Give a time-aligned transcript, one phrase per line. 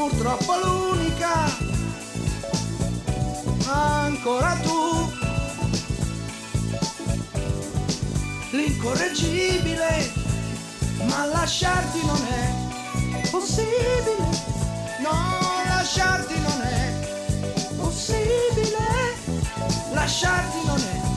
[0.00, 1.54] purtroppo l'unica,
[3.66, 5.12] ancora tu,
[8.52, 10.10] l'incorreggibile,
[11.06, 14.16] ma lasciarti non è possibile,
[15.00, 18.78] no lasciarti non è possibile,
[19.92, 21.09] lasciarti non è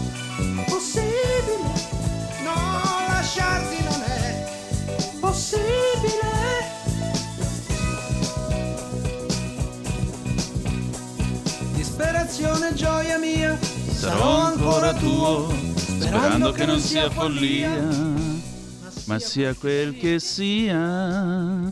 [16.79, 17.69] sia follia,
[19.05, 21.71] ma sia quel che sia.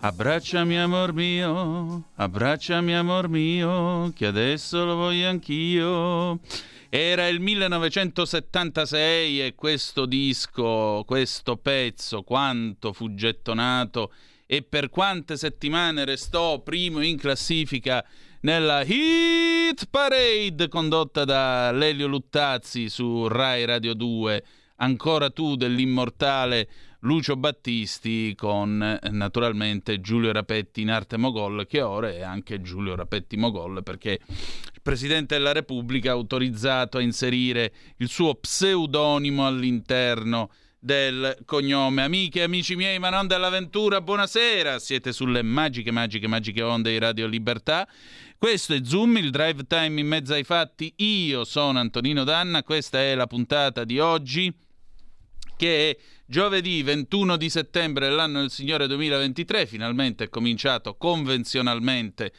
[0.00, 6.40] Abbracciami amor mio, abbracciami amor mio, che adesso lo voglio anch'io.
[6.88, 14.10] Era il 1976 e questo disco, questo pezzo, quanto fu gettonato
[14.46, 18.02] e per quante settimane restò primo in classifica
[18.42, 24.44] nella Hit Parade condotta da Lelio Luttazzi su Rai Radio 2.
[24.76, 26.68] Ancora tu dell'immortale
[27.00, 33.36] Lucio Battisti con naturalmente Giulio Rapetti in arte Mogol che ora è anche Giulio Rapetti
[33.36, 40.50] Mogol perché il Presidente della Repubblica ha autorizzato a inserire il suo pseudonimo all'interno
[40.84, 42.02] del cognome.
[42.02, 44.80] Amiche e amici miei, ma non dell'avventura, buonasera.
[44.80, 47.88] Siete sulle magiche, magiche, magiche onde di Radio Libertà.
[48.36, 50.92] Questo è Zoom, il drive time in mezzo ai fatti.
[50.96, 54.52] Io sono Antonino Danna, questa è la puntata di oggi
[55.56, 55.96] che è
[56.26, 59.66] giovedì 21 di settembre dell'anno del Signore 2023.
[59.66, 62.32] Finalmente è cominciato convenzionalmente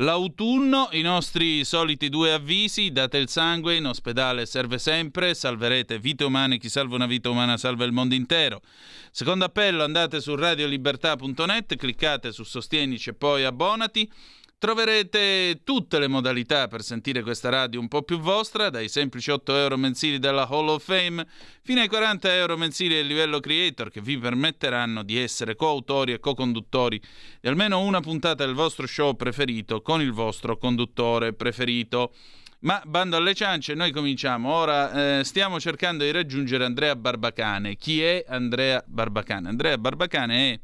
[0.00, 6.24] L'autunno, i nostri soliti due avvisi, date il sangue, in ospedale serve sempre, salverete vite
[6.24, 8.62] umane, chi salva una vita umana salva il mondo intero.
[9.10, 14.10] Secondo appello, andate su radiolibertà.net, cliccate su Sostienici e poi abbonati.
[14.60, 19.56] Troverete tutte le modalità per sentire questa radio un po' più vostra, dai semplici 8
[19.56, 21.26] euro mensili della Hall of Fame
[21.62, 26.20] fino ai 40 euro mensili del livello creator che vi permetteranno di essere coautori e
[26.20, 27.00] co-conduttori
[27.40, 32.12] di almeno una puntata del vostro show preferito con il vostro conduttore preferito.
[32.58, 34.52] Ma bando alle ciance, noi cominciamo.
[34.52, 37.76] Ora eh, stiamo cercando di raggiungere Andrea Barbacane.
[37.76, 39.48] Chi è Andrea Barbacane?
[39.48, 40.60] Andrea Barbacane è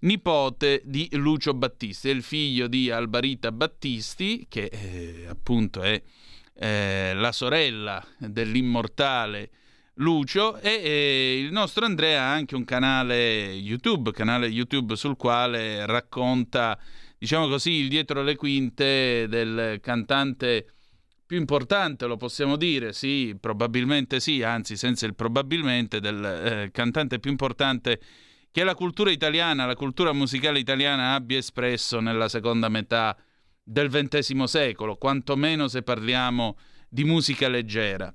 [0.00, 6.00] nipote di Lucio Battisti, è il figlio di Albarita Battisti, che eh, appunto è
[6.54, 9.50] eh, la sorella dell'immortale
[9.94, 15.86] Lucio e eh, il nostro Andrea ha anche un canale YouTube, canale YouTube sul quale
[15.86, 16.78] racconta,
[17.16, 20.72] diciamo così, il dietro le quinte del cantante
[21.24, 27.18] più importante, lo possiamo dire, sì, probabilmente sì, anzi senza il probabilmente, del eh, cantante
[27.18, 28.00] più importante
[28.56, 33.14] che la cultura italiana, la cultura musicale italiana abbia espresso nella seconda metà
[33.62, 36.56] del XX secolo, quantomeno se parliamo
[36.88, 38.10] di musica leggera.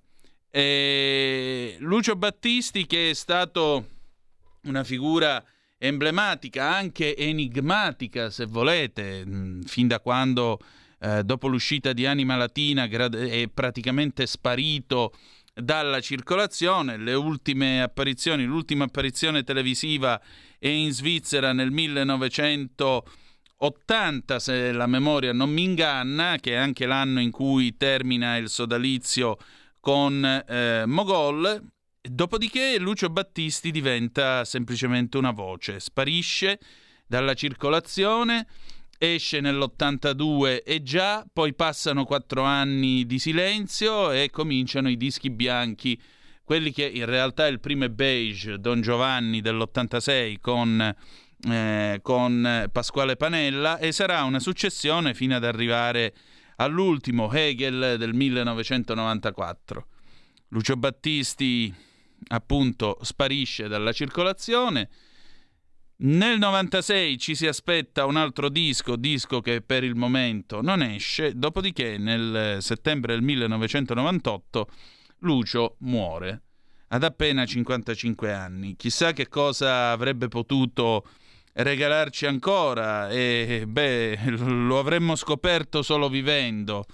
[0.50, 3.86] E Lucio Battisti, che è stato
[4.64, 5.46] una figura
[5.78, 9.24] emblematica, anche enigmatica, se volete,
[9.66, 10.58] fin da quando,
[11.02, 15.14] eh, dopo l'uscita di Anima Latina, è praticamente sparito
[15.54, 16.98] dalla circolazione.
[16.98, 20.22] Le ultime apparizioni, l'ultima apparizione televisiva
[20.58, 27.20] è in Svizzera nel 1980, se la memoria non mi inganna, che è anche l'anno
[27.20, 29.38] in cui termina il sodalizio
[29.80, 31.68] con eh, Mogol.
[32.02, 36.60] Dopodiché Lucio Battisti diventa semplicemente una voce, sparisce
[37.06, 38.48] dalla circolazione
[39.04, 46.00] esce nell'82 e già, poi passano quattro anni di silenzio e cominciano i dischi bianchi,
[46.44, 50.96] quelli che in realtà il primo è Beige, Don Giovanni dell'86 con,
[51.50, 56.14] eh, con Pasquale Panella e sarà una successione fino ad arrivare
[56.58, 59.88] all'ultimo Hegel del 1994.
[60.50, 61.74] Lucio Battisti
[62.28, 64.90] appunto sparisce dalla circolazione
[66.04, 71.34] nel 96 ci si aspetta un altro disco, disco che per il momento non esce,
[71.36, 74.68] dopodiché nel settembre del 1998
[75.20, 76.42] Lucio muore
[76.88, 78.76] ad appena 55 anni.
[78.76, 81.08] Chissà che cosa avrebbe potuto
[81.54, 86.86] regalarci ancora e beh, lo avremmo scoperto solo vivendo.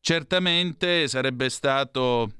[0.00, 2.32] Certamente sarebbe stato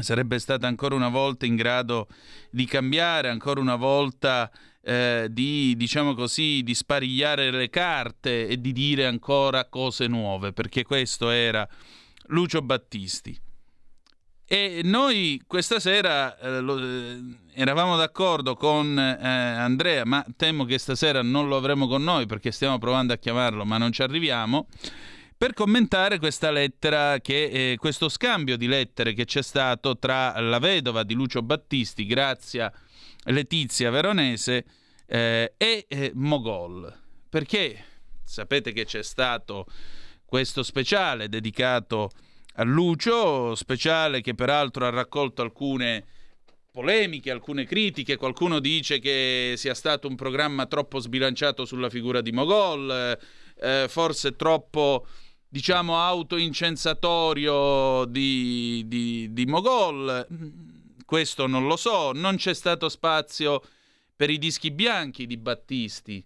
[0.00, 2.08] sarebbe stata ancora una volta in grado
[2.50, 4.50] di cambiare, ancora una volta
[4.90, 10.82] eh, di, diciamo così, di sparigliare le carte e di dire ancora cose nuove, perché
[10.82, 11.66] questo era
[12.26, 13.38] Lucio Battisti.
[14.44, 17.20] E noi questa sera eh, lo, eh,
[17.54, 22.50] eravamo d'accordo con eh, Andrea, ma temo che stasera non lo avremo con noi perché
[22.50, 24.66] stiamo provando a chiamarlo, ma non ci arriviamo,
[25.38, 30.58] per commentare questa lettera, che, eh, questo scambio di lettere che c'è stato tra la
[30.58, 32.72] vedova di Lucio Battisti, Grazia
[33.24, 34.64] Letizia Veronese
[35.10, 36.96] eh, e eh, Mogol.
[37.28, 37.84] Perché
[38.22, 39.66] sapete che c'è stato
[40.24, 42.10] questo speciale dedicato
[42.54, 46.04] a Lucio, speciale che peraltro ha raccolto alcune
[46.70, 52.30] polemiche, alcune critiche, qualcuno dice che sia stato un programma troppo sbilanciato sulla figura di
[52.30, 53.18] Mogol,
[53.60, 55.04] eh, forse troppo
[55.48, 60.26] diciamo autoincensatorio di, di, di Mogol
[61.10, 63.60] questo non lo so, non c'è stato spazio
[64.20, 66.22] per i dischi bianchi di Battisti,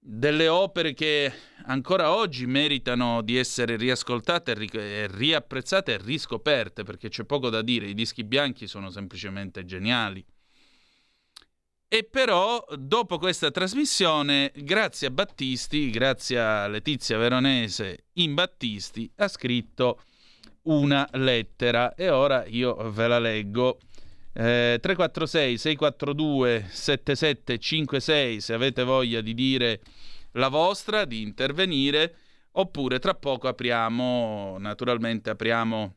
[0.00, 1.32] delle opere che
[1.66, 7.86] ancora oggi meritano di essere riascoltate, e riapprezzate e riscoperte, perché c'è poco da dire,
[7.86, 10.26] i dischi bianchi sono semplicemente geniali.
[11.86, 19.28] E però, dopo questa trasmissione, grazie a Battisti, grazie a Letizia Veronese in Battisti, ha
[19.28, 20.02] scritto
[20.62, 23.78] una lettera e ora io ve la leggo.
[24.40, 29.80] Eh, 346 642 7756 se avete voglia di dire
[30.32, 32.14] la vostra, di intervenire,
[32.52, 35.94] oppure tra poco apriamo, naturalmente apriamo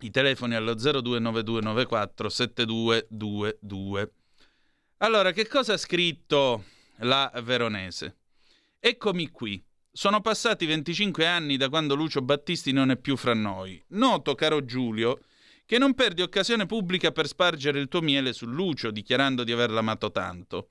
[0.00, 4.12] I telefoni allo 029294 7222.
[4.98, 6.64] Allora, che cosa ha scritto
[7.00, 8.16] la veronese?
[8.80, 9.62] Eccomi qui.
[9.92, 13.82] Sono passati 25 anni da quando Lucio Battisti non è più fra noi.
[13.88, 15.18] Noto, caro Giulio,
[15.68, 19.78] che non perdi occasione pubblica per spargere il tuo miele su Lucio, dichiarando di averlo
[19.78, 20.70] amato tanto.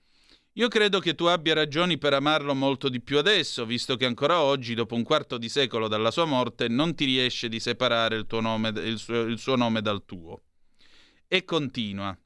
[0.53, 4.41] Io credo che tu abbia ragioni per amarlo molto di più adesso, visto che ancora
[4.41, 8.25] oggi, dopo un quarto di secolo dalla sua morte, non ti riesce di separare il,
[8.41, 10.41] nome, il, suo, il suo nome dal tuo.
[11.27, 12.17] E continua.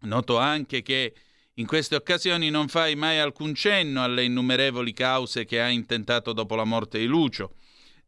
[0.00, 1.14] Noto anche che
[1.54, 6.56] in queste occasioni non fai mai alcun cenno alle innumerevoli cause che ha intentato dopo
[6.56, 7.54] la morte di Lucio.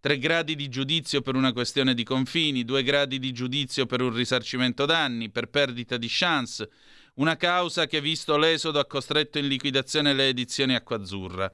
[0.00, 4.14] Tre gradi di giudizio per una questione di confini, due gradi di giudizio per un
[4.14, 6.70] risarcimento danni, per perdita di chance,
[7.14, 11.52] una causa che, visto l'esodo, ha costretto in liquidazione le edizioni Acquazzurra.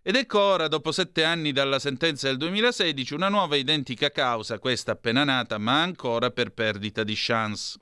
[0.00, 4.92] Ed ecco ora, dopo sette anni dalla sentenza del 2016, una nuova identica causa, questa
[4.92, 7.78] appena nata, ma ancora per perdita di chance.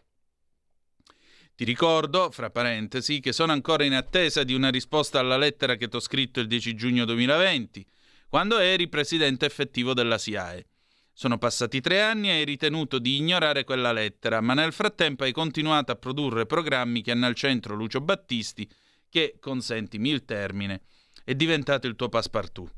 [1.54, 5.86] Ti ricordo, fra parentesi, che sono ancora in attesa di una risposta alla lettera che
[5.86, 7.86] ti ho scritto il 10 giugno 2020,
[8.32, 10.64] quando eri presidente effettivo della SIAE.
[11.12, 15.32] Sono passati tre anni e hai ritenuto di ignorare quella lettera, ma nel frattempo hai
[15.32, 18.66] continuato a produrre programmi che hanno al centro Lucio Battisti,
[19.10, 20.80] che, consentimi il termine,
[21.24, 22.72] è diventato il tuo passepartout.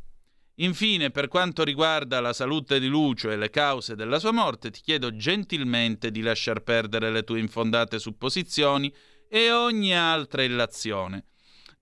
[0.56, 4.80] Infine, per quanto riguarda la salute di Lucio e le cause della sua morte, ti
[4.80, 8.92] chiedo gentilmente di lasciar perdere le tue infondate supposizioni
[9.28, 11.26] e ogni altra illazione.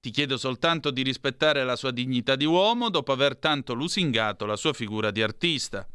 [0.03, 4.57] Ti chiedo soltanto di rispettare la sua dignità di uomo dopo aver tanto lusingato la
[4.57, 5.87] sua figura di artista.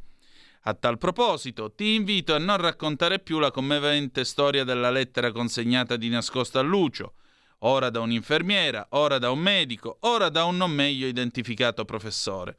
[0.61, 5.97] A tal proposito, ti invito a non raccontare più la commovente storia della lettera consegnata
[5.97, 7.15] di nascosto a Lucio,
[7.59, 12.55] ora da un'infermiera, ora da un medico, ora da un non meglio identificato professore.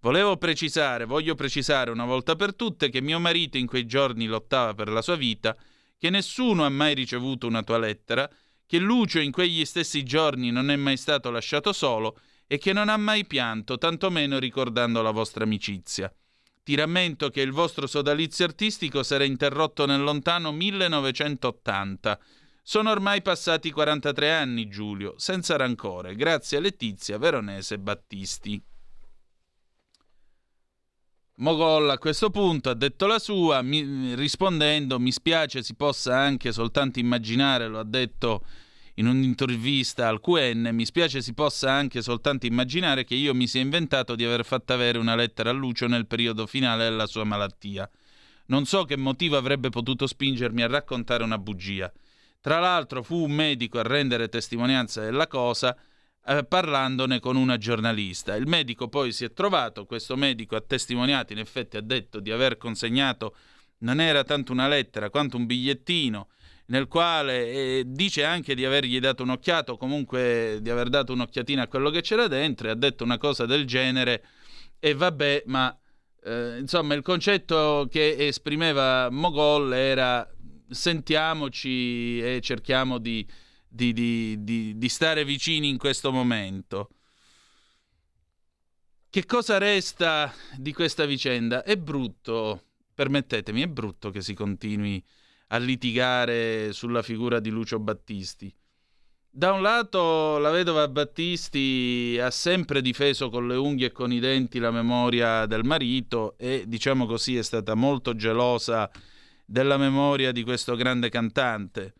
[0.00, 4.72] Volevo precisare, voglio precisare una volta per tutte che mio marito in quei giorni lottava
[4.72, 5.54] per la sua vita,
[5.98, 8.26] che nessuno ha mai ricevuto una tua lettera,
[8.68, 12.90] che Lucio in quegli stessi giorni non è mai stato lasciato solo e che non
[12.90, 16.12] ha mai pianto, tantomeno ricordando la vostra amicizia.
[16.62, 22.20] Ti rammento che il vostro sodalizio artistico sarà interrotto nel lontano 1980.
[22.62, 28.62] Sono ormai passati 43 anni, Giulio, senza rancore, grazie a Letizia Veronese Battisti.
[31.40, 36.50] Mogol a questo punto ha detto la sua, mi, rispondendo mi spiace si possa anche
[36.50, 38.44] soltanto immaginare, lo ha detto
[38.94, 43.60] in un'intervista al QN, mi spiace si possa anche soltanto immaginare che io mi sia
[43.60, 47.88] inventato di aver fatto avere una lettera a Lucio nel periodo finale della sua malattia.
[48.46, 51.92] Non so che motivo avrebbe potuto spingermi a raccontare una bugia.
[52.40, 55.76] Tra l'altro fu un medico a rendere testimonianza della cosa,
[56.28, 58.36] eh, parlandone con una giornalista.
[58.36, 62.30] Il medico poi si è trovato, questo medico ha testimoniato, in effetti ha detto di
[62.30, 63.34] aver consegnato,
[63.78, 66.28] non era tanto una lettera quanto un bigliettino
[66.66, 71.62] nel quale eh, dice anche di avergli dato un'occhiata o comunque di aver dato un'occhiatina
[71.62, 74.22] a quello che c'era dentro e ha detto una cosa del genere
[74.78, 75.74] e vabbè, ma
[76.24, 80.28] eh, insomma il concetto che esprimeva Mogol era
[80.68, 83.26] sentiamoci e cerchiamo di,
[83.92, 86.90] di, di, di stare vicini in questo momento.
[89.10, 91.62] Che cosa resta di questa vicenda?
[91.62, 95.02] È brutto, permettetemi, è brutto che si continui
[95.48, 98.52] a litigare sulla figura di Lucio Battisti.
[99.30, 104.18] Da un lato la vedova Battisti ha sempre difeso con le unghie e con i
[104.18, 108.90] denti la memoria del marito e diciamo così è stata molto gelosa
[109.44, 111.94] della memoria di questo grande cantante.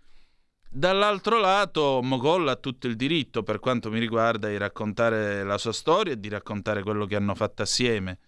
[0.71, 5.73] Dall'altro lato Mogol ha tutto il diritto, per quanto mi riguarda, di raccontare la sua
[5.73, 8.19] storia e di raccontare quello che hanno fatto assieme.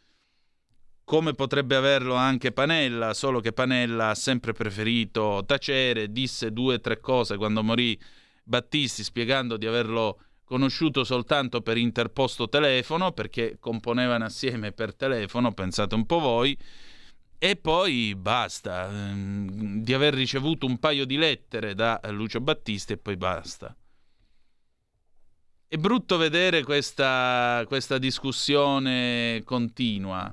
[1.04, 6.80] Come potrebbe averlo anche Panella, solo che Panella ha sempre preferito tacere, disse due o
[6.80, 7.98] tre cose quando morì
[8.42, 15.94] Battisti spiegando di averlo conosciuto soltanto per interposto telefono, perché componevano assieme per telefono, pensate
[15.94, 16.56] un po' voi,
[17.42, 22.98] e poi basta, ehm, di aver ricevuto un paio di lettere da Lucio Battisti e
[22.98, 23.74] poi basta.
[25.66, 30.32] È brutto vedere questa, questa discussione continua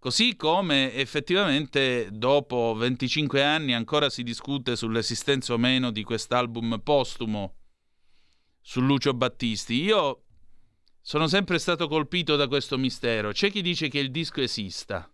[0.00, 7.56] Così come effettivamente dopo 25 anni ancora si discute sull'esistenza o meno di quest'album postumo
[8.62, 9.74] su Lucio Battisti.
[9.74, 10.22] Io
[11.02, 13.32] sono sempre stato colpito da questo mistero.
[13.32, 15.09] C'è chi dice che il disco esista.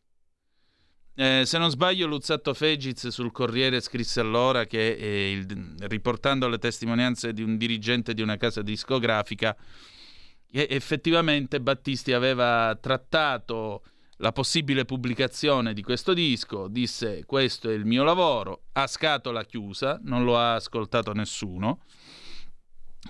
[1.18, 6.58] Eh, se non sbaglio, Luzzatto Fegiz sul Corriere scrisse allora che, eh, il, riportando le
[6.58, 9.56] testimonianze di un dirigente di una casa discografica,
[10.50, 13.82] effettivamente Battisti aveva trattato
[14.18, 19.98] la possibile pubblicazione di questo disco, disse questo è il mio lavoro, a scatola chiusa,
[20.02, 21.80] non lo ha ascoltato nessuno.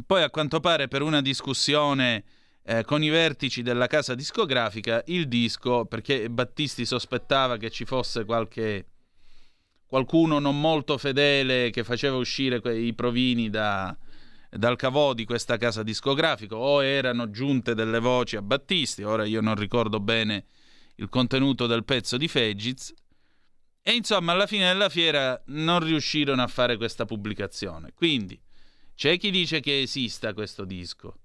[0.07, 2.23] Poi a quanto pare per una discussione
[2.69, 8.25] eh, con i vertici della casa discografica, il disco, perché Battisti sospettava che ci fosse
[8.25, 8.87] qualche
[9.87, 13.97] qualcuno non molto fedele che faceva uscire i provini da,
[14.51, 19.41] dal cavò di questa casa discografica o erano giunte delle voci a Battisti, ora io
[19.41, 20.47] non ricordo bene
[20.97, 22.93] il contenuto del pezzo di Fegiz.
[23.81, 27.93] E insomma, alla fine della fiera non riuscirono a fare questa pubblicazione.
[27.95, 28.37] Quindi
[28.97, 31.19] c'è chi dice che esista questo disco.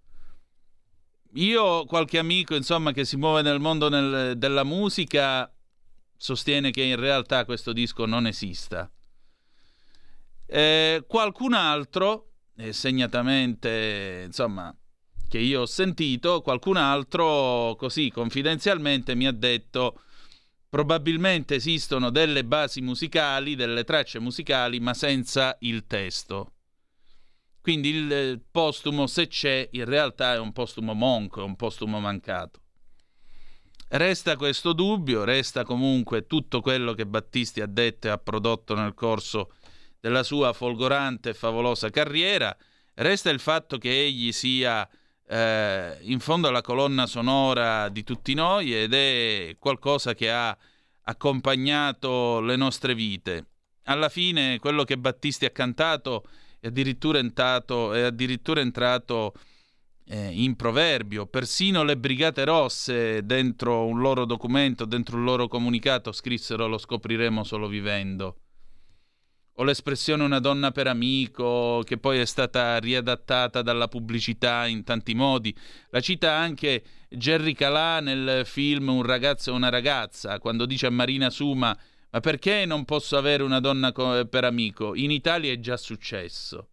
[1.36, 5.52] Io qualche amico, insomma, che si muove nel mondo nel, della musica,
[6.18, 8.92] sostiene che in realtà questo disco non esista.
[10.46, 14.76] Eh, qualcun altro, eh, segnatamente, insomma,
[15.30, 20.02] che io ho sentito, qualcun altro così confidenzialmente mi ha detto
[20.68, 26.52] probabilmente esistono delle basi musicali, delle tracce musicali, ma senza il testo.
[27.62, 32.60] Quindi il postumo, se c'è, in realtà è un postumo monco, è un postumo mancato.
[33.89, 38.94] Resta questo dubbio, resta comunque tutto quello che Battisti ha detto e ha prodotto nel
[38.94, 39.51] corso
[40.00, 42.56] della sua folgorante e favolosa carriera,
[42.96, 44.89] resta il fatto che egli sia
[45.27, 50.58] eh, in fondo alla colonna sonora di tutti noi ed è qualcosa che ha
[51.03, 53.46] accompagnato le nostre vite.
[53.84, 56.25] Alla fine quello che Battisti ha cantato
[56.62, 59.34] è addirittura entrato, è addirittura entrato
[60.06, 61.25] eh, in proverbio.
[61.25, 67.44] Persino le Brigate Rosse, dentro un loro documento, dentro un loro comunicato, scrissero lo scopriremo
[67.44, 68.38] solo vivendo
[69.56, 75.13] o l'espressione una donna per amico, che poi è stata riadattata dalla pubblicità in tanti
[75.13, 75.56] modi.
[75.89, 80.89] La cita anche Jerry Calà nel film Un ragazzo e una ragazza, quando dice a
[80.89, 81.77] Marina Suma
[82.12, 84.96] ma perché non posso avere una donna per amico?
[84.96, 86.68] In Italia è già successo.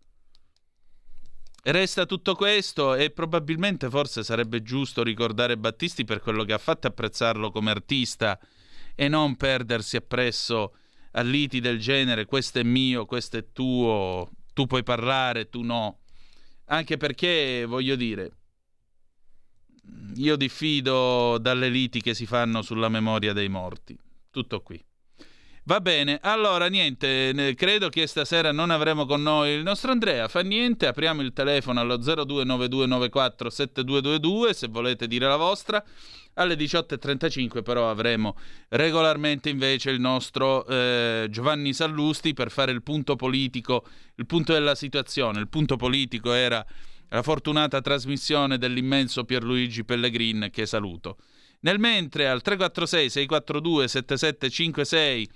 [1.63, 6.87] Resta tutto questo e probabilmente forse sarebbe giusto ricordare Battisti per quello che ha fatto
[6.87, 8.39] e apprezzarlo come artista
[8.95, 10.75] e non perdersi appresso
[11.13, 16.01] a liti del genere, questo è mio, questo è tuo, tu puoi parlare, tu no.
[16.67, 18.33] Anche perché, voglio dire,
[20.17, 23.99] io diffido dalle liti che si fanno sulla memoria dei morti.
[24.31, 24.85] Tutto qui.
[25.69, 30.41] Va bene, allora niente, credo che stasera non avremo con noi il nostro Andrea, fa
[30.41, 35.85] niente, apriamo il telefono allo 0292947222 se volete dire la vostra.
[36.37, 38.35] Alle 18.35 però avremo
[38.69, 44.75] regolarmente invece il nostro eh, Giovanni Sallusti per fare il punto politico, il punto della
[44.75, 45.39] situazione.
[45.39, 46.65] Il punto politico era
[47.11, 51.19] la fortunata trasmissione dell'immenso Pierluigi Pellegrin che saluto.
[51.61, 55.29] Nel mentre al 346 642 7756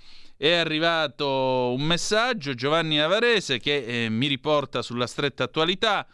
[0.43, 6.05] è arrivato un messaggio Giovanni Avarese che eh, mi riporta sulla stretta attualità.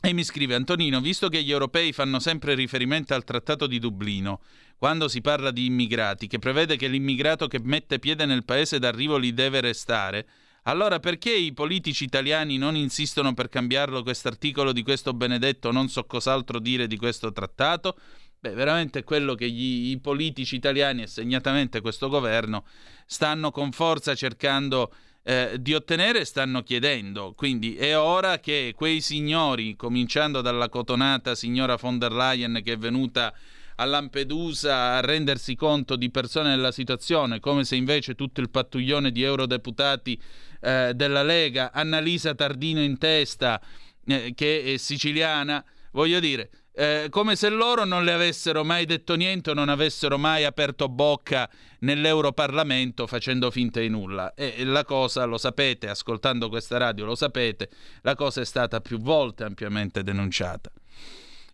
[0.00, 4.40] E mi scrive Antonino, visto che gli europei fanno sempre riferimento al Trattato di Dublino,
[4.78, 9.18] quando si parla di immigrati, che prevede che l'immigrato che mette piede nel paese d'arrivo
[9.18, 10.26] li deve restare,
[10.62, 16.04] allora perché i politici italiani non insistono per cambiarlo quest'articolo di questo benedetto non so
[16.04, 17.98] cos'altro dire di questo trattato?
[18.40, 22.64] Beh, veramente quello che gli, i politici italiani e segnatamente questo governo
[23.04, 24.92] stanno con forza cercando
[25.24, 27.34] eh, di ottenere stanno chiedendo.
[27.36, 32.78] Quindi è ora che quei signori, cominciando dalla cotonata signora von der Leyen che è
[32.78, 33.34] venuta
[33.74, 39.10] a Lampedusa a rendersi conto di persone nella situazione, come se invece tutto il pattuglione
[39.10, 40.20] di eurodeputati
[40.60, 43.60] eh, della Lega, Annalisa Tardino in testa,
[44.06, 49.16] eh, che è siciliana, voglio dire, eh, come se loro non le avessero mai detto
[49.16, 54.32] niente non avessero mai aperto bocca nell'Europarlamento facendo finta di nulla.
[54.34, 57.68] E la cosa, lo sapete, ascoltando questa radio lo sapete,
[58.02, 60.70] la cosa è stata più volte ampiamente denunciata.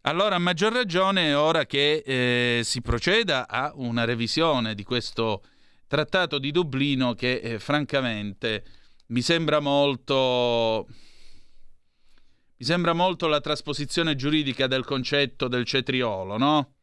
[0.03, 5.43] Allora, a maggior ragione, ora che eh, si proceda a una revisione di questo
[5.87, 8.63] trattato di Dublino che eh, francamente
[9.07, 10.87] mi sembra molto
[12.57, 16.75] mi sembra molto la trasposizione giuridica del concetto del cetriolo, no?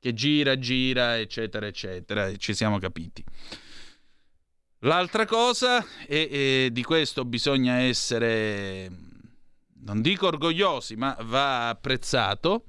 [0.00, 3.24] Che gira, gira, eccetera, eccetera, e ci siamo capiti.
[4.80, 8.90] L'altra cosa, e, e di questo bisogna essere,
[9.84, 12.64] non dico orgogliosi, ma va apprezzato,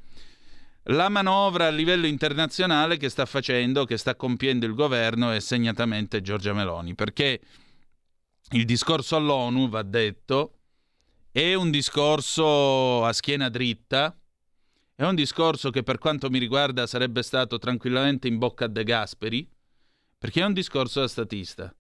[0.88, 6.22] la manovra a livello internazionale che sta facendo, che sta compiendo il governo e segnatamente
[6.22, 7.42] Giorgia Meloni, perché
[8.52, 10.60] il discorso all'ONU, va detto,
[11.34, 14.16] è un discorso a schiena dritta,
[14.96, 18.84] È un discorso che per quanto mi riguarda sarebbe stato tranquillamente in bocca a De
[18.84, 19.50] Gasperi,
[20.20, 21.76] perché è un discorso da statista.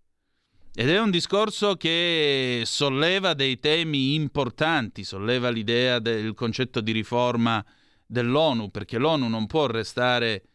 [0.73, 7.63] Ed è un discorso che solleva dei temi importanti, solleva l'idea del concetto di riforma
[8.07, 10.45] dell'ONU, perché l'ONU non può restare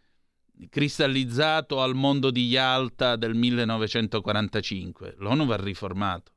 [0.68, 5.14] cristallizzato al mondo di Yalta del 1945.
[5.18, 6.32] L'ONU va riformato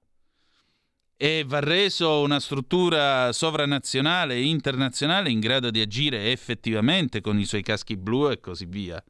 [1.23, 7.45] e va reso una struttura sovranazionale e internazionale in grado di agire effettivamente con i
[7.45, 9.03] suoi caschi blu e così via.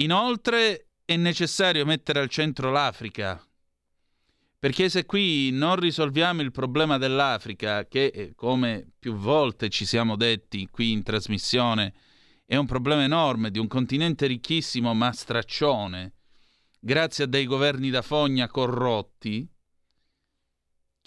[0.00, 3.40] Inoltre è necessario mettere al centro l'Africa,
[4.58, 10.16] perché se qui non risolviamo il problema dell'Africa, che eh, come più volte ci siamo
[10.16, 11.94] detti qui in trasmissione,
[12.44, 16.14] è un problema enorme di un continente ricchissimo ma straccione,
[16.80, 19.48] grazie a dei governi da fogna corrotti,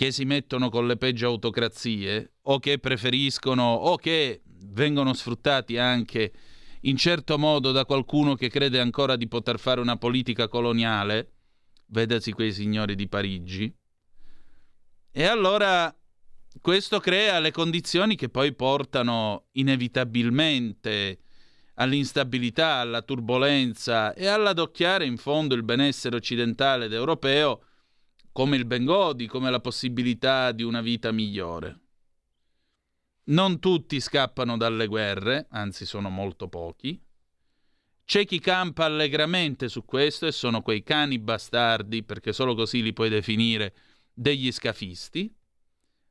[0.01, 6.33] che si mettono con le peggio autocrazie o che preferiscono o che vengono sfruttati anche
[6.81, 11.33] in certo modo da qualcuno che crede ancora di poter fare una politica coloniale,
[11.89, 13.71] vedasi quei signori di Parigi.
[15.11, 15.95] E allora
[16.59, 21.19] questo crea le condizioni che poi portano inevitabilmente
[21.75, 27.65] all'instabilità, alla turbolenza e all'adocchiare in fondo il benessere occidentale ed europeo
[28.31, 31.79] come il Bengodi, come la possibilità di una vita migliore.
[33.23, 36.99] Non tutti scappano dalle guerre, anzi sono molto pochi.
[38.03, 42.93] C'è chi campa allegramente su questo e sono quei cani bastardi, perché solo così li
[42.93, 43.73] puoi definire,
[44.13, 45.33] degli scafisti.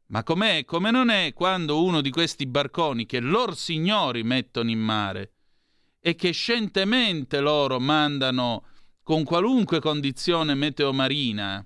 [0.07, 4.81] Ma com'è, come non è quando uno di questi barconi che lor signori mettono in
[4.81, 5.33] mare
[6.01, 8.65] e che scientemente loro mandano
[9.03, 11.65] con qualunque condizione meteomarina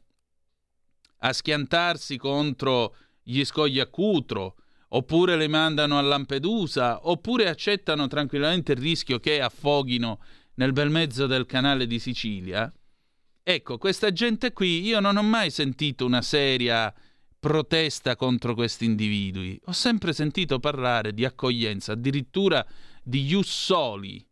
[1.25, 4.57] a schiantarsi contro gli scogli a Cutro,
[4.89, 10.21] oppure le mandano a Lampedusa, oppure accettano tranquillamente il rischio che affoghino
[10.57, 12.71] nel bel mezzo del canale di Sicilia.
[13.43, 16.93] Ecco, questa gente qui io non ho mai sentito una seria
[17.41, 19.59] protesta contro questi individui.
[19.65, 22.65] Ho sempre sentito parlare di accoglienza, addirittura
[23.03, 24.25] di ius soli,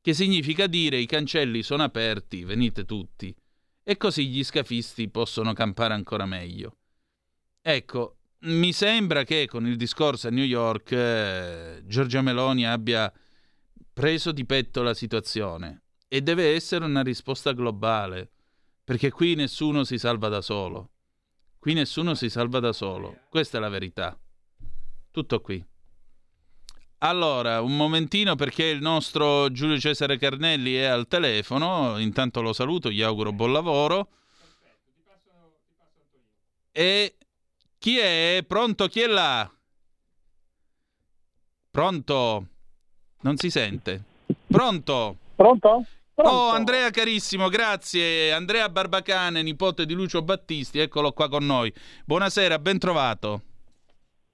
[0.00, 3.34] che significa dire i cancelli sono aperti, venite tutti
[3.88, 6.78] e così gli scafisti possono campare ancora meglio.
[7.62, 13.12] Ecco, mi sembra che con il discorso a New York eh, Giorgia Meloni abbia
[13.92, 18.28] preso di petto la situazione e deve essere una risposta globale,
[18.82, 20.90] perché qui nessuno si salva da solo.
[21.56, 24.18] Qui nessuno si salva da solo, questa è la verità.
[25.12, 25.64] Tutto qui.
[26.98, 32.90] Allora, un momentino perché il nostro Giulio Cesare Carnelli è al telefono, intanto lo saluto,
[32.90, 34.08] gli auguro buon lavoro.
[36.72, 37.16] E
[37.78, 38.42] chi è?
[38.46, 38.88] Pronto?
[38.88, 39.50] Chi è là?
[41.70, 42.46] Pronto?
[43.20, 44.02] Non si sente.
[44.46, 45.16] Pronto?
[45.34, 45.84] Pronto?
[46.14, 46.32] Pronto?
[46.32, 48.32] Oh, Andrea carissimo, grazie.
[48.32, 51.70] Andrea Barbacane, nipote di Lucio Battisti, eccolo qua con noi.
[52.06, 53.42] Buonasera, ben trovato.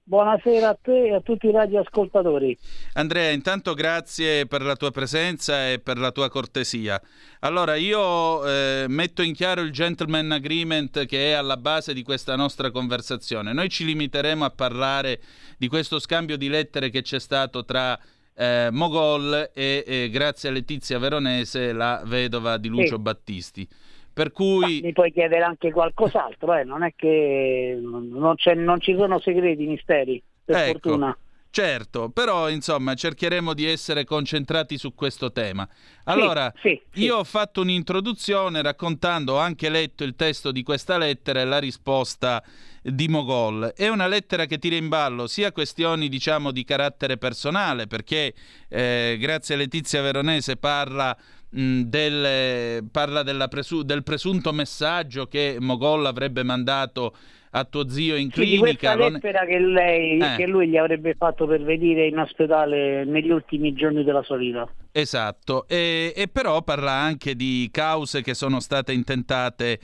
[0.05, 2.57] Buonasera a te e a tutti i radioascoltatori.
[2.95, 7.01] Andrea, intanto grazie per la tua presenza e per la tua cortesia.
[7.39, 12.35] Allora, io eh, metto in chiaro il gentleman agreement che è alla base di questa
[12.35, 13.53] nostra conversazione.
[13.53, 15.21] Noi ci limiteremo a parlare
[15.57, 17.97] di questo scambio di lettere che c'è stato tra
[18.35, 23.01] eh, Mogol e, e, grazie a Letizia Veronese, la vedova di Lucio sì.
[23.01, 23.67] Battisti.
[24.13, 24.79] Per cui...
[24.81, 26.63] Ma mi puoi chiedere anche qualcos'altro, eh?
[26.63, 30.71] non è che non, non, ci sono segreti, misteri, per ecco.
[30.71, 31.17] fortuna.
[31.53, 35.69] Certo, però insomma cercheremo di essere concentrati su questo tema.
[36.05, 37.19] Allora, sì, sì, io sì.
[37.19, 42.43] ho fatto un'introduzione raccontando, ho anche letto il testo di questa lettera e la risposta
[42.81, 43.71] di Mogol.
[43.75, 48.33] È una lettera che tira in ballo sia questioni diciamo di carattere personale, perché
[48.67, 51.15] eh, grazie a Letizia Veronese parla
[51.53, 57.13] del, parla presu- del presunto messaggio che Mogol avrebbe mandato
[57.51, 58.55] a tuo zio in clinica.
[58.55, 60.35] Sì, questa lettera che, lei, eh.
[60.35, 64.67] che lui gli avrebbe fatto per venire in ospedale negli ultimi giorni della sua vita.
[64.91, 69.79] Esatto, e, e però parla anche di cause che sono state intentate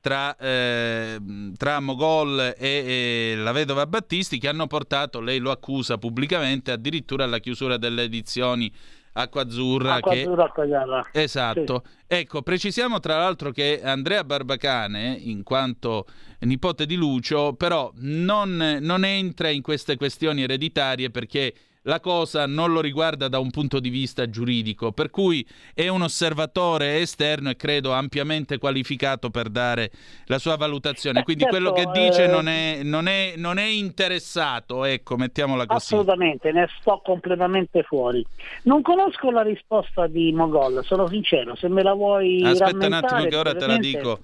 [0.00, 1.18] tra, eh,
[1.56, 7.24] tra Mogol e, e, la vedova Battisti che hanno portato, lei lo accusa pubblicamente, addirittura
[7.24, 8.70] alla chiusura delle edizioni
[9.14, 9.94] Acqua Azzurra.
[9.94, 10.20] Acqua che...
[10.20, 11.82] Azzurra, Acqua Esatto.
[11.84, 11.92] Sì.
[12.06, 16.06] Ecco, precisiamo tra l'altro che Andrea Barbacane, in quanto
[16.40, 22.72] nipote di Lucio, però non, non entra in queste questioni ereditarie perché la cosa non
[22.72, 27.56] lo riguarda da un punto di vista giuridico, per cui è un osservatore esterno e
[27.56, 29.90] credo ampiamente qualificato per dare
[30.26, 31.22] la sua valutazione.
[31.22, 32.28] Quindi certo, quello che dice eh...
[32.28, 35.94] non, è, non, è, non, è, interessato, ecco, mettiamola così.
[35.94, 38.24] Assolutamente, ne sto completamente fuori.
[38.62, 43.24] Non conosco la risposta di Mogol, sono sincero, se me la vuoi Aspetta un attimo
[43.26, 44.20] che ora te la dico.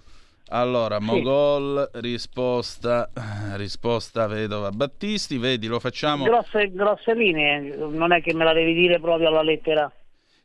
[0.52, 1.04] Allora, sì.
[1.04, 3.08] Mogol, risposta,
[3.54, 6.24] risposta vedova Battisti, vedi, lo facciamo...
[6.24, 9.90] Grosse, grosse linee, non è che me la devi dire proprio alla lettera.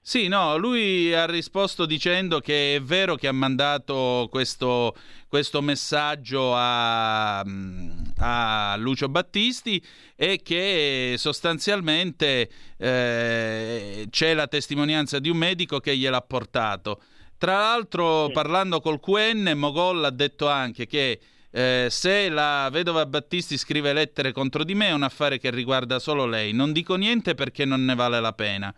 [0.08, 4.96] Sì, no, lui ha risposto dicendo che è vero che ha mandato questo,
[5.28, 9.84] questo messaggio a, a, Lucio Battisti
[10.16, 17.02] e che sostanzialmente eh, c'è la testimonianza di un medico che gliel'ha portato.
[17.46, 18.32] Tra l'altro, sì.
[18.32, 21.20] parlando col QN, Mogol ha detto anche che
[21.52, 26.00] eh, se la vedova Battisti scrive lettere contro di me è un affare che riguarda
[26.00, 26.54] solo lei.
[26.54, 28.74] Non dico niente perché non ne vale la pena.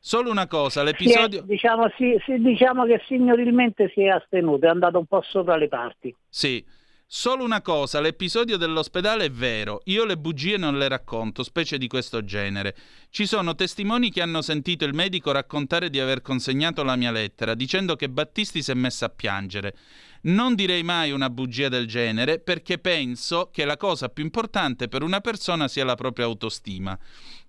[0.00, 1.42] Solo una cosa, l'episodio...
[1.42, 5.56] Sì, diciamo, sì, sì, diciamo che signorilmente si è astenuto, è andato un po' sopra
[5.56, 6.12] le parti.
[6.28, 6.64] Sì,
[7.10, 11.88] Solo una cosa, l'episodio dell'ospedale è vero, io le bugie non le racconto, specie di
[11.88, 12.76] questo genere.
[13.08, 17.54] Ci sono testimoni che hanno sentito il medico raccontare di aver consegnato la mia lettera,
[17.54, 19.74] dicendo che Battisti si è messa a piangere.
[20.20, 25.02] Non direi mai una bugia del genere perché penso che la cosa più importante per
[25.02, 26.98] una persona sia la propria autostima.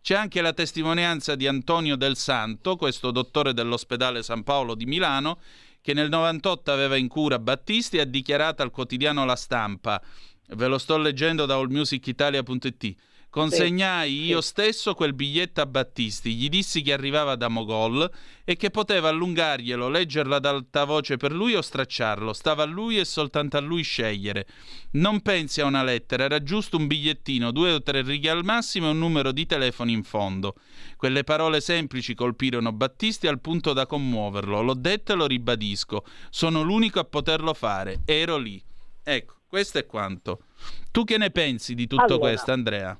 [0.01, 5.39] C'è anche la testimonianza di Antonio Del Santo, questo dottore dell'ospedale San Paolo di Milano,
[5.81, 10.01] che nel 98 aveva in cura Battisti ha dichiarato al quotidiano La Stampa,
[10.47, 12.95] ve lo sto leggendo da allmusicitalia.it,
[13.31, 14.47] Consegnai sì, io sì.
[14.47, 18.09] stesso quel biglietto a Battisti, gli dissi che arrivava da Mogol
[18.43, 22.33] e che poteva allungarglielo, leggerlo ad alta voce per lui o stracciarlo.
[22.33, 24.47] Stava a lui e soltanto a lui scegliere.
[24.93, 28.87] Non pensi a una lettera, era giusto un bigliettino, due o tre righe al massimo
[28.87, 30.55] e un numero di telefono in fondo.
[30.97, 34.63] Quelle parole semplici colpirono Battisti al punto da commuoverlo.
[34.63, 36.03] L'ho detto e lo ribadisco.
[36.31, 38.01] Sono l'unico a poterlo fare.
[38.05, 38.59] Ero lì.
[39.03, 40.45] Ecco, questo è quanto.
[40.89, 42.99] Tu che ne pensi di tutto allora, questo, Andrea?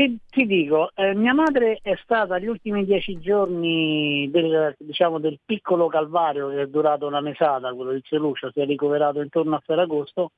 [0.00, 5.38] Ti, ti dico, eh, mia madre è stata gli ultimi dieci giorni del, diciamo, del,
[5.44, 9.62] piccolo calvario che è durato una mesata, quello di Celucia, si è ricoverato intorno a
[9.62, 10.30] Ferragosto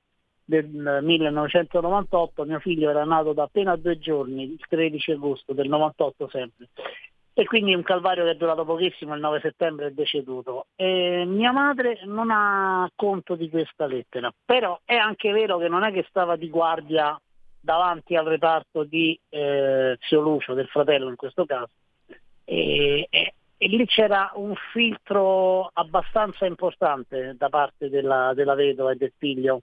[0.44, 6.29] del 1998, mio figlio era nato da appena due giorni, il 13 agosto del 98
[6.29, 6.70] sempre.
[7.33, 10.66] E quindi un calvario che è durato pochissimo, il 9 settembre è deceduto.
[10.75, 15.85] E mia madre non ha conto di questa lettera, però è anche vero che non
[15.85, 17.16] è che stava di guardia
[17.62, 21.70] davanti al reparto di eh, Zio Lucio, del fratello in questo caso,
[22.44, 28.96] e, e, e, lì c'era un filtro abbastanza importante da parte della, della vedova e
[28.96, 29.62] del figlio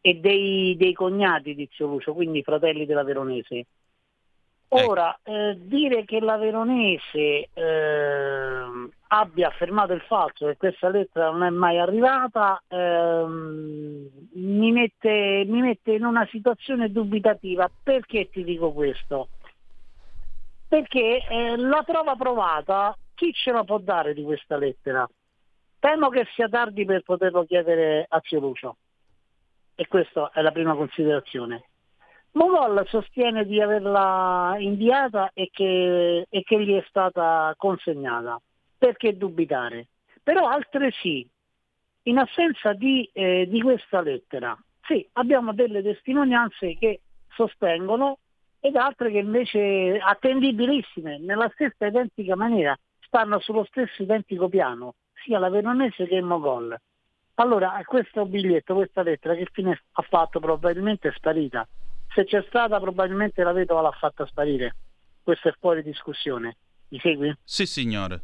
[0.00, 3.66] e dei, dei, cognati di Zio Lucio, quindi fratelli della Veronese.
[4.74, 4.90] Ecco.
[4.90, 11.42] Ora, eh, dire che la Veronese eh, abbia affermato il falso che questa lettera non
[11.42, 17.70] è mai arrivata ehm, mi, mette, mi mette in una situazione dubitativa.
[17.82, 19.28] Perché ti dico questo?
[20.68, 25.06] Perché eh, la prova provata, chi ce la può dare di questa lettera?
[25.78, 28.76] Temo che sia tardi per poterlo chiedere a Zio Lucio.
[29.74, 31.64] E questa è la prima considerazione.
[32.34, 38.40] Mogol sostiene di averla inviata e che, e che gli è stata consegnata.
[38.78, 39.88] Perché dubitare?
[40.22, 41.28] Però altresì,
[42.04, 47.00] in assenza di, eh, di questa lettera, sì, abbiamo delle testimonianze che
[47.34, 48.18] sostengono
[48.60, 55.38] ed altre che invece attendibilissime, nella stessa identica maniera, stanno sullo stesso identico piano, sia
[55.38, 56.74] la veronese che il Mogol.
[57.34, 60.40] Allora, questo biglietto, questa lettera, che fine ha fatto?
[60.40, 61.66] Probabilmente è sparita
[62.14, 64.74] se c'è stata probabilmente la vedova l'ha fatta sparire.
[65.22, 66.56] Questo è fuori discussione.
[66.88, 67.34] Mi segui?
[67.42, 68.20] Sì, signore.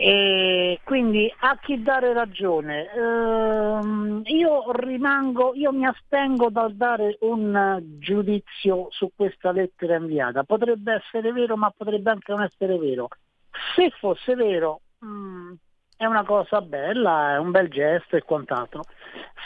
[0.00, 2.88] E quindi a chi dare ragione?
[2.92, 10.44] Ehm, io rimango, io mi astengo dal dare un giudizio su questa lettera inviata.
[10.44, 13.08] Potrebbe essere vero, ma potrebbe anche non essere vero.
[13.74, 15.52] Se fosse vero, mh, mm,
[15.98, 18.84] è una cosa bella, è un bel gesto e quant'altro.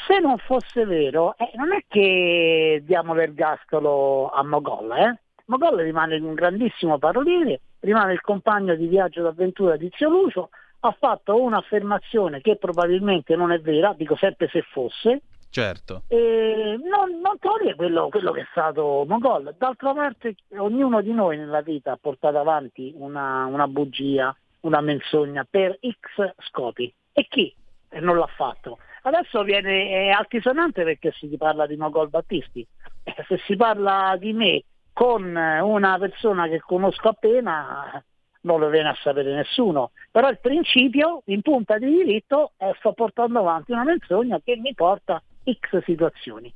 [0.06, 5.20] Se non fosse vero, eh, non è che diamo l'ergastolo a Mogol, eh?
[5.46, 10.94] Mogol rimane un grandissimo paroliere, rimane il compagno di viaggio d'avventura di Zio Lucio, ha
[10.98, 16.04] fatto un'affermazione che probabilmente non è vera, dico sempre se fosse, Certo.
[16.08, 19.54] E non, non toglie quello, quello, che è stato Mogol.
[19.58, 25.46] D'altra parte ognuno di noi nella vita ha portato avanti una, una bugia, una menzogna
[25.48, 26.92] per X scopi.
[27.12, 27.54] E chi
[28.00, 28.78] non l'ha fatto?
[29.02, 32.66] Adesso viene è altisonante perché si parla di Mogol Battisti.
[33.02, 38.02] Eh, se si parla di me con una persona che conosco appena,
[38.42, 39.90] non lo viene a sapere nessuno.
[40.10, 44.74] Però il principio, in punta di diritto, è sto portando avanti una menzogna che mi
[44.74, 46.52] porta X situazioni.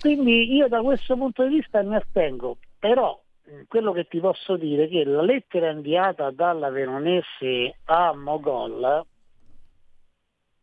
[0.00, 3.20] Quindi io da questo punto di vista mi astengo, però
[3.68, 9.06] quello che ti posso dire è che la lettera inviata dalla Veronese a Mogol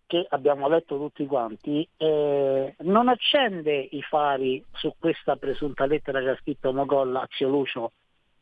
[0.09, 6.29] che abbiamo letto tutti quanti, eh, non accende i fari su questa presunta lettera che
[6.29, 7.91] ha scritto Mogol a Zio Lucio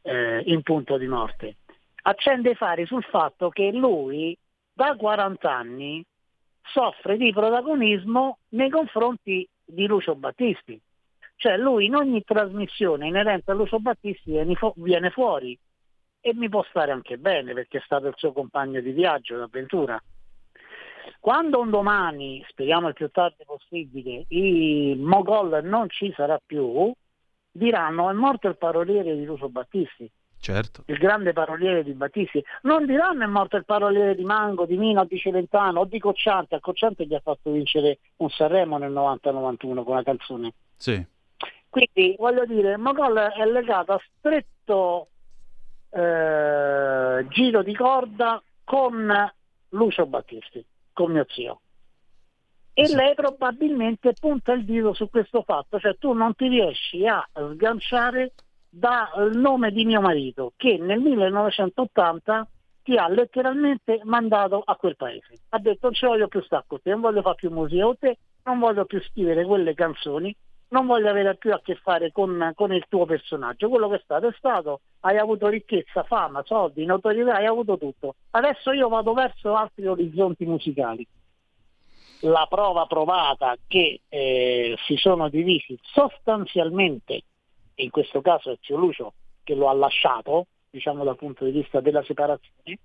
[0.03, 1.57] eh, in punto di morte.
[2.03, 4.37] Accende i fari sul fatto che lui
[4.71, 6.01] da 40 anni
[6.61, 10.79] soffre di protagonismo nei confronti di Lucio Battisti.
[11.37, 14.37] Cioè lui in ogni trasmissione inerente a Lucio Battisti
[14.75, 15.57] viene fuori
[16.19, 20.01] e mi può stare anche bene perché è stato il suo compagno di viaggio, d'avventura
[21.19, 26.91] quando un domani, speriamo il più tardi possibile, il Mogol non ci sarà più,
[27.51, 30.09] diranno è morto il paroliere di Lucio Battisti.
[30.39, 30.83] Certo.
[30.85, 32.43] Il grande paroliere di Battisti.
[32.61, 36.55] Non diranno è morto il paroliere di Mango, di Mina, di Celentano o di Cocciante.
[36.55, 40.53] A Cocciante gli ha fatto vincere un Sanremo nel 90-91 con una canzone.
[40.77, 41.03] Sì.
[41.69, 45.07] Quindi voglio dire, Mogol è legato a stretto
[45.89, 49.31] eh, giro di corda con
[49.69, 51.61] Lucio Battisti con mio zio.
[52.73, 52.95] E sì.
[52.95, 58.33] lei probabilmente punta il dito su questo fatto, cioè tu non ti riesci a sganciare
[58.69, 62.47] dal nome di mio marito che nel 1980
[62.83, 65.39] ti ha letteralmente mandato a quel paese.
[65.49, 67.97] Ha detto non ci voglio più stare con te, non voglio fare più musica con
[67.97, 70.35] te, non voglio più scrivere quelle canzoni,
[70.69, 73.69] non voglio avere più a che fare con, con, il tuo personaggio.
[73.69, 78.15] Quello che è stato è stato, hai avuto ricchezza, fama, soldi, notorietà, hai avuto tutto.
[78.31, 81.07] Adesso io vado verso altri orizzonti musicali.
[82.21, 87.21] La prova provata che eh, si sono divisi sostanzialmente,
[87.75, 91.79] in questo caso è Zio Lucio che lo ha lasciato, diciamo dal punto di vista
[91.79, 92.79] della separazione,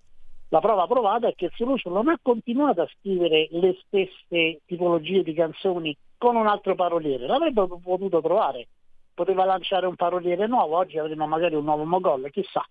[0.53, 5.33] la prova provata è che Lucio non ha continuato a scrivere le stesse tipologie di
[5.33, 8.69] canzoni con un altro paroliere, l'avrebbe potuto trovare,
[9.15, 12.63] poteva lanciare un paroliere nuovo, oggi avremo magari un nuovo Mogol, chissà.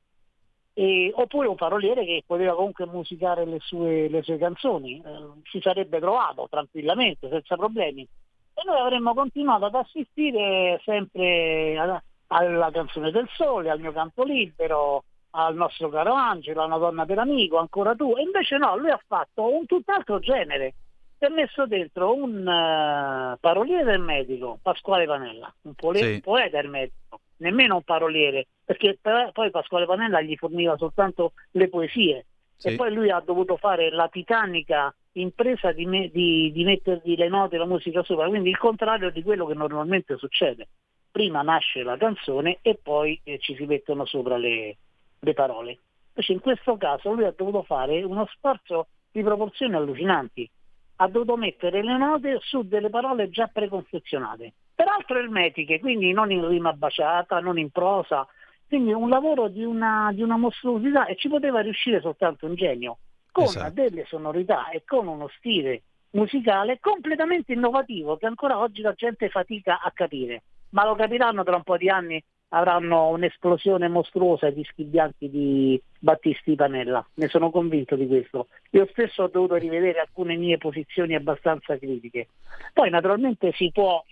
[0.73, 5.59] E, oppure un paroliere che poteva comunque musicare le sue, le sue canzoni, eh, si
[5.59, 8.03] sarebbe trovato tranquillamente, senza problemi.
[8.03, 14.23] E noi avremmo continuato ad assistere sempre alla, alla canzone del sole, al mio canto
[14.23, 18.15] libero, al nostro caro Angelo, a una donna per amico, ancora tu.
[18.17, 20.73] E invece no, lui ha fatto un tutt'altro genere
[21.21, 26.19] si è messo dentro un uh, paroliere del medico, Pasquale Panella, un pole- sì.
[26.19, 28.97] poeta del medico, nemmeno un paroliere, perché
[29.31, 32.69] poi Pasquale Panella gli forniva soltanto le poesie sì.
[32.69, 37.29] e poi lui ha dovuto fare la titanica impresa di, me- di, di mettergli le
[37.29, 40.69] note e la musica sopra, quindi il contrario di quello che normalmente succede.
[41.11, 44.77] Prima nasce la canzone e poi eh, ci si mettono sopra le,
[45.21, 45.79] le parole.
[46.09, 50.49] Invece in questo caso lui ha dovuto fare uno sforzo di proporzioni allucinanti.
[50.97, 56.47] Ha dovuto mettere le note su delle parole già preconfezionate, peraltro ermetiche, quindi non in
[56.47, 58.27] rima baciata, non in prosa,
[58.67, 62.97] quindi un lavoro di una, di una mostruosità e ci poteva riuscire soltanto un genio,
[63.31, 63.73] con esatto.
[63.73, 69.81] delle sonorità e con uno stile musicale completamente innovativo che ancora oggi la gente fatica
[69.81, 72.23] a capire, ma lo capiranno tra un po' di anni
[72.53, 78.47] avranno un'esplosione mostruosa i dischi bianchi di Battisti Panella, ne sono convinto di questo.
[78.71, 82.27] Io stesso ho dovuto rivedere alcune mie posizioni abbastanza critiche.
[82.73, 84.03] Poi naturalmente si può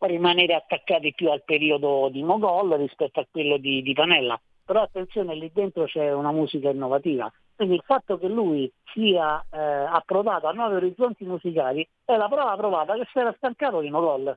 [0.00, 5.34] rimanere attaccati più al periodo di Mogol rispetto a quello di, di Panella, però attenzione,
[5.34, 7.32] lì dentro c'è una musica innovativa.
[7.56, 12.56] Quindi il fatto che lui sia eh, approdato a nuovi orizzonti musicali è la prova
[12.56, 14.36] provata che si era stancato di Mogol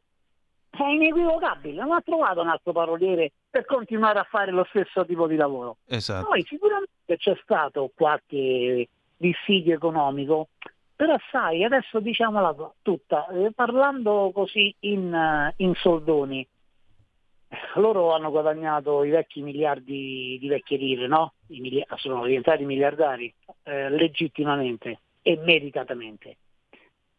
[0.86, 5.28] è inequivocabile, non ha trovato un altro paroliere per continuare a fare lo stesso tipo
[5.28, 5.78] di lavoro.
[5.88, 6.28] Esatto.
[6.28, 10.50] Poi sicuramente c'è stato qualche dissidio economico,
[10.96, 16.48] però sai, adesso diciamola tutta, eh, parlando così in, uh, in, soldoni,
[17.76, 21.34] loro hanno guadagnato i vecchi miliardi di vecchie lire, no?
[21.48, 26.38] Miliardi, sono diventati miliardari eh, legittimamente e meritatamente.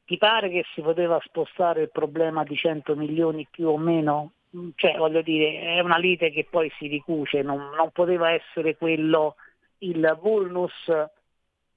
[0.08, 4.32] Ti pare che si poteva spostare il problema di 100 milioni più o meno?
[4.74, 9.34] Cioè, voglio dire, è una lite che poi si ricuce, non, non poteva essere quello
[9.80, 10.72] il vulnus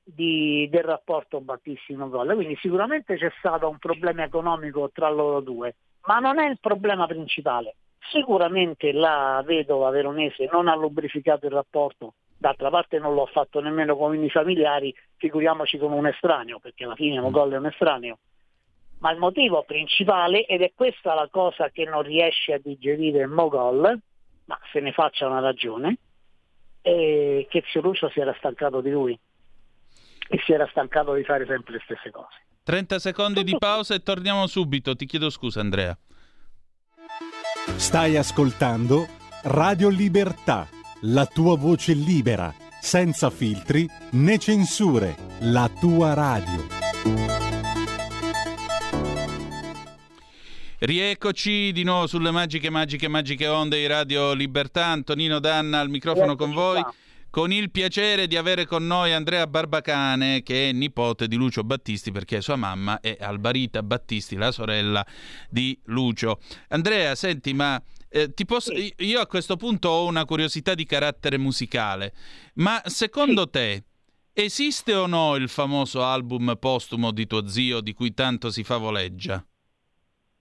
[0.02, 2.34] di, del rapporto Battissimo-Gol.
[2.36, 5.76] Quindi sicuramente c'è stato un problema economico tra loro due,
[6.06, 7.76] ma non è il problema principale.
[8.14, 13.96] Sicuramente la vedova veronese non ha lubrificato il rapporto d'altra parte non l'ho fatto nemmeno
[13.96, 18.18] con i miei familiari, figuriamoci con un estraneo, perché alla fine Mogol è un estraneo.
[18.98, 24.00] Ma il motivo principale, ed è questa la cosa che non riesce a digerire Mogol,
[24.46, 25.98] ma se ne faccia una ragione,
[26.82, 29.18] è che Zio Lucio si era stancato di lui
[30.28, 32.42] e si era stancato di fare sempre le stesse cose.
[32.64, 34.96] 30 secondi di pausa e torniamo subito.
[34.96, 35.96] Ti chiedo scusa, Andrea.
[37.76, 39.06] Stai ascoltando
[39.44, 40.68] Radio Libertà,
[41.02, 46.68] la tua voce libera, senza filtri né censure, la tua radio.
[50.78, 54.88] Rieccoci di nuovo sulle magiche, magiche, magiche onde di Radio Libertà.
[54.88, 56.84] Antonino Danna al microfono con voi
[57.32, 62.12] con il piacere di avere con noi Andrea Barbacane, che è nipote di Lucio Battisti,
[62.12, 65.04] perché sua mamma è Albarita Battisti, la sorella
[65.50, 66.40] di Lucio.
[66.68, 67.82] Andrea, senti, ma
[68.12, 68.74] eh, posso...
[68.74, 72.14] io a questo punto ho una curiosità di carattere musicale,
[72.56, 73.84] ma secondo te
[74.34, 79.44] esiste o no il famoso album postumo di tuo zio di cui tanto si favoleggia?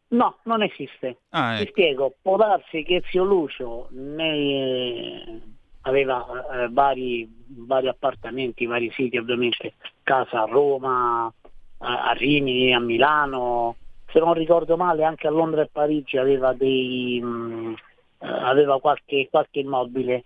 [0.08, 1.20] No, non esiste.
[1.28, 1.64] Ah, ecco.
[1.64, 5.40] Ti spiego, può darsi che zio Lucio nei
[5.82, 11.32] aveva eh, vari, vari, appartamenti, vari siti ovviamente, casa a Roma,
[11.78, 13.76] a, a, Rimini, a Milano,
[14.12, 17.72] se non ricordo male anche a Londra e Parigi aveva, dei, mh, mm,
[18.18, 20.24] eh, aveva qualche, qualche, immobile.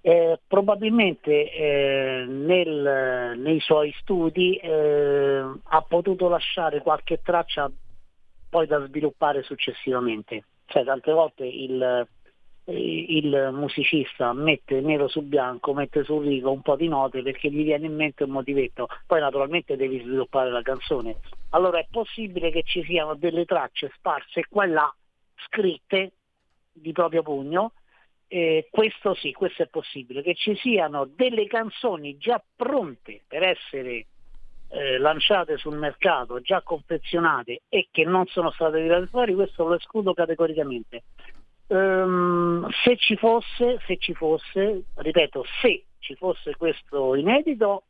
[0.00, 7.68] Eh, probabilmente eh, nel, nei suoi studi eh, ha potuto lasciare qualche traccia
[8.48, 10.44] poi da sviluppare successivamente.
[10.66, 12.06] Cioè, tante volte il,
[12.72, 17.62] il musicista mette nero su bianco, mette su rigo un po' di note perché gli
[17.62, 21.16] viene in mente un motivetto, poi naturalmente devi sviluppare la canzone.
[21.50, 24.94] Allora è possibile che ci siano delle tracce sparse qua e là,
[25.46, 26.12] scritte
[26.72, 27.72] di proprio pugno,
[28.28, 34.06] eh, questo sì, questo è possibile, che ci siano delle canzoni già pronte per essere
[34.68, 39.74] eh, lanciate sul mercato, già confezionate e che non sono state tirate fuori, questo lo
[39.74, 41.04] escludo categoricamente.
[41.68, 47.82] Um, se ci fosse, se ci fosse, ripeto, se ci fosse questo inedito,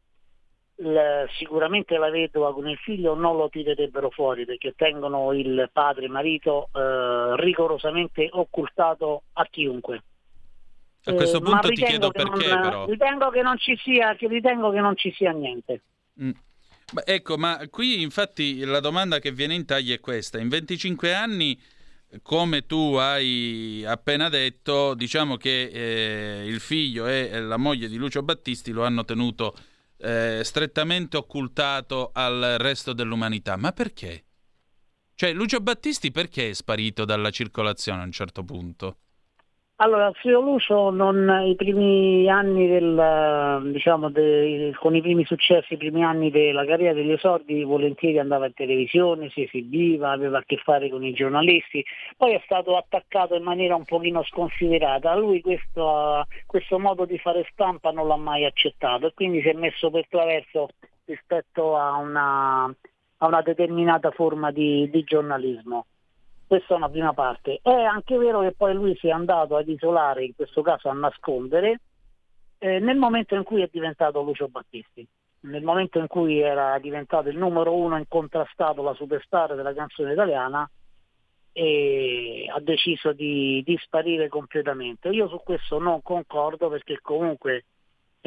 [0.76, 6.06] l- sicuramente la vedova con il figlio non lo tirerebbero fuori perché tengono il padre
[6.06, 10.02] e marito eh, rigorosamente occultato a chiunque.
[11.04, 12.86] A questo eh, punto ti chiedo perché non, però.
[12.86, 15.82] Ritengo che non ci sia, che ritengo che non ci sia niente.
[16.20, 16.30] Mm.
[16.92, 20.38] Ma ecco, ma qui infatti la domanda che viene in taglia è questa.
[20.38, 21.58] In 25 anni
[22.22, 28.22] come tu hai appena detto, diciamo che eh, il figlio e la moglie di Lucio
[28.22, 29.56] Battisti lo hanno tenuto
[29.98, 33.56] eh, strettamente occultato al resto dell'umanità.
[33.56, 34.24] Ma perché?
[35.14, 38.98] Cioè, Lucio Battisti perché è sparito dalla circolazione a un certo punto?
[39.78, 45.76] Allora, Zio Lucio non, i primi anni del, diciamo, de, con i primi successi, i
[45.76, 50.56] primi anni della carriera degli esordi, volentieri andava in televisione, si esibiva, aveva a che
[50.56, 51.84] fare con i giornalisti,
[52.16, 57.46] poi è stato attaccato in maniera un pochino sconsiderata, lui questo, questo modo di fare
[57.52, 60.68] stampa non l'ha mai accettato e quindi si è messo per traverso
[61.04, 65.84] rispetto a una, a una determinata forma di, di giornalismo.
[66.46, 67.58] Questa è una prima parte.
[67.60, 70.92] È anche vero che poi lui si è andato ad isolare, in questo caso a
[70.92, 71.80] nascondere,
[72.58, 75.06] eh, nel momento in cui è diventato Lucio Battisti,
[75.40, 80.68] nel momento in cui era diventato il numero uno incontrastato, la superstar della canzone italiana,
[81.52, 85.08] e ha deciso di, di sparire completamente.
[85.08, 87.64] Io su questo non concordo perché comunque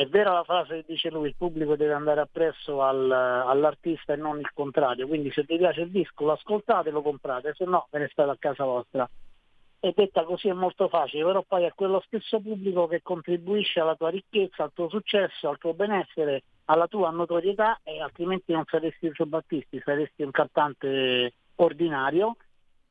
[0.02, 4.16] è vera la frase che dice lui, il pubblico deve andare appresso al, all'artista e
[4.16, 7.88] non il contrario, quindi se vi piace il disco lo ascoltate, lo comprate, se no
[7.92, 9.10] ve ne state a casa vostra.
[9.82, 13.96] E detta così è molto facile, però poi è quello stesso pubblico che contribuisce alla
[13.96, 19.08] tua ricchezza, al tuo successo, al tuo benessere, alla tua notorietà e altrimenti non saresti
[19.08, 22.36] Lucio Battisti, saresti un cantante ordinario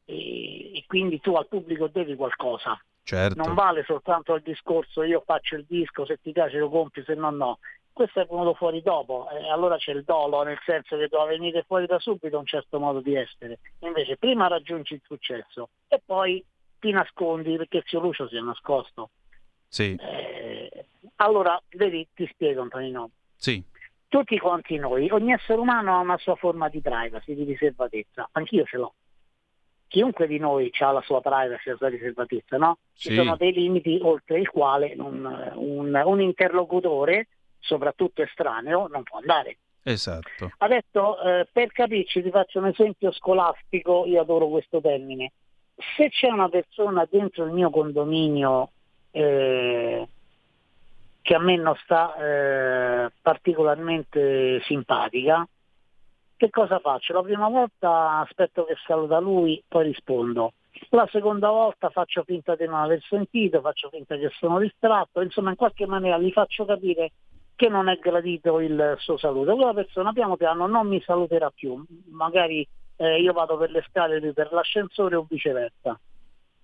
[0.05, 2.79] e, e quindi tu al pubblico devi qualcosa.
[3.09, 3.43] Certo.
[3.43, 7.15] Non vale soltanto il discorso io faccio il disco, se ti piace lo compri, se
[7.15, 7.59] no no.
[7.91, 11.65] Questo è venuto fuori dopo, eh, allora c'è il dolo, nel senso che doveva venire
[11.67, 13.61] fuori da subito un certo modo di essere.
[13.79, 16.45] Invece prima raggiungi il successo e poi
[16.79, 19.09] ti nascondi perché zio Lucio si è nascosto.
[19.67, 19.97] Sì.
[19.99, 20.85] Eh,
[21.17, 23.09] allora, vedi, ti spiego Antonino.
[23.37, 23.65] Sì.
[24.07, 28.67] Tutti quanti noi, ogni essere umano ha una sua forma di privacy, di riservatezza, anch'io
[28.67, 28.93] ce l'ho
[29.89, 32.79] chiunque di noi ha la sua privacy, la sua riservatezza, no?
[32.95, 37.29] Ci sono dei limiti oltre il quale un, un, un, interlocutore,
[37.59, 39.59] soprattutto estraneo, non può andare.
[39.83, 40.53] Esatto.
[40.59, 45.33] Adesso eh, per capirci ti faccio un esempio scolastico, io adoro questo termine.
[45.97, 48.71] Se c'è una persona dentro il mio condominio
[49.11, 50.07] eh,
[51.23, 55.47] che a me non sta eh, particolarmente simpatica,
[56.39, 57.13] che cosa faccio?
[57.13, 60.53] La prima volta aspetto che saluta lui, poi rispondo.
[60.91, 65.51] La seconda volta faccio finta di non aver sentito, faccio finta che sono distratto, insomma
[65.51, 67.11] in qualche maniera gli faccio capire
[67.57, 69.57] che non è gradito il suo saluto.
[69.57, 72.67] Quella persona piano piano non mi saluterà più, magari
[72.97, 75.99] eh, io vado per le scale lui per l'ascensore o viceversa.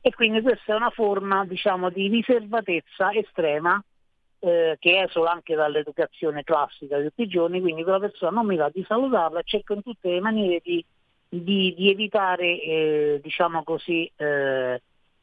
[0.00, 3.82] E quindi questa è una forma diciamo, di riservatezza estrema
[4.44, 8.56] eh, che esula anche dall'educazione classica di tutti i giorni, quindi quella persona non mi
[8.56, 10.84] va di salutarla cerco in tutte le maniere di,
[11.26, 14.82] di, di evitare eh, diciamo così, eh,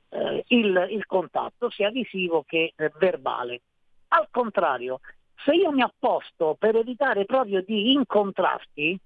[0.09, 3.61] eh il, il, contatto sia visivo che eh, verbale.
[4.07, 5.01] Al contrario,
[5.45, 8.99] se io mi apposto per evitare proprio di incontrarti,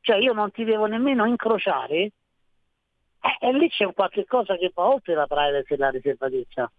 [0.00, 2.12] cioè io non ti devo nemmeno incrociare, eh,
[3.40, 6.70] e lì c'è qualche cosa che va oltre la privacy e la riservatezza.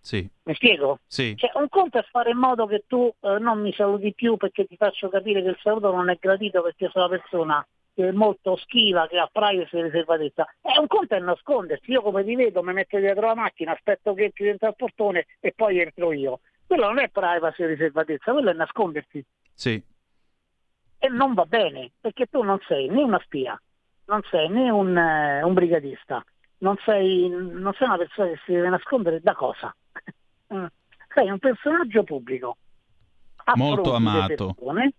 [0.00, 0.28] Sì.
[0.44, 0.98] Mi spiego?
[1.06, 1.36] Sì.
[1.36, 4.64] Cioè, un conto è fare in modo che tu eh, non mi saluti più perché
[4.64, 8.12] ti faccio capire che il saluto non è gradito perché sono una persona che è
[8.12, 10.46] molto schiva, che ha privacy e riservatezza.
[10.62, 11.90] E un conto è nascondersi.
[11.90, 15.26] Io come ti vedo mi metto dietro la macchina, aspetto che entri dentro al portone
[15.40, 16.40] e poi entro io.
[16.66, 19.24] Quello non è privacy e riservatezza, quello è nascondersi.
[19.52, 19.82] Sì.
[21.02, 23.60] E non va bene, perché tu non sei né una spia,
[24.06, 26.22] non sei né un, eh, un brigadista,
[26.58, 29.74] non sei, non sei una persona che si deve nascondere da cosa?
[30.52, 30.66] Mm.
[31.14, 32.56] sei un personaggio pubblico.
[33.54, 34.54] Molto amato.
[34.54, 34.92] Persone,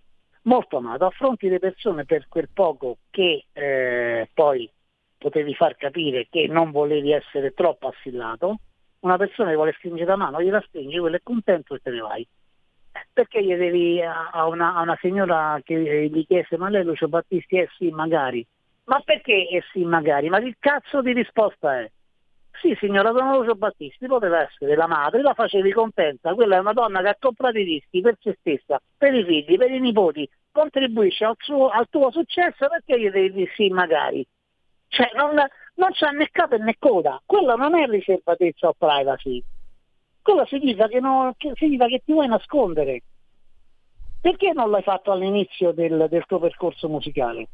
[0.44, 4.70] molto amato, affronti le persone per quel poco che eh, poi
[5.18, 8.60] potevi far capire che non volevi essere troppo assillato,
[9.02, 12.02] una persona che vuole stringere la mano, gliela stringi, quello è contento e te ne
[12.02, 12.28] vai.
[13.14, 17.58] Perché gli devi a una, a una signora che gli chiese ma lei Lucio Battisti
[17.58, 18.46] eh sì magari,
[18.86, 20.28] ma perché eh sì magari?
[20.30, 21.92] Ma che cazzo di risposta è?
[22.60, 26.74] Sì signora Don Lucio Battisti poteva essere la madre, la facevi contenta, quella è una
[26.74, 30.30] donna che ha comprato i dischi per se stessa, per i figli, per i nipoti,
[30.52, 34.26] contribuisce al, suo, al tuo successo perché gli devi dire sì magari?
[34.90, 35.36] Cioè non,
[35.76, 39.42] non c'è né capo né coda, quello non è riservatezza o privacy,
[40.22, 43.02] quello significa che, non, che, significa che ti vuoi nascondere.
[44.22, 47.48] Perché non l'hai fatto all'inizio del, del tuo percorso musicale?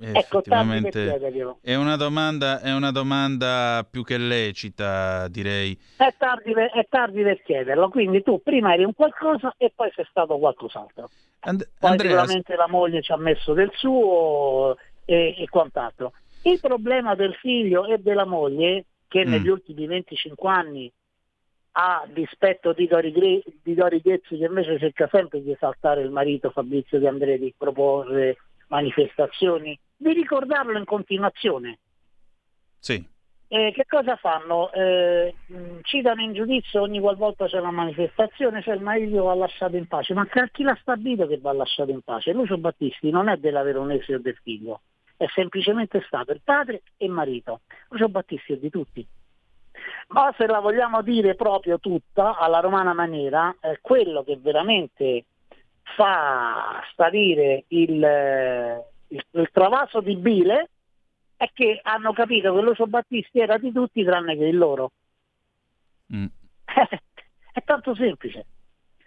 [0.00, 5.78] Ecco, effettivamente è una, domanda, è una domanda più che lecita, direi.
[5.96, 9.92] È tardi, per, è tardi, per, chiederlo, quindi tu prima eri un qualcosa e poi
[9.94, 11.08] sei stato qualcos'altro.
[11.40, 12.10] And- Andrea...
[12.10, 16.12] sicuramente la moglie ci ha messo del suo e, e, quant'altro.
[16.42, 19.30] Il problema del figlio e della moglie, che mm.
[19.30, 20.92] negli ultimi 25 anni
[21.72, 26.10] a dispetto di Dori, Gre- di Dori Ghezzi che invece cerca sempre di esaltare il
[26.10, 28.36] marito Fabrizio Di Andrea di proporre
[28.72, 31.78] manifestazioni, di ricordarlo in continuazione.
[32.78, 33.10] Sì.
[33.48, 34.72] Eh, che cosa fanno?
[34.72, 35.34] Eh,
[35.82, 40.14] citano in giudizio ogni qualvolta c'è una manifestazione, cioè il marito va lasciato in pace,
[40.14, 42.32] ma chi l'ha stabilito che va lasciato in pace?
[42.32, 44.80] Lucio Battisti non è della Veronese o del figlio,
[45.18, 47.60] è semplicemente stato il padre e il marito.
[47.90, 49.06] Lucio Battisti è di tutti.
[50.08, 55.26] Ma se la vogliamo dire proprio tutta alla romana maniera, eh, quello che veramente
[55.82, 58.02] fa sparire il,
[59.08, 60.70] il, il travaso di bile
[61.36, 64.92] è che hanno capito che Lucio Battisti era di tutti tranne che il loro.
[66.14, 66.26] Mm.
[67.52, 68.46] è tanto semplice.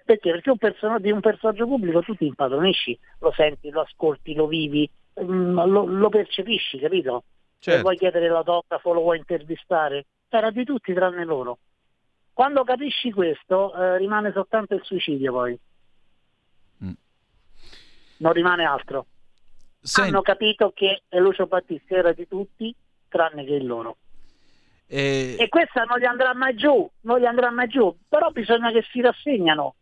[0.03, 0.32] Perché?
[0.32, 4.47] Perché un person- di un personaggio pubblico tu ti impadronisci, lo senti, lo ascolti, lo
[4.47, 7.23] vivi, mm, lo, lo, percepisci, capito?
[7.57, 7.78] Certo.
[7.78, 11.57] Se vuoi chiedere l'autografo, lo vuoi intervistare, era di tutti tranne loro.
[12.34, 15.57] Quando capisci questo eh, rimane soltanto il suicidio poi
[18.18, 19.05] non rimane altro.
[19.82, 20.05] Sen...
[20.05, 22.74] Hanno capito che Lucio Battisti era di tutti,
[23.07, 23.97] tranne che il loro.
[24.88, 25.36] E...
[25.39, 28.84] e questa non gli andrà mai giù, non gli andrà mai giù, però bisogna che
[28.91, 29.76] si rassegnano.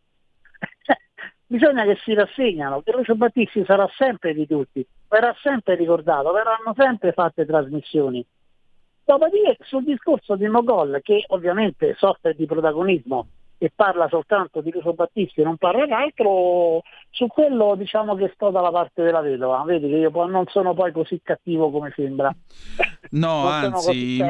[1.45, 6.73] bisogna che si rassegnano, che Lucio Battisti sarà sempre di tutti, verrà sempre ricordato, verranno
[6.75, 8.25] sempre fatte trasmissioni.
[9.05, 13.27] Dopodiché sul discorso di Mogol, che ovviamente soffre di protagonismo
[13.57, 18.49] e parla soltanto di Lucio Battisti e non parla d'altro, su quello diciamo che sto
[18.49, 22.33] dalla parte della vedova, vedi che io non sono poi così cattivo come sembra.
[23.11, 24.21] No, anzi,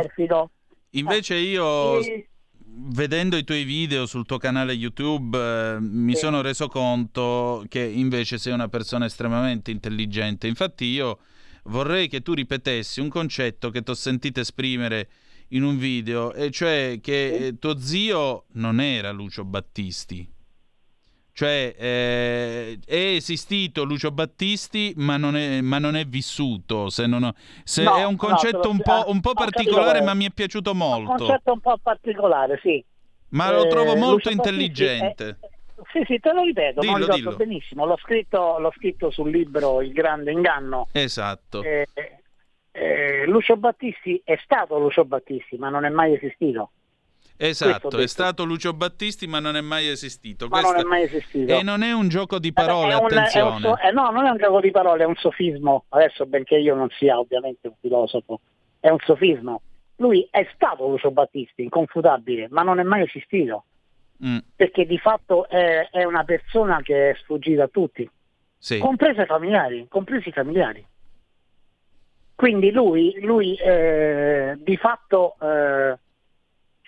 [0.91, 1.99] invece io...
[1.99, 2.27] E...
[2.75, 6.21] Vedendo i tuoi video sul tuo canale YouTube eh, mi sì.
[6.21, 10.47] sono reso conto che invece sei una persona estremamente intelligente.
[10.47, 11.19] Infatti io
[11.65, 15.07] vorrei che tu ripetessi un concetto che ti ho sentito esprimere
[15.53, 20.31] in un video, e cioè che eh, tuo zio non era Lucio Battisti.
[21.35, 26.89] Cioè eh, è esistito Lucio Battisti, ma non è, ma non è vissuto.
[26.89, 27.33] Se non ho,
[27.63, 30.75] se no, è un concetto no, un, po', un po' particolare, ma mi è piaciuto
[30.75, 31.11] molto.
[31.11, 32.83] Un concetto un po' particolare, sì.
[33.29, 35.37] Ma lo trovo molto intelligente.
[35.39, 35.47] È,
[35.91, 37.85] sì, sì, te lo ripeto, dillo, lo ricordo benissimo.
[37.85, 40.87] L'ho scritto, l'ho scritto, sul libro Il grande inganno.
[40.91, 41.63] Esatto.
[41.63, 41.87] Eh,
[42.73, 46.71] eh, Lucio Battisti è stato Lucio Battisti, ma non è mai esistito.
[47.37, 50.47] Esatto, è stato Lucio Battisti ma non è mai esistito.
[50.47, 50.71] Ma Questo...
[50.71, 51.53] non è mai esistito.
[51.53, 53.67] E non è un gioco di parole, un, attenzione.
[53.67, 55.85] Un, eh, no, non è un gioco di parole, è un sofismo.
[55.89, 58.39] Adesso, benché io non sia ovviamente un filosofo,
[58.79, 59.61] è un sofismo.
[59.97, 63.65] Lui è stato Lucio Battisti, inconfutabile, ma non è mai esistito.
[64.25, 64.37] Mm.
[64.55, 68.09] Perché di fatto è, è, una persona che è sfuggita a tutti,
[68.57, 68.79] sì.
[68.79, 70.85] compresi i familiari, compresi i familiari.
[72.43, 75.97] Quindi lui, lui eh, di fatto eh,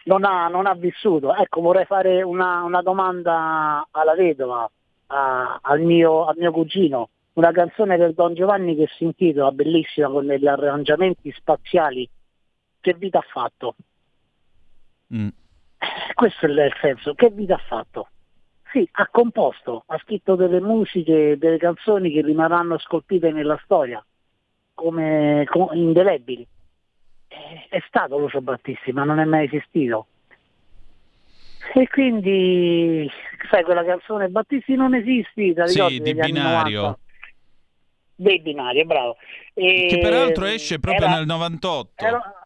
[0.03, 1.34] non, ha, non, ha, vissuto.
[1.34, 4.70] Ecco, vorrei fare una, una domanda alla vedova,
[5.08, 7.08] a, al, mio, al, mio, cugino.
[7.36, 12.06] Una canzone del Don Giovanni che si intitola, bellissima, con degli arrangiamenti spaziali.
[12.82, 13.76] Che vita ha fatto?
[15.14, 15.30] Mm.
[16.16, 18.10] Questo è il senso, che vita ha fatto?
[18.74, 24.06] Sì, ha composto, ha scritto delle musiche, delle canzoni che rimarranno scolpite nella storia
[24.76, 26.45] come, come indelebili.
[27.69, 30.07] È stato Lucio Battisti, ma non è mai esistito.
[31.73, 33.09] E quindi,
[33.49, 36.99] sai, quella canzone Battisti non esiste, da sì, di binario.
[38.17, 39.17] Dei binari, bravo.
[39.53, 42.05] E che peraltro esce proprio era, nel 98.
[42.05, 42.45] Era,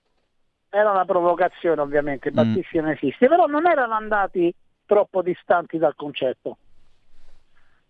[0.69, 2.32] era, una provocazione ovviamente.
[2.32, 2.82] Battisti mm.
[2.82, 4.51] non esiste, però non erano andati
[4.86, 6.57] troppo distanti dal concetto.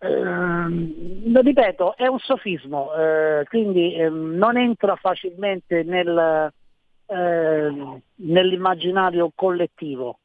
[0.01, 6.53] Eh, ripeto, è un sofismo, eh, quindi eh, non entra facilmente nel,
[7.05, 10.19] ehm, nell'immaginario collettivo.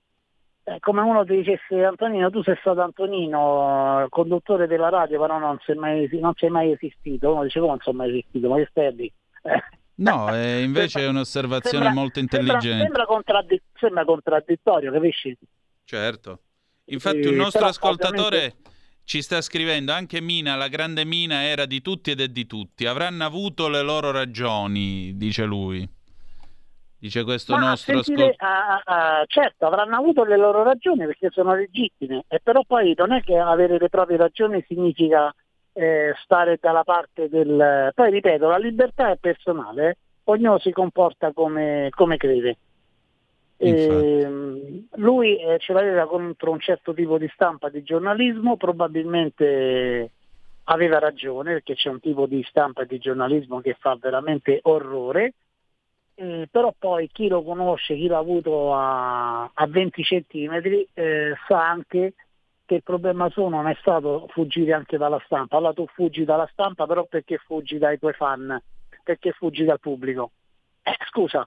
[0.62, 5.58] Eh, come uno ti dicesse Antonino, tu sei stato Antonino, conduttore della radio, però non
[5.64, 7.32] sei mai, non sei mai esistito.
[7.32, 9.12] Uno dice come non sono mai esistito, ma che stai
[9.96, 12.68] No, eh, invece è un'osservazione sembra, molto intelligente.
[12.68, 15.36] Sembra, sembra, contraddi- sembra contraddittorio, capisci?
[15.84, 16.40] Certo.
[16.86, 18.36] Infatti un nostro ascoltatore...
[18.36, 18.72] Ovviamente
[19.04, 22.86] ci sta scrivendo anche Mina, la grande Mina era di tutti ed è di tutti.
[22.86, 25.86] Avranno avuto le loro ragioni, dice lui.
[26.98, 28.36] Dice questo Ma nostro ascoltatore.
[28.40, 33.20] Uh, certo, avranno avuto le loro ragioni perché sono legittime, e però poi non è
[33.20, 35.34] che avere le proprie ragioni significa
[35.74, 37.90] eh, stare dalla parte del...
[37.94, 39.96] Poi ripeto, la libertà è personale, eh.
[40.24, 42.56] ognuno si comporta come, come crede.
[43.64, 50.10] E, ehm, lui eh, ce l'aveva contro un certo tipo di stampa di giornalismo, probabilmente
[50.64, 55.34] aveva ragione perché c'è un tipo di stampa di giornalismo che fa veramente orrore,
[56.14, 61.68] eh, però poi chi lo conosce, chi l'ha avuto a, a 20 centimetri, eh, sa
[61.68, 62.14] anche
[62.66, 65.56] che il problema suo non è stato fuggire anche dalla stampa.
[65.56, 68.58] Allora tu fuggi dalla stampa però perché fuggi dai tuoi fan,
[69.02, 70.30] perché fuggi dal pubblico.
[70.82, 71.46] Eh, scusa,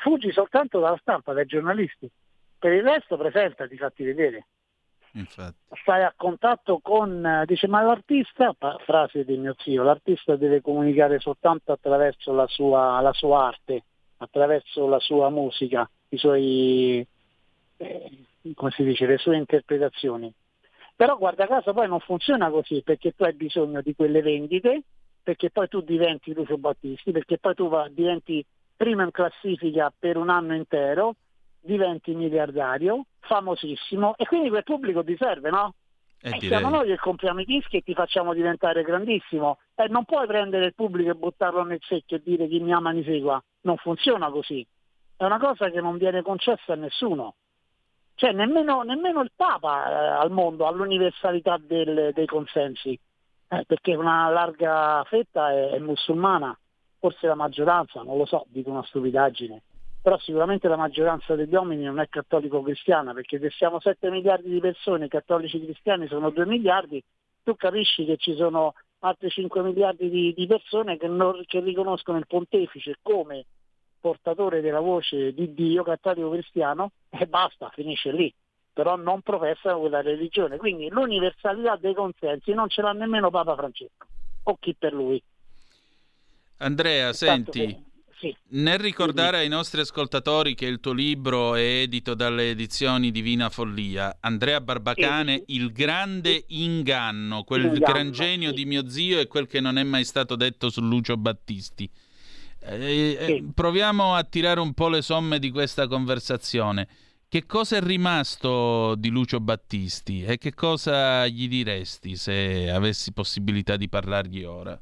[0.00, 2.10] fuggi soltanto dalla stampa, dai giornalisti.
[2.58, 4.46] Per il resto presentati, fatti vedere.
[5.12, 5.56] Infatti.
[5.80, 11.72] Stai a contatto con, dice ma l'artista, frase di mio zio, l'artista deve comunicare soltanto
[11.72, 13.84] attraverso la sua, la sua arte,
[14.18, 17.06] attraverso la sua musica, i suoi,
[17.76, 18.10] eh,
[18.54, 20.32] come si dice, le sue interpretazioni.
[20.94, 24.82] Però guarda caso poi non funziona così perché tu hai bisogno di quelle vendite,
[25.22, 28.44] perché poi tu diventi Lucio Battisti, perché poi tu va, diventi
[28.80, 31.16] prima in classifica per un anno intero,
[31.60, 35.74] diventi miliardario, famosissimo e quindi quel pubblico ti serve, no?
[36.22, 39.58] Eh, e siamo noi che compriamo i dischi e ti facciamo diventare grandissimo.
[39.74, 42.92] E non puoi prendere il pubblico e buttarlo nel secchio e dire chi mi ama
[42.92, 43.42] mi segua.
[43.62, 44.66] Non funziona così.
[45.14, 47.34] È una cosa che non viene concessa a nessuno.
[48.14, 52.98] Cioè nemmeno, nemmeno il Papa eh, al mondo ha l'universalità del, dei consensi,
[53.48, 56.58] eh, perché una larga fetta è, è musulmana
[57.00, 59.62] forse la maggioranza, non lo so, dico una stupidaggine,
[60.00, 64.60] però sicuramente la maggioranza degli uomini non è cattolico-cristiana, perché se siamo 7 miliardi di
[64.60, 67.02] persone, cattolici cristiani sono 2 miliardi,
[67.42, 72.18] tu capisci che ci sono altri 5 miliardi di, di persone che, non, che riconoscono
[72.18, 73.46] il pontefice come
[73.98, 78.32] portatore della voce di Dio cattolico-cristiano e basta, finisce lì
[78.72, 80.56] però non professano quella religione.
[80.56, 84.06] Quindi l'universalità dei consensi non ce l'ha nemmeno Papa Francesco,
[84.44, 85.22] o chi per lui.
[86.62, 87.74] Andrea, senti,
[88.18, 88.34] sì.
[88.50, 94.18] nel ricordare ai nostri ascoltatori che il tuo libro è edito dalle edizioni Divina Follia,
[94.20, 95.54] Andrea Barbacane, sì.
[95.54, 98.56] Il grande inganno, quel inganno, gran genio sì.
[98.56, 101.88] di mio zio e quel che non è mai stato detto su Lucio Battisti.
[102.62, 106.88] Eh, eh, proviamo a tirare un po' le somme di questa conversazione.
[107.26, 113.76] Che cosa è rimasto di Lucio Battisti e che cosa gli diresti se avessi possibilità
[113.76, 114.78] di parlargli ora?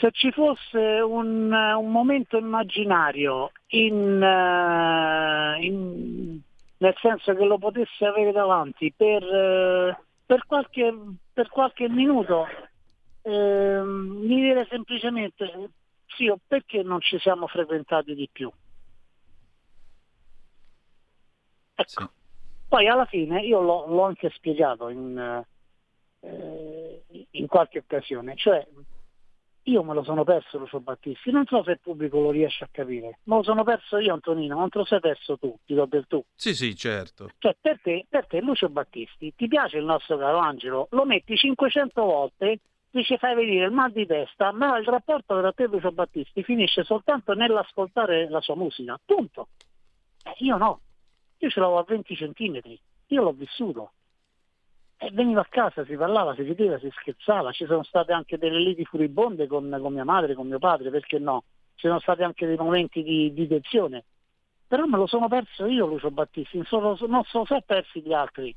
[0.00, 6.40] Se ci fosse un, un momento immaginario in, uh, in,
[6.78, 10.94] nel senso che lo potesse avere davanti per, eh, per, qualche,
[11.32, 12.46] per qualche, minuto,
[13.22, 15.70] eh, mi dire semplicemente,
[16.06, 18.50] sì, perché non ci siamo frequentati di più?
[21.74, 22.02] Ecco.
[22.02, 22.08] Sì.
[22.68, 25.44] Poi alla fine io l'ho, l'ho anche spiegato in,
[26.20, 28.66] eh, in qualche occasione, cioè
[29.66, 32.68] io me lo sono perso Lucio Battisti, non so se il pubblico lo riesce a
[32.70, 35.86] capire, ma lo sono perso io Antonino, non te lo sei perso tu, ti do
[35.86, 36.22] del tu.
[36.34, 37.30] Sì, sì, certo.
[37.38, 41.36] Cioè per te, per te Lucio Battisti, ti piace il nostro caro Angelo, lo metti
[41.36, 42.60] 500 volte,
[42.90, 45.90] ti ci fai venire il mal di testa, ma il rapporto tra te e Lucio
[45.90, 49.48] Battisti finisce soltanto nell'ascoltare la sua musica, punto.
[50.22, 50.80] Eh, io no,
[51.38, 53.92] io ce l'avevo a 20 centimetri, io l'ho vissuto.
[54.98, 58.58] E veniva a casa, si parlava, si rideva, si scherzava, ci sono state anche delle
[58.58, 61.44] liti furibonde con, con mia madre, con mio padre, perché no?
[61.74, 64.04] Ci sono stati anche dei momenti di, di tensione.
[64.66, 68.54] Però me lo sono perso io Lucio Battisti, non sono, non sono persi gli altri.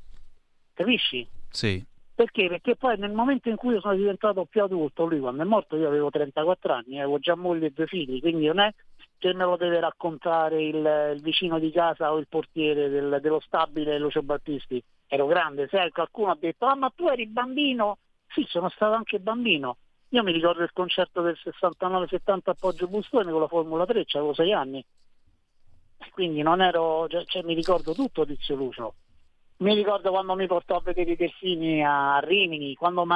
[0.72, 1.28] Capisci?
[1.50, 1.84] Sì.
[2.14, 2.48] Perché?
[2.48, 5.76] Perché poi nel momento in cui io sono diventato più adulto, lui quando è morto
[5.76, 8.74] io avevo 34 anni, avevo già moglie e due figli, quindi non è
[9.20, 13.38] che me lo deve raccontare il, il vicino di casa o il portiere del, dello
[13.40, 14.82] stabile Lucio Battisti.
[15.06, 17.98] Ero grande, se qualcuno ha detto ah ma tu eri bambino,
[18.28, 19.76] sì sono stato anche bambino.
[20.08, 24.32] Io mi ricordo il concerto del 69-70 a Poggio Bustone con la Formula 3, avevo
[24.32, 24.84] sei anni.
[26.12, 28.94] Quindi non ero, cioè, cioè, mi ricordo tutto Tizio Lucio.
[29.58, 33.06] Mi ricordo quando mi portò a vedere i delfini a Rimini, quando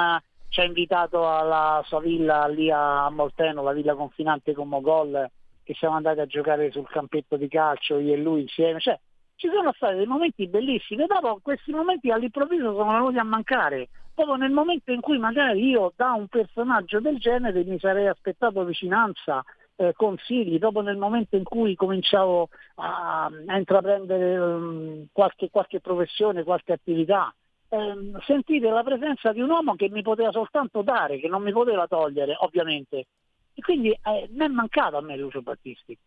[0.49, 5.29] ci ha invitato alla sua villa lì a Molteno, la villa confinante con Mogol,
[5.65, 8.97] che siamo andati a giocare sul campetto di calcio io e lui insieme, cioè
[9.35, 13.89] ci sono stati dei momenti bellissimi dopo questi momenti all'improvviso sono venuti a mancare.
[14.13, 18.63] Proprio nel momento in cui magari io da un personaggio del genere mi sarei aspettato
[18.63, 19.43] vicinanza,
[19.75, 26.43] eh, consigli, proprio nel momento in cui cominciavo a, a intraprendere um, qualche, qualche, professione,
[26.43, 27.33] qualche attività.
[27.67, 31.51] Eh, sentire la presenza di un uomo che mi poteva soltanto dare, che non mi
[31.51, 33.07] poteva togliere, ovviamente.
[33.55, 35.97] E quindi eh, mi è mancato a me Lucio Battisti,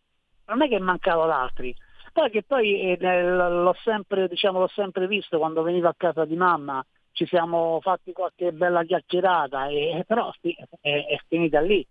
[0.46, 1.74] non è che è ad altri.
[2.12, 6.36] Poi che poi eh, l'ho, sempre, diciamo, l'ho sempre visto quando venivo a casa di
[6.36, 11.84] mamma, ci siamo fatti qualche bella chiacchierata, e, però sì, è, è finita lì.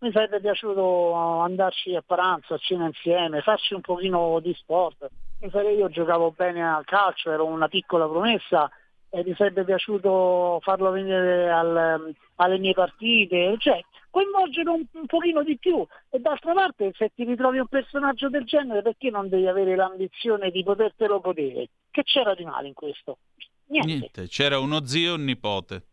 [0.00, 5.08] Mi sarebbe piaciuto andarci a pranzo, a cena insieme, farci un pochino di sport.
[5.40, 8.70] Io giocavo bene a calcio, ero una piccola promessa
[9.10, 15.42] e mi sarebbe piaciuto farlo venire al, alle mie partite, cioè coinvolgere un, un pochino
[15.42, 19.46] di più e d'altra parte se ti ritrovi un personaggio del genere perché non devi
[19.46, 21.68] avere l'ambizione di potertelo godere?
[21.90, 23.18] Che c'era di male in questo?
[23.66, 23.88] Niente.
[23.88, 24.28] Niente.
[24.28, 25.84] C'era uno zio e un nipote.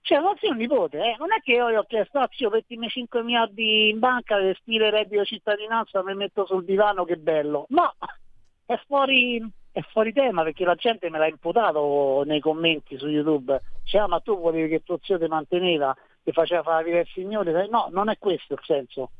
[0.00, 1.16] C'era uno zio e un nipote, eh?
[1.18, 4.90] non è che io gli ho chiesto, ah zio, mettimi 5 miliardi in banca, stile
[4.90, 7.66] reddito cittadinanza, mi metto sul divano, che bello.
[7.70, 7.94] No,
[8.66, 9.42] è fuori,
[9.74, 13.60] è fuori tema perché la gente me l'ha imputato nei commenti su YouTube.
[13.82, 17.08] Cioè, ah, ma tu volevi che tuo zio ti manteneva che faceva fare vita del
[17.08, 19.10] Signore, no, non è questo il senso.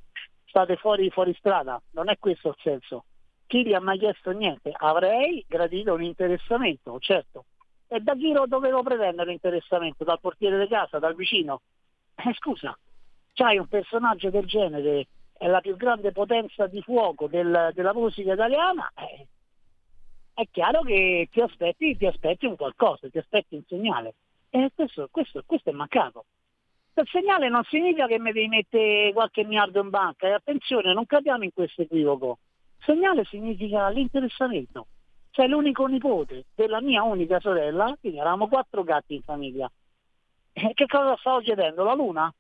[0.45, 3.05] State fuori, fuori strada, non è questo il senso.
[3.49, 4.73] Chi gli ha mai chiesto niente?
[4.73, 7.47] Avrei gradito un interessamento, certo.
[7.89, 10.05] E da chi lo dovevo pretendere l'interessamento?
[10.05, 11.63] Dal portiere di casa, dal vicino?
[12.15, 12.79] Eh, scusa,
[13.33, 18.35] c'hai un personaggio del genere, è la più grande potenza di fuoco del, della musica
[18.35, 19.27] italiana, eh,
[20.35, 24.15] è chiaro che ti aspetti, ti aspetti un qualcosa, ti aspetti un segnale.
[24.51, 26.27] E questo, questo, questo è mancato.
[26.97, 31.07] Il segnale non significa che mi devi mettere qualche miliardo in banca, e attenzione, non
[31.07, 32.39] cadiamo in questo equivoco.
[32.81, 34.87] Segnale significa l'interessamento.
[35.31, 39.71] Sei l'unico nipote della mia unica sorella, quindi eravamo quattro gatti in famiglia.
[40.53, 41.83] E che cosa stavo chiedendo?
[41.83, 42.33] La luna?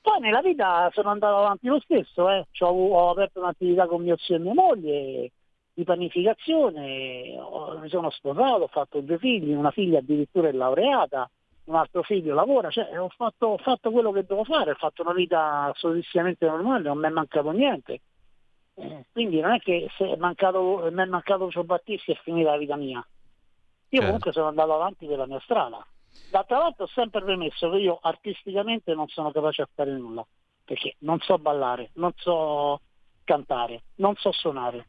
[0.00, 2.46] Poi nella vita sono andato avanti lo stesso, eh.
[2.60, 5.32] ho, aperto un'attività con mio zio e mia moglie
[5.78, 7.38] di panificazione,
[7.80, 11.30] mi sono sposato, ho fatto due figli, una figlia addirittura è laureata,
[11.66, 15.02] un altro figlio lavora, cioè ho fatto, ho fatto quello che devo fare, ho fatto
[15.02, 18.00] una vita assolutissimamente normale, non mi è mancato niente.
[18.74, 22.50] Eh, quindi non è che se è mancato, mi è mancato Lucio Battisti è finita
[22.50, 22.98] la vita mia.
[22.98, 23.06] Io
[23.90, 24.04] certo.
[24.04, 25.86] comunque sono andato avanti per la mia strada.
[26.32, 30.26] D'altra parte ho sempre premesso che io artisticamente non sono capace a fare nulla,
[30.64, 32.80] perché non so ballare, non so
[33.22, 34.86] cantare, non so suonare,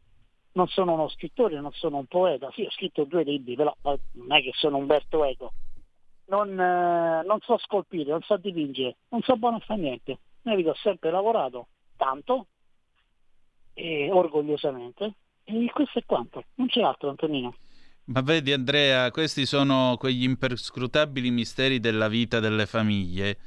[0.53, 2.49] non sono uno scrittore, non sono un poeta.
[2.53, 5.51] Sì, ho scritto due libri, però non è che sono Umberto Eco
[6.29, 10.19] non, eh, non, so scolpire, non so dipingere, non so buono a fare niente.
[10.41, 12.47] Vita ho sempre lavorato tanto
[13.73, 17.55] e orgogliosamente e questo è quanto, non c'è altro Antonino.
[18.05, 23.37] Ma vedi Andrea, questi sono quegli imperscrutabili misteri della vita delle famiglie,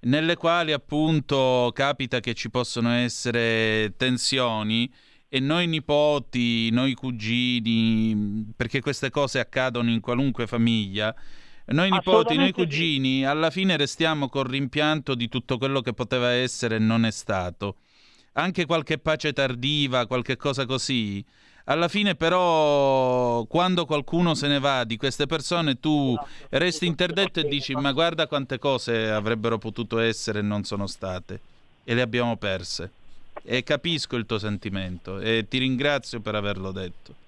[0.00, 4.92] nelle quali appunto capita che ci possono essere tensioni
[5.28, 11.14] e noi nipoti, noi cugini, perché queste cose accadono in qualunque famiglia,
[11.66, 16.76] noi nipoti, noi cugini, alla fine restiamo col rimpianto di tutto quello che poteva essere
[16.76, 17.76] e non è stato.
[18.32, 21.22] Anche qualche pace tardiva, qualche cosa così.
[21.64, 26.16] Alla fine però quando qualcuno se ne va di queste persone tu
[26.48, 31.40] resti interdetto e dici ma guarda quante cose avrebbero potuto essere e non sono state
[31.84, 32.90] e le abbiamo perse.
[33.42, 37.26] E capisco il tuo sentimento e ti ringrazio per averlo detto.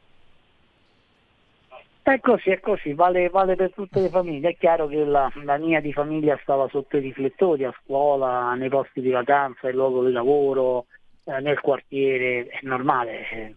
[2.02, 4.50] È così, è così, vale, vale, per tutte le famiglie.
[4.50, 8.68] È chiaro che la, la, mia di famiglia stava sotto i riflettori, a scuola, nei
[8.68, 10.86] posti di vacanza, il luogo di lavoro,
[11.24, 13.54] eh, nel quartiere, è normale.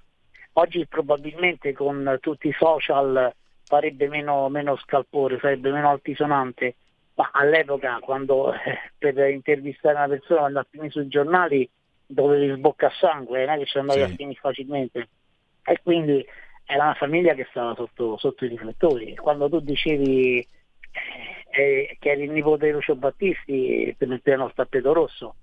[0.53, 3.33] Oggi probabilmente con tutti i social
[3.63, 6.75] farebbe meno, meno scalpore, sarebbe meno altisonante,
[7.15, 11.67] ma all'epoca quando eh, per intervistare una persona andavi sui giornali
[12.13, 14.05] dovevi sbocca sangue, non è che ci andavi sì.
[14.05, 15.09] a finire facilmente.
[15.63, 16.25] E quindi
[16.65, 19.15] era una famiglia che stava sotto, sotto i riflettori.
[19.15, 20.45] Quando tu dicevi eh,
[21.51, 25.35] eh che eri il nipote di Lucio Battisti, ti mettevano il tappeto rosso,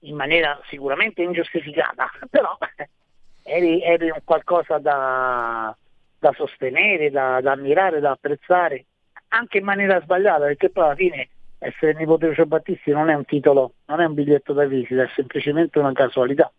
[0.00, 2.56] in maniera sicuramente ingiustificata, però
[3.44, 5.76] eri, eri un qualcosa da,
[6.18, 8.86] da sostenere, da, da, ammirare, da apprezzare,
[9.28, 11.28] anche in maniera sbagliata, perché poi alla fine
[11.58, 15.02] essere nipote di Lucio Battisti non è un titolo, non è un biglietto da visita,
[15.02, 16.52] è semplicemente una casualità.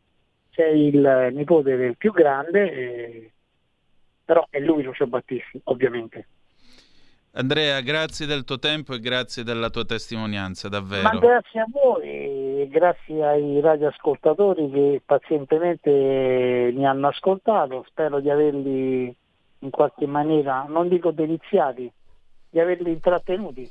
[0.52, 2.72] Sei il nipote del più grande.
[2.72, 3.32] Eh,
[4.28, 6.28] però è lui Lucio Battisti, ovviamente.
[7.32, 11.04] Andrea, grazie del tuo tempo e grazie della tua testimonianza, davvero.
[11.04, 15.90] Ma grazie a voi e grazie ai radioascoltatori che pazientemente
[16.74, 17.86] mi hanno ascoltato.
[17.88, 19.16] Spero di averli
[19.60, 21.90] in qualche maniera, non dico deliziati,
[22.50, 23.70] di averli intrattenuti.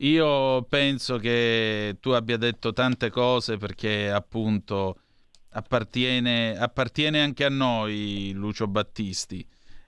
[0.00, 4.98] Io penso che tu abbia detto tante cose perché appunto
[5.50, 9.46] appartiene, appartiene anche a noi Lucio Battisti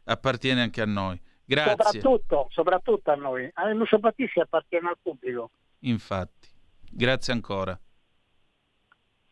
[0.08, 1.20] appartiene anche a noi.
[1.44, 2.00] Grazie.
[2.00, 3.48] Soprattutto, soprattutto a noi.
[3.54, 5.50] A Lucio Battisti appartiene al pubblico.
[5.80, 6.48] Infatti.
[6.90, 7.78] Grazie ancora.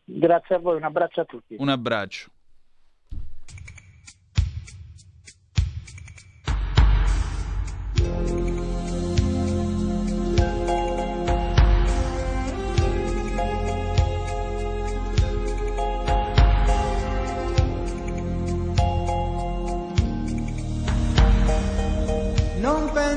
[0.03, 1.55] Grazie a voi, un abbraccio a tutti.
[1.59, 2.31] Un abbraccio.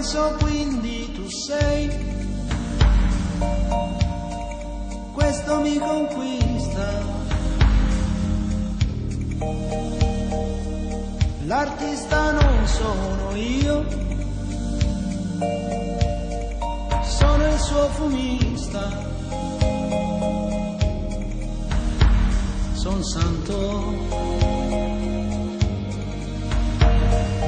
[0.01, 1.91] Penso quindi tu sei.
[5.13, 6.87] Questo mi conquista.
[11.45, 13.85] L'artista non sono io,
[17.03, 19.09] sono il suo fumista.
[22.73, 23.59] Son santo,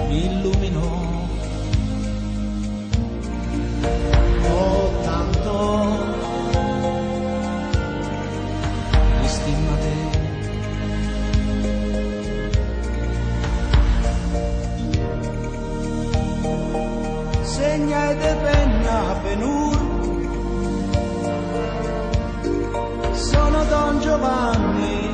[0.08, 1.11] mi illuminò.
[3.84, 5.54] Oh, tanto.
[9.20, 9.96] Mi stima te.
[17.42, 19.76] Segna e de penna penur.
[23.12, 23.64] Sono
[24.00, 25.10] Giovanni.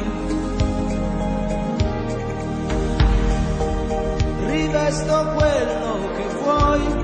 [4.47, 6.97] Rivesto quello che vuoi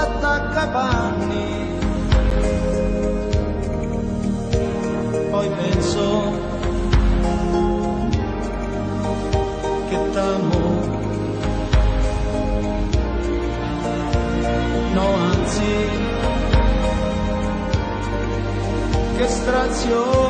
[0.00, 1.68] son l'attaccapanni.
[5.30, 6.32] Poi penso
[9.88, 10.58] che t'amo.
[14.92, 15.88] No, anzi,
[19.16, 20.29] che strazio.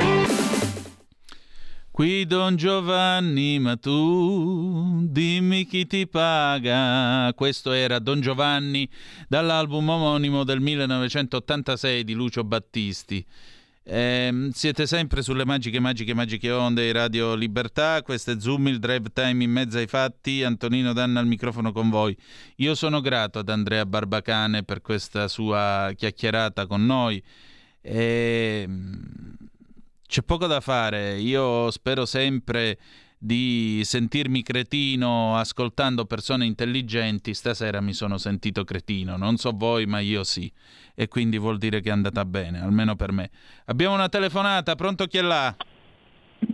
[2.01, 7.31] Qui Don Giovanni, ma tu dimmi chi ti paga.
[7.35, 8.89] Questo era Don Giovanni
[9.27, 13.23] dall'album omonimo del 1986 di Lucio Battisti.
[13.83, 18.01] Eh, siete sempre sulle magiche, magiche, magiche onde di Radio Libertà.
[18.01, 20.43] Questo è Zoom, il drive time in mezzo ai fatti.
[20.43, 22.17] Antonino Danna al microfono con voi.
[22.55, 27.21] Io sono grato ad Andrea Barbacane per questa sua chiacchierata con noi.
[27.79, 28.67] Eh,
[30.11, 32.77] c'è poco da fare, io spero sempre
[33.17, 39.99] di sentirmi cretino ascoltando persone intelligenti, stasera mi sono sentito cretino, non so voi ma
[39.99, 40.51] io sì,
[40.95, 43.29] e quindi vuol dire che è andata bene, almeno per me.
[43.67, 45.55] Abbiamo una telefonata, pronto chi è là?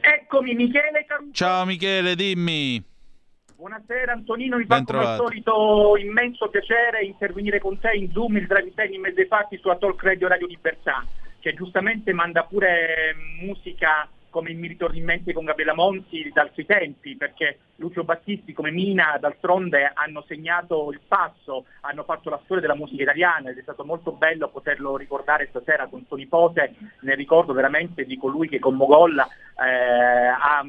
[0.02, 1.32] Eccomi Michele Caruso.
[1.32, 2.84] Ciao Michele, dimmi.
[3.56, 8.46] Buonasera Antonino, mi fa come al solito immenso piacere intervenire con te in Zoom, il
[8.46, 11.04] drive time in mezzo ai fatti su Talk Radio Radio Libertà
[11.48, 16.66] che giustamente manda pure musica come mi ritorno in mente con Gabriela Monti dal suoi
[16.66, 22.62] tempi, perché Lucio Battisti come Mina d'altronde hanno segnato il passo, hanno fatto la storia
[22.62, 27.16] della musica italiana ed è stato molto bello poterlo ricordare stasera con suo nipote nel
[27.16, 30.66] ricordo veramente di colui che con Mogol eh, ha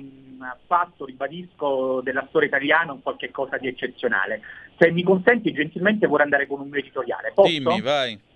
[0.64, 4.42] fatto, ribadisco, della storia italiana un qualche cosa di eccezionale.
[4.78, 7.32] Se mi consenti gentilmente vorrei andare con un mio editoriale.
[7.34, 7.50] Posso?
[7.50, 8.27] Dimmi, vai.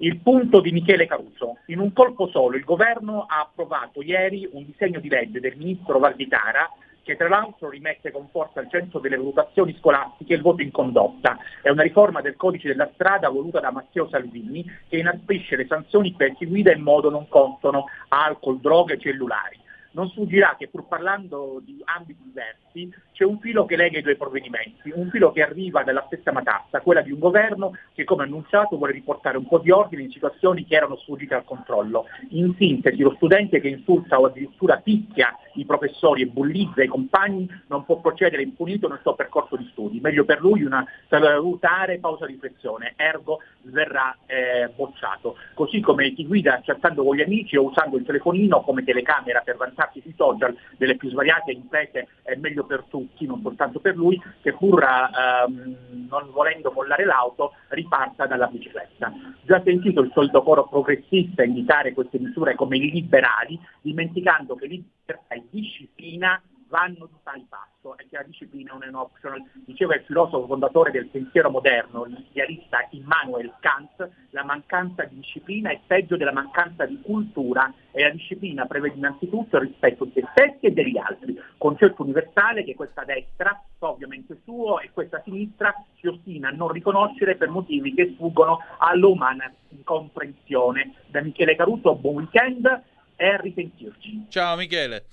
[0.00, 1.58] Il punto di Michele Caruso.
[1.66, 5.98] In un colpo solo il governo ha approvato ieri un disegno di legge del ministro
[5.98, 6.70] Valditara
[7.02, 11.38] che tra l'altro rimette con forza al centro delle valutazioni scolastiche il voto in condotta.
[11.62, 16.14] È una riforma del codice della strada voluta da Matteo Salvini che inasprisce le sanzioni
[16.16, 19.57] per chi guida in modo non consono alcol, droghe e cellulari
[19.92, 24.16] non sfuggirà che pur parlando di ambiti diversi c'è un filo che lega i due
[24.16, 28.76] provvedimenti, un filo che arriva dalla stessa matassa, quella di un governo che come annunciato
[28.76, 32.06] vuole riportare un po' di ordine in situazioni che erano sfuggite al controllo.
[32.30, 37.48] In sintesi lo studente che insulta o addirittura picchia i professori e bullizza i compagni
[37.66, 42.26] non può procedere impunito nel suo percorso di studi, meglio per lui una salutare pausa
[42.26, 45.36] di riflessione, ergo verrà eh, bocciato.
[45.54, 49.56] Così come chi guida chattando con gli amici o usando il telefonino come telecamera per
[49.78, 54.20] vantarsi sui social delle più svariate imprese è meglio per tutti, non soltanto per lui,
[54.42, 59.12] che pur ehm, non volendo mollare l'auto riparta dalla bicicletta.
[59.42, 65.44] Già sentito il solito coro progressista indicare queste misure come liberali, dimenticando che libertà e
[65.50, 69.42] disciplina vanno di pari passo e che la disciplina non è un optional.
[69.66, 75.80] Diceva il filosofo fondatore del pensiero moderno, l'idealista Immanuel Kant, la mancanza di disciplina è
[75.86, 80.66] peggio della mancanza di cultura e la disciplina prevede innanzitutto il rispetto di se stessi
[80.66, 86.48] e degli altri, concetto universale che questa destra, ovviamente suo, e questa sinistra si ostina
[86.48, 89.52] a non riconoscere per motivi che sfuggono all'umana
[89.84, 90.94] comprensione.
[91.06, 92.82] Da Michele Caruso, buon weekend
[93.16, 94.26] e a risentirci.
[94.28, 95.04] Ciao Michele.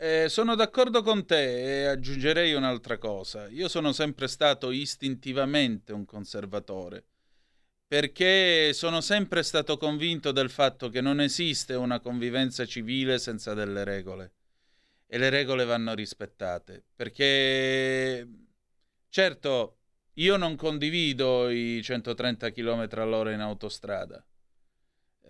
[0.00, 3.48] Eh, sono d'accordo con te e aggiungerei un'altra cosa.
[3.48, 7.04] Io sono sempre stato istintivamente un conservatore,
[7.84, 13.82] perché sono sempre stato convinto del fatto che non esiste una convivenza civile senza delle
[13.82, 14.34] regole
[15.08, 18.24] e le regole vanno rispettate, perché
[19.08, 19.78] certo
[20.14, 24.24] io non condivido i 130 km all'ora in autostrada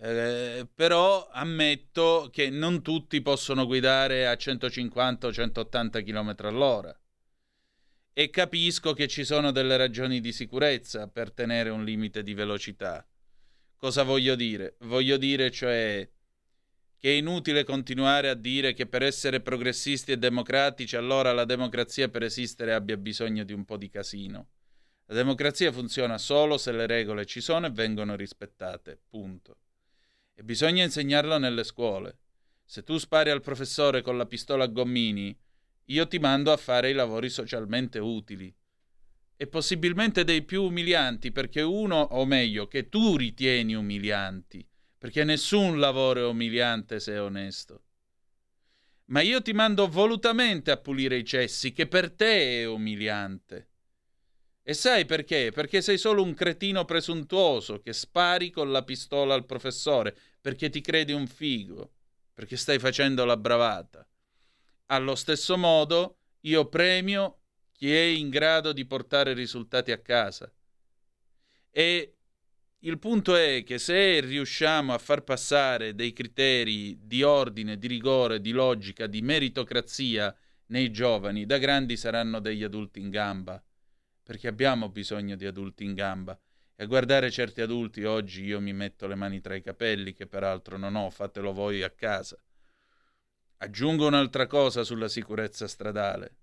[0.01, 6.97] eh, però ammetto che non tutti possono guidare a 150 o 180 km all'ora
[8.13, 13.05] e capisco che ci sono delle ragioni di sicurezza per tenere un limite di velocità.
[13.77, 14.75] Cosa voglio dire?
[14.79, 16.09] Voglio dire cioè
[16.97, 22.09] che è inutile continuare a dire che per essere progressisti e democratici allora la democrazia
[22.09, 24.49] per esistere abbia bisogno di un po' di casino.
[25.05, 28.99] La democrazia funziona solo se le regole ci sono e vengono rispettate.
[29.07, 29.57] Punto.
[30.39, 32.19] E bisogna insegnarlo nelle scuole.
[32.63, 35.37] Se tu spari al professore con la pistola a gommini,
[35.87, 38.55] io ti mando a fare i lavori socialmente utili.
[39.35, 44.65] E possibilmente dei più umilianti, perché uno, o meglio, che tu ritieni umilianti,
[44.97, 47.83] perché nessun lavoro è umiliante se è onesto.
[49.07, 53.67] Ma io ti mando volutamente a pulire i cessi, che per te è umiliante.
[54.69, 55.51] E sai perché?
[55.51, 60.81] Perché sei solo un cretino presuntuoso che spari con la pistola al professore, perché ti
[60.81, 61.91] credi un figo,
[62.33, 64.07] perché stai facendo la bravata.
[64.87, 67.39] Allo stesso modo, io premio
[67.71, 70.51] chi è in grado di portare risultati a casa.
[71.71, 72.15] E
[72.79, 78.39] il punto è che se riusciamo a far passare dei criteri di ordine, di rigore,
[78.39, 80.33] di logica, di meritocrazia
[80.67, 83.61] nei giovani, da grandi saranno degli adulti in gamba,
[84.23, 86.39] perché abbiamo bisogno di adulti in gamba.
[86.81, 90.77] E guardare certi adulti oggi io mi metto le mani tra i capelli, che peraltro
[90.77, 92.41] non ho, fatelo voi a casa.
[93.57, 96.37] Aggiungo un'altra cosa sulla sicurezza stradale.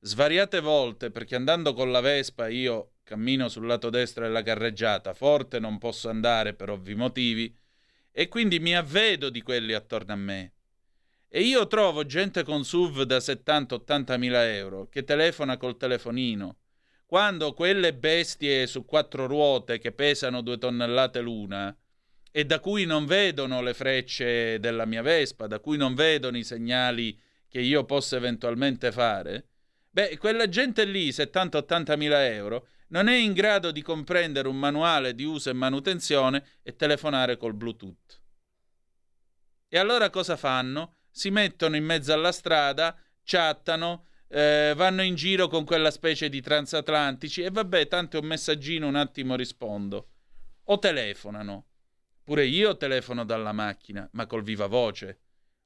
[0.00, 5.60] Svariate volte, perché andando con la Vespa io cammino sul lato destro della carreggiata, forte
[5.60, 7.56] non posso andare per ovvi motivi,
[8.10, 10.54] e quindi mi avvedo di quelli attorno a me.
[11.28, 16.56] E io trovo gente con SUV da 70-80 mila euro che telefona col telefonino,
[17.08, 21.74] quando quelle bestie su quattro ruote che pesano due tonnellate l'una
[22.30, 26.44] e da cui non vedono le frecce della mia Vespa, da cui non vedono i
[26.44, 29.46] segnali che io possa eventualmente fare,
[29.88, 35.14] beh, quella gente lì, 70-80 mila euro, non è in grado di comprendere un manuale
[35.14, 38.20] di uso e manutenzione e telefonare col Bluetooth.
[39.66, 40.96] E allora cosa fanno?
[41.10, 42.94] Si mettono in mezzo alla strada,
[43.24, 48.86] chattano, eh, vanno in giro con quella specie di transatlantici e vabbè, tanto un messaggino,
[48.86, 50.08] un attimo rispondo.
[50.64, 51.66] O telefonano.
[52.22, 55.20] Pure io telefono dalla macchina, ma col viva voce.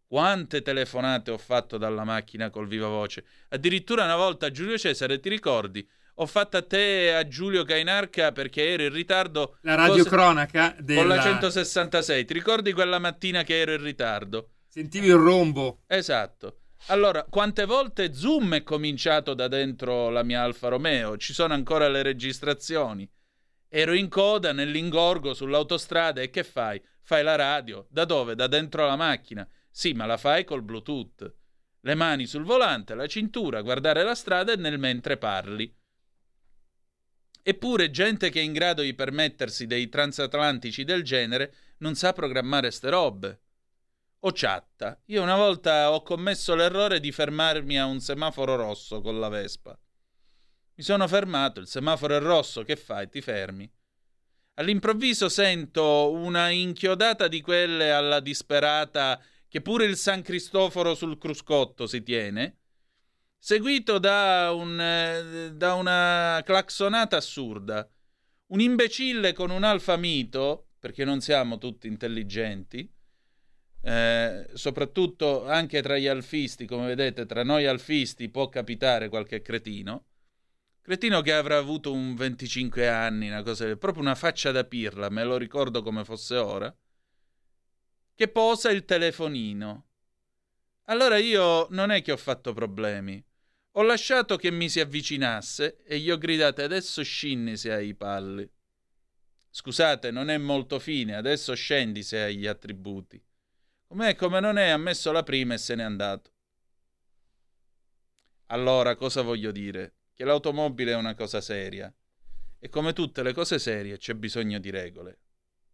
[0.06, 3.24] Quante telefonate ho fatto dalla macchina col viva voce?
[3.48, 5.88] Addirittura una volta, Giulio Cesare, ti ricordi?
[6.16, 9.56] ho fatto a te e a Giulio Cainarca perché ero in ritardo.
[9.62, 11.00] La radiocronaca della...
[11.00, 12.24] con la 166.
[12.24, 14.50] Ti ricordi quella mattina che ero in ritardo?
[14.68, 15.82] Sentivi il rombo.
[15.86, 16.61] Esatto.
[16.86, 21.16] Allora, quante volte Zoom è cominciato da dentro la mia Alfa Romeo?
[21.16, 23.08] Ci sono ancora le registrazioni.
[23.68, 26.82] Ero in coda nell'ingorgo sull'autostrada e che fai?
[27.00, 27.86] Fai la radio.
[27.88, 28.34] Da dove?
[28.34, 29.48] Da dentro la macchina.
[29.70, 31.34] Sì, ma la fai col Bluetooth.
[31.80, 35.72] Le mani sul volante, la cintura, guardare la strada e nel mentre parli.
[37.44, 42.70] Eppure gente che è in grado di permettersi dei transatlantici del genere non sa programmare
[42.70, 43.40] ste robe.
[44.24, 45.00] O chatta.
[45.06, 49.76] Io una volta ho commesso l'errore di fermarmi a un semaforo rosso con la Vespa.
[50.74, 53.08] Mi sono fermato, il semaforo è rosso, che fai?
[53.08, 53.70] Ti fermi.
[54.54, 61.86] All'improvviso sento una inchiodata di quelle alla disperata che pure il San Cristoforo sul cruscotto
[61.86, 62.58] si tiene
[63.42, 67.90] seguito da, un, eh, da una claxonata assurda.
[68.46, 72.88] Un imbecille con un alfa mito, perché non siamo tutti intelligenti,
[73.82, 80.06] eh, soprattutto anche tra gli alfisti, come vedete, tra noi alfisti può capitare qualche cretino.
[80.80, 85.24] Cretino che avrà avuto un 25 anni, una cosa, proprio una faccia da pirla, me
[85.24, 86.74] lo ricordo come fosse ora,
[88.14, 89.86] che posa il telefonino.
[90.86, 93.24] Allora io non è che ho fatto problemi.
[93.76, 97.94] Ho lasciato che mi si avvicinasse e gli ho gridato adesso scinni se hai i
[97.94, 98.48] palli.
[99.50, 103.22] Scusate, non è molto fine, adesso scendi se hai gli attributi.
[103.92, 106.32] Com'è come non è, ha messo la prima e se n'è andato.
[108.46, 109.96] Allora, cosa voglio dire?
[110.14, 111.94] Che l'automobile è una cosa seria.
[112.58, 115.18] E come tutte le cose serie c'è bisogno di regole.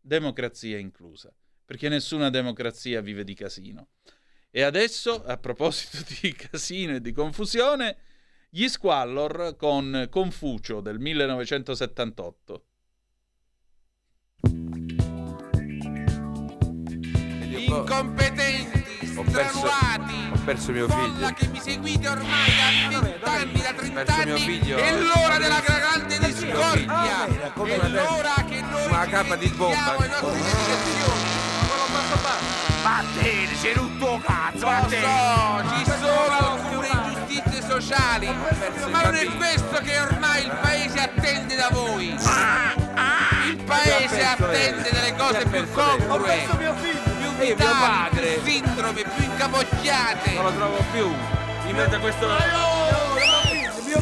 [0.01, 1.33] Democrazia inclusa.
[1.64, 3.90] Perché nessuna democrazia vive di casino.
[4.51, 7.99] E adesso, a proposito di casino e di confusione,
[8.49, 12.68] gli Squallor con Confucio del 1978.
[17.59, 21.32] Incompetenti, ho perso, ho perso mio figlio.
[21.35, 24.40] che mi seguite ormai da 20 anni, da 30 anni.
[24.40, 27.26] Figlio, è l'ora della grande discordia.
[27.26, 29.97] È l'ora che noi una capa di bomba.
[29.98, 31.47] le nostre dedicazioni.
[32.82, 35.02] Vattene, c'è un tuo cazzo, vattene.
[35.02, 38.26] So, ci sono alcune ingiustizie sociali,
[38.90, 42.16] ma non è questo che ormai il paese attende da voi.
[43.48, 46.47] Il paese attende delle cose più congrue,
[47.39, 50.32] più vitali, più sindrome, più incapocchiate.
[50.32, 51.15] Non lo trovo più.
[51.65, 52.28] Mi mette questo...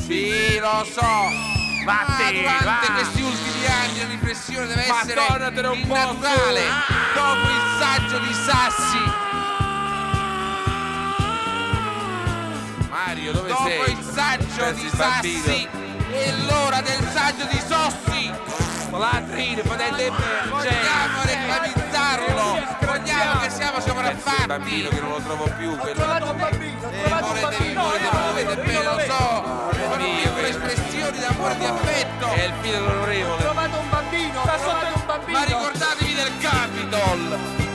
[0.00, 1.54] Sì, lo so.
[1.84, 2.92] Vattene, ma durante va.
[2.94, 6.62] questi ultimi anni la riflessione deve ma essere un naturale.
[7.14, 9.24] Dopo il saggio di Sassi.
[12.88, 13.78] Mario, dove Dopo sei?
[13.78, 15.68] Dopo il saggio di Sassi
[16.10, 18.32] è l'ora del saggio di Sossi.
[18.90, 20.10] Latrine, fratelli,
[20.48, 21.85] vogliamo
[22.16, 22.76] farlo.
[22.80, 24.40] Vogliamo che siamo sovraffatti.
[24.40, 25.70] Un bambino che non lo trovo più.
[25.70, 27.82] Ho trovato un bambino, ho eh, trovato un bambino.
[27.82, 29.54] Volete, volete, volete, lo so.
[30.26, 32.26] Sono espressioni d'amore di affetto.
[32.28, 33.34] È il figlio dell'onorevole.
[33.34, 35.38] Ho trovato un bambino, ho trovato un bambino.
[35.38, 37.65] Ma ricordatevi del Capitol.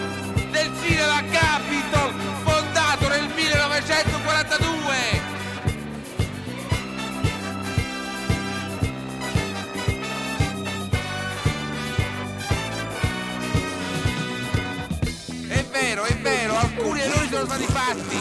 [15.72, 18.20] Vero, è vero, alcuni errori sono stati fatti,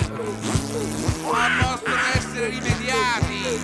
[1.31, 3.59] ma possono essere rimediati.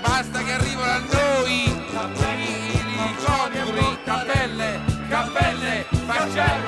[0.00, 6.67] Basta che arrivano a noi i, i conigli, cappelle, cappelle, facciamo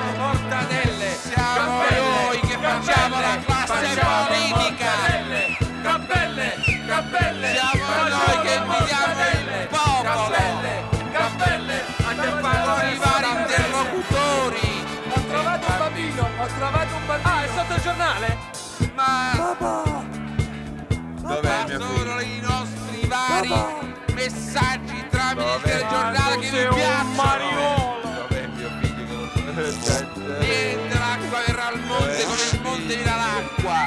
[24.21, 25.69] Messaggi tramite il Dov'è?
[25.69, 27.13] telegiornale che vi piacciono.
[27.15, 27.99] mariolo.
[28.03, 30.37] Dov'è mio figlio che non...
[30.39, 33.79] Niente, l'acqua verrà al monte come il monte viene l'acqua.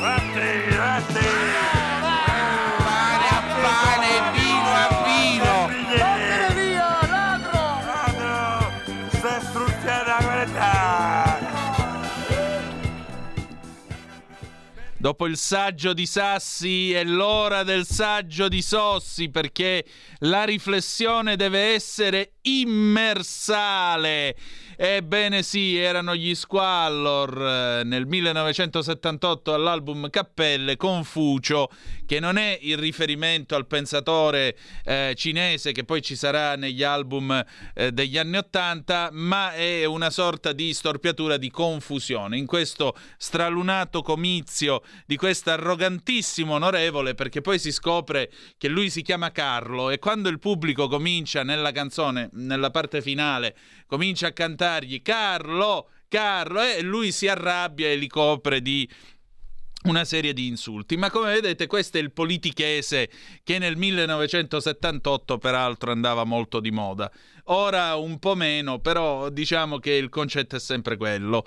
[0.00, 1.73] Pane
[15.04, 19.84] Dopo il saggio di Sassi è l'ora del saggio di Sossi perché
[20.20, 24.34] la riflessione deve essere immersale.
[24.76, 31.70] Ebbene sì, erano gli Squallor eh, nel 1978 all'album Cappelle Confucio,
[32.06, 37.44] che non è il riferimento al pensatore eh, cinese che poi ci sarà negli album
[37.74, 42.36] eh, degli anni Ottanta, ma è una sorta di storpiatura di confusione.
[42.36, 49.02] In questo stralunato comizio di questo arrogantissimo onorevole, perché poi si scopre che lui si
[49.02, 53.56] chiama Carlo e quando il pubblico comincia nella canzone, nella parte finale,
[53.86, 54.32] comincia a
[54.64, 58.88] cantargli Carlo, Carlo, e lui si arrabbia e li copre di
[59.84, 60.96] una serie di insulti.
[60.96, 63.10] Ma come vedete, questo è il politichese
[63.42, 67.10] che nel 1978 peraltro andava molto di moda.
[67.48, 71.44] Ora un po' meno, però diciamo che il concetto è sempre quello.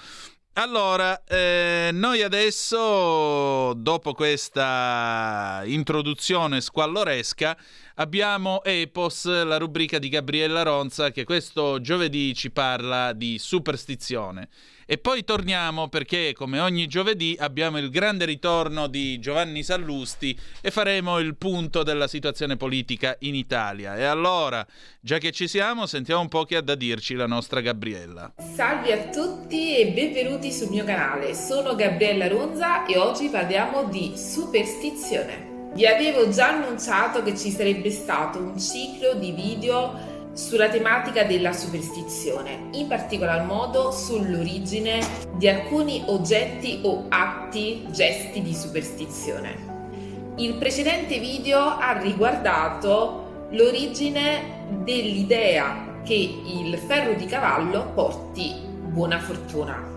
[0.54, 7.56] Allora, eh, noi adesso, dopo questa introduzione squalloresca,
[8.00, 14.50] abbiamo Epos, la rubrica di Gabriella Ronza, che questo giovedì ci parla di superstizione.
[14.90, 20.72] E poi torniamo perché, come ogni giovedì, abbiamo il grande ritorno di Giovanni Sallusti e
[20.72, 23.98] faremo il punto della situazione politica in Italia.
[23.98, 24.66] E allora,
[25.02, 28.34] già che ci siamo, sentiamo un po' che ha da dirci la nostra Gabriella.
[28.56, 34.14] Salve a tutti e benvenuti sul mio canale, sono Gabriella Ronza e oggi parliamo di
[34.16, 35.57] superstizione.
[35.78, 41.54] Vi avevo già annunciato che ci sarebbe stato un ciclo di video sulla tematica della
[41.54, 45.06] superstizione, in particolar modo sull'origine
[45.36, 50.34] di alcuni oggetti o atti, gesti di superstizione.
[50.38, 58.52] Il precedente video ha riguardato l'origine dell'idea che il ferro di cavallo porti
[58.88, 59.97] buona fortuna.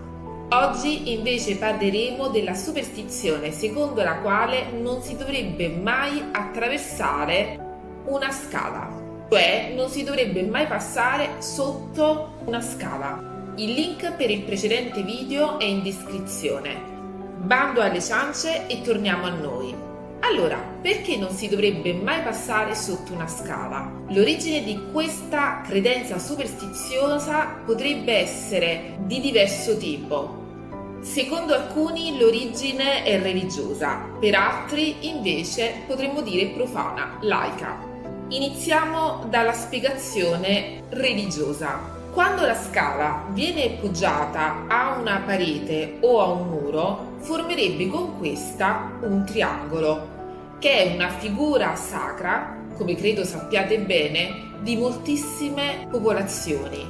[0.53, 7.57] Oggi invece parleremo della superstizione secondo la quale non si dovrebbe mai attraversare
[8.07, 8.89] una scala,
[9.29, 13.53] cioè non si dovrebbe mai passare sotto una scala.
[13.55, 16.75] Il link per il precedente video è in descrizione.
[17.37, 19.73] Bando alle ciance e torniamo a noi.
[20.19, 23.89] Allora, perché non si dovrebbe mai passare sotto una scala?
[24.09, 30.39] L'origine di questa credenza superstiziosa potrebbe essere di diverso tipo.
[31.01, 37.75] Secondo alcuni l'origine è religiosa, per altri invece potremmo dire profana, laica.
[38.29, 41.79] Iniziamo dalla spiegazione religiosa.
[42.13, 48.91] Quando la scala viene poggiata a una parete o a un muro, formerebbe con questa
[49.01, 50.07] un triangolo,
[50.59, 56.87] che è una figura sacra, come credo sappiate bene, di moltissime popolazioni,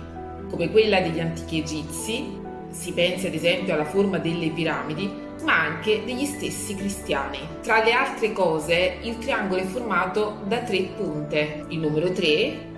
[0.49, 2.40] come quella degli antichi egizi,
[2.72, 7.39] si pensi ad esempio alla forma delle piramidi, ma anche degli stessi cristiani.
[7.61, 11.65] Tra le altre cose, il triangolo è formato da tre punte.
[11.69, 12.69] Il numero 3,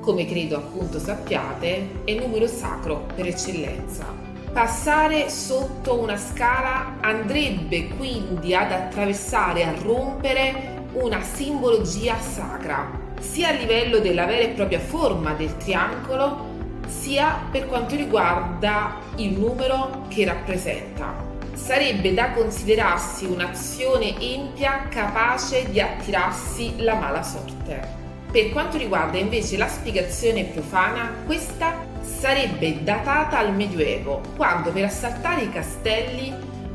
[0.00, 4.28] come credo appunto sappiate, è il numero sacro per eccellenza.
[4.52, 12.90] Passare sotto una scala andrebbe quindi ad attraversare, a rompere una simbologia sacra,
[13.20, 16.49] sia a livello della vera e propria forma del triangolo,
[16.90, 21.28] sia per quanto riguarda il numero che rappresenta.
[21.54, 27.98] Sarebbe da considerarsi un'azione empia capace di attirarsi la mala sorte.
[28.30, 35.42] Per quanto riguarda invece la spiegazione profana, questa sarebbe datata al Medioevo, quando per assaltare
[35.42, 36.32] i castelli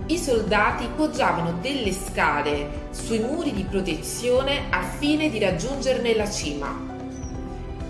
[0.07, 6.94] i soldati poggiavano delle scale sui muri di protezione a fine di raggiungerne la cima.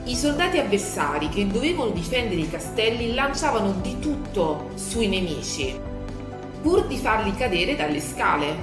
[0.08, 5.76] I soldati avversari che dovevano difendere i castelli lanciavano di tutto sui nemici,
[6.62, 8.56] pur di farli cadere dalle scale,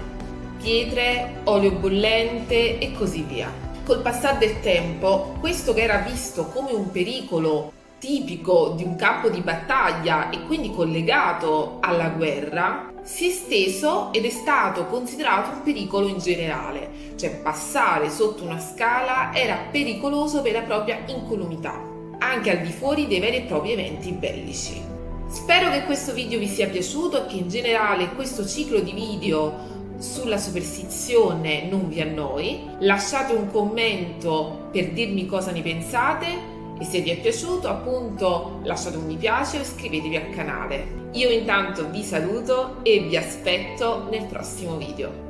[0.62, 3.50] pietre, olio bollente e così via.
[3.84, 9.28] Col passare del tempo, questo che era visto come un pericolo tipico di un campo
[9.28, 15.62] di battaglia e quindi collegato alla guerra, si è esteso ed è stato considerato un
[15.62, 21.80] pericolo in generale, cioè passare sotto una scala era pericoloso per la propria incolumità,
[22.18, 24.80] anche al di fuori dei veri e propri eventi bellici.
[25.28, 29.70] Spero che questo video vi sia piaciuto e che in generale questo ciclo di video
[29.98, 32.68] sulla superstizione non vi annoi.
[32.80, 36.51] Lasciate un commento per dirmi cosa ne pensate
[36.82, 41.10] e se vi è piaciuto appunto lasciate un mi piace o iscrivetevi al canale.
[41.12, 45.28] Io intanto vi saluto e vi aspetto nel prossimo video.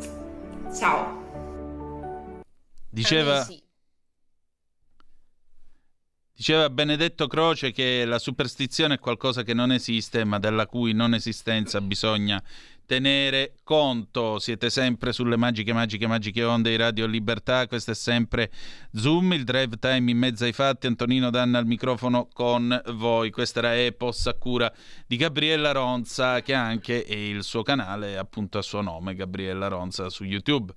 [0.75, 1.21] Ciao!
[2.89, 3.47] Diceva,
[6.35, 11.13] diceva Benedetto Croce che la superstizione è qualcosa che non esiste ma della cui non
[11.13, 12.43] esistenza bisogna
[12.87, 14.39] tenere conto.
[14.39, 17.67] Siete sempre sulle magiche, magiche, magiche onde di Radio Libertà.
[17.67, 18.51] Questo è sempre
[18.93, 20.87] Zoom, il drive time in mezzo ai fatti.
[20.87, 23.31] Antonino Danna al microfono con voi.
[23.31, 24.73] Questa era Epos a cura
[25.07, 30.09] di Gabriella Ronza, che ha anche il suo canale, appunto a suo nome, Gabriella Ronza,
[30.11, 30.73] su YouTube.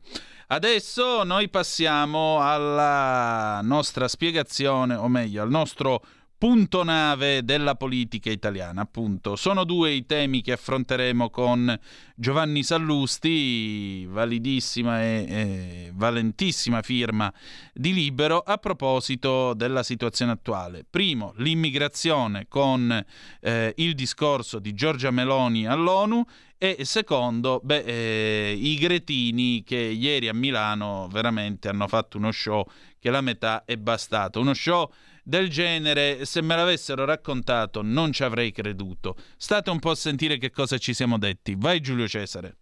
[0.47, 6.03] Adesso noi passiamo alla nostra spiegazione, o meglio, al nostro
[6.37, 9.35] punto nave della politica italiana, appunto.
[9.35, 11.77] Sono due i temi che affronteremo con
[12.15, 17.33] Giovanni Sallusti, validissima e, e valentissima firma
[17.73, 20.85] di Libero, a proposito della situazione attuale.
[20.89, 23.03] Primo, l'immigrazione con
[23.41, 26.23] eh, il discorso di Giorgia Meloni all'ONU
[26.57, 32.65] e secondo, beh, eh, i Gretini che ieri a Milano veramente hanno fatto uno show
[32.97, 34.39] che la metà è bastato.
[34.39, 34.89] Uno show
[35.27, 39.15] del genere, se me l'avessero raccontato, non ci avrei creduto.
[39.37, 41.55] State un po' a sentire che cosa ci siamo detti.
[41.57, 42.57] Vai Giulio Cesare.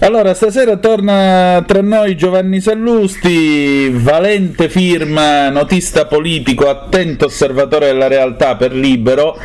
[0.00, 8.54] Allora, stasera torna tra noi Giovanni Sallusti, valente firma, notista politico, attento osservatore della realtà
[8.54, 9.36] per libero.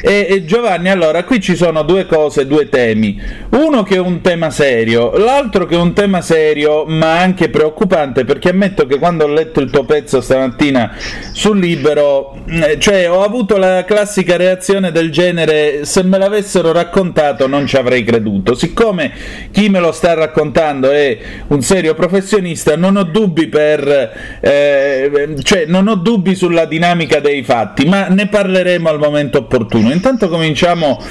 [0.00, 3.20] E, e, Giovanni, allora, qui ci sono due cose, due temi.
[3.50, 8.24] Uno che è un tema serio, l'altro che è un tema serio ma anche preoccupante
[8.24, 10.96] perché ammetto che quando ho letto il tuo pezzo stamattina
[11.32, 17.46] sul libero, eh, cioè ho avuto la classica reazione del genere se me l'avessero raccontato
[17.46, 18.54] non ci avrei creduto.
[18.54, 19.12] Siccome
[19.50, 21.18] chi me lo sta raccontando è
[21.48, 27.42] un serio professionista, non ho dubbi per eh, cioè non ho dubbi sulla dinamica dei
[27.42, 29.90] fatti, ma ne parleremo al momento opportuno.
[29.92, 31.02] Intanto cominciamo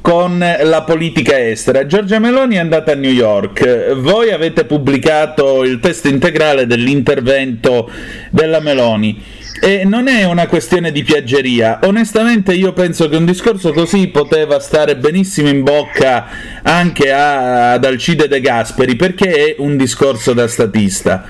[0.00, 1.86] con la politica estera.
[1.86, 3.94] Giorgia Meloni è andata a New York.
[3.94, 7.88] Voi avete pubblicato il testo integrale dell'intervento
[8.30, 9.20] della Meloni.
[9.60, 11.80] E non è una questione di piaggeria.
[11.82, 16.26] Onestamente io penso che un discorso così poteva stare benissimo in bocca
[16.62, 21.24] anche a, ad Alcide De Gasperi, perché è un discorso da statista.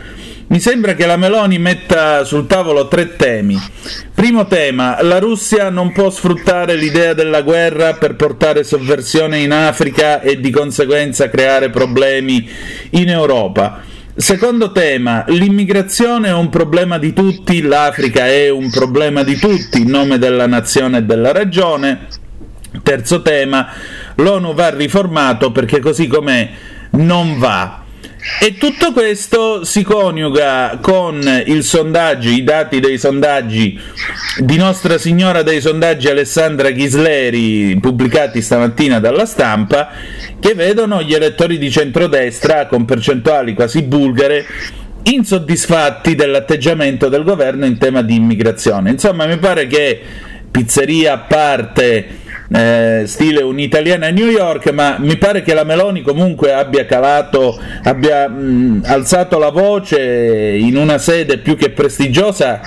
[0.48, 3.58] Mi sembra che la Meloni metta sul tavolo tre temi.
[4.14, 10.20] Primo tema, la Russia non può sfruttare l'idea della guerra per portare sovversione in Africa
[10.20, 12.48] e di conseguenza creare problemi
[12.90, 13.94] in Europa.
[14.18, 19.90] Secondo tema, l'immigrazione è un problema di tutti, l'Africa è un problema di tutti in
[19.90, 22.06] nome della nazione e della ragione.
[22.82, 23.68] Terzo tema,
[24.14, 26.48] l'ONU va riformato perché così com'è
[26.92, 27.84] non va.
[28.40, 33.78] E tutto questo si coniuga con il sondaggio, i dati dei sondaggi
[34.40, 39.90] di Nostra Signora dei sondaggi Alessandra Ghisleri, pubblicati stamattina dalla stampa,
[40.40, 44.44] che vedono gli elettori di centrodestra con percentuali quasi bulgare
[45.04, 48.90] insoddisfatti dell'atteggiamento del governo in tema di immigrazione.
[48.90, 50.00] Insomma, mi pare che
[50.50, 56.02] pizzeria a parte eh, stile un'italiana a New York, ma mi pare che la Meloni
[56.02, 62.60] comunque abbia calato, abbia mh, alzato la voce in una sede più che prestigiosa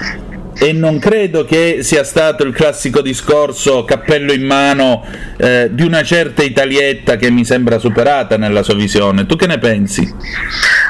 [0.60, 5.08] e non credo che sia stato il classico discorso cappello in mano
[5.38, 9.26] eh, di una certa Italietta che mi sembra superata nella sua visione.
[9.26, 10.14] Tu che ne pensi?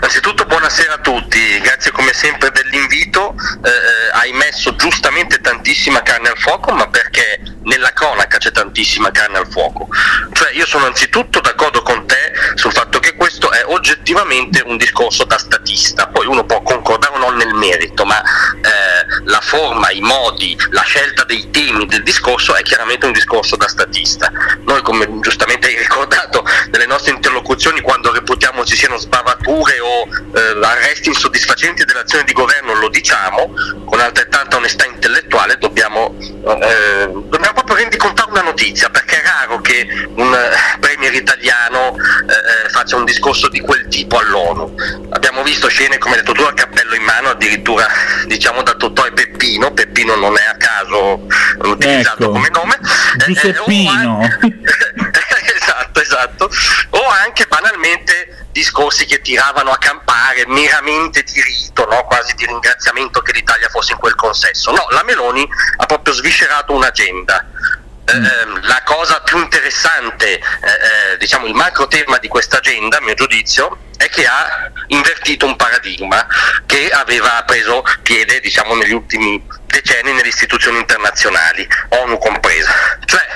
[0.01, 3.35] Anzitutto buonasera a tutti, grazie come sempre dell'invito.
[3.63, 9.37] Eh, hai messo giustamente tantissima carne al fuoco, ma perché nella cronaca c'è tantissima carne
[9.37, 9.87] al fuoco.
[10.33, 12.98] Cioè io sono anzitutto d'accordo con te sul fatto
[13.51, 18.21] è oggettivamente un discorso da statista, poi uno può concordare o no nel merito, ma
[18.21, 23.55] eh, la forma, i modi, la scelta dei temi del discorso è chiaramente un discorso
[23.55, 24.31] da statista.
[24.65, 30.65] Noi come giustamente hai ricordato nelle nostre interlocuzioni quando reputiamo ci siano sbavature o eh,
[30.65, 33.53] arresti insoddisfacenti dell'azione di governo lo diciamo,
[33.85, 39.87] con altrettanta onestà intellettuale dobbiamo, eh, dobbiamo proprio rendicontare una notizia, perché è raro che
[40.15, 44.75] un eh, premier italiano eh, eh, faccia un discorso di quel tipo all'ONU.
[45.11, 47.87] Abbiamo visto scene, come hai detto tu, a cappello in mano, addirittura
[48.25, 51.25] diciamo da Totò e Peppino, Peppino non è a caso
[51.63, 52.31] utilizzato Ecco.
[52.31, 52.75] come nome.
[52.75, 54.19] Eh, eh, Giuseppino.
[55.55, 56.49] esatto, esatto.
[56.91, 62.03] O anche banalmente discorsi che tiravano a campare meramente di rito, no?
[62.03, 64.71] quasi di ringraziamento che l'Italia fosse in quel consesso.
[64.71, 65.47] No, la Meloni
[65.77, 67.45] ha proprio sviscerato un'agenda.
[68.09, 70.39] Eh, ehm, la cosa più interessante, eh,
[71.13, 75.45] eh, diciamo il macro tema di questa agenda, a mio giudizio, è che ha invertito
[75.45, 76.25] un paradigma
[76.65, 82.71] che aveva preso piede diciamo, negli ultimi decenni nelle istituzioni internazionali, ONU compresa.
[83.05, 83.27] Cioè,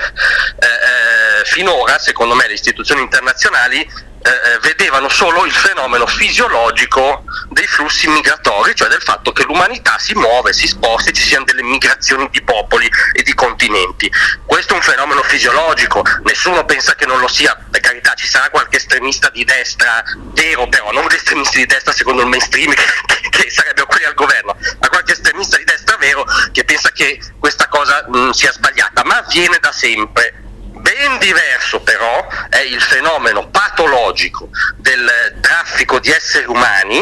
[0.59, 7.25] eh, eh, finora, secondo me, le istituzioni internazionali eh, eh, vedevano solo il fenomeno fisiologico
[7.49, 11.43] dei flussi migratori, cioè del fatto che l'umanità si muove, si sposta, e ci siano
[11.43, 14.09] delle migrazioni di popoli e di continenti.
[14.45, 18.49] Questo è un fenomeno fisiologico, nessuno pensa che non lo sia, per carità ci sarà
[18.49, 20.01] qualche estremista di destra
[20.31, 24.13] vero però, non gli estremisti di destra secondo il mainstream che, che sarebbero quelli al
[24.13, 29.03] governo, ma qualche estremista di destra vero che pensa che questa cosa mh, sia sbagliata,
[29.03, 30.43] ma avviene da sempre.
[30.83, 37.01] Ben diverso però è il fenomeno patologico del traffico di esseri umani,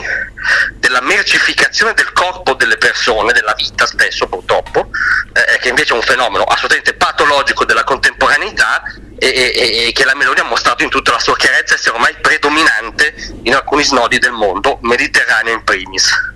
[0.76, 4.92] della mercificazione del corpo delle persone, della vita spesso purtroppo,
[5.34, 8.84] eh, che invece è un fenomeno assolutamente patologico della contemporaneità
[9.18, 12.16] e, e- e che la Meloni ha mostrato in tutta la sua chiarezza essere ormai
[12.22, 16.31] predominante in alcuni snodi del mondo, mediterraneo in primis.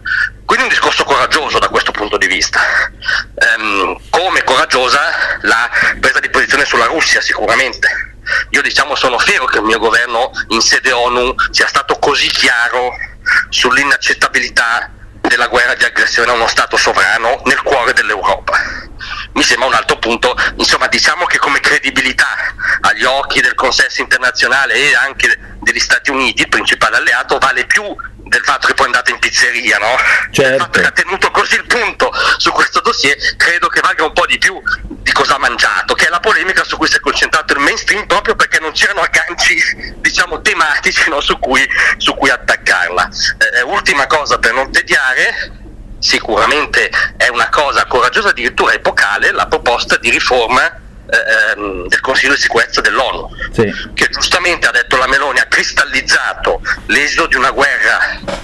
[0.45, 2.59] Quindi un discorso coraggioso da questo punto di vista.
[3.35, 5.69] Ehm, come coraggiosa la
[5.99, 8.13] presa di posizione sulla Russia sicuramente.
[8.51, 12.91] Io diciamo sono fiero che il mio governo in sede ONU sia stato così chiaro
[13.49, 14.91] sull'inaccettabilità
[15.21, 18.57] della guerra di aggressione a uno Stato sovrano nel cuore dell'Europa.
[19.33, 22.27] Mi sembra un altro punto, insomma diciamo che come credibilità
[22.81, 27.83] agli occhi del consesso internazionale e anche degli Stati Uniti, il principale alleato, vale più
[28.35, 29.95] del fatto che poi andate in pizzeria, no?
[30.31, 34.13] Il fatto che ha tenuto così il punto su questo dossier credo che valga un
[34.13, 36.99] po' di più di cosa ha mangiato, che è la polemica su cui si è
[36.99, 41.65] concentrato il mainstream proprio perché non c'erano agganci, diciamo, tematici no, su, cui,
[41.97, 43.09] su cui attaccarla.
[43.57, 45.51] Eh, ultima cosa per non tediare,
[45.99, 52.41] sicuramente è una cosa coraggiosa, addirittura epocale, la proposta di riforma ehm, del Consiglio di
[52.41, 53.29] sicurezza dell'ONU,
[53.93, 57.99] che giustamente ha detto la Meloni ha cristallizzato l'esito di una guerra,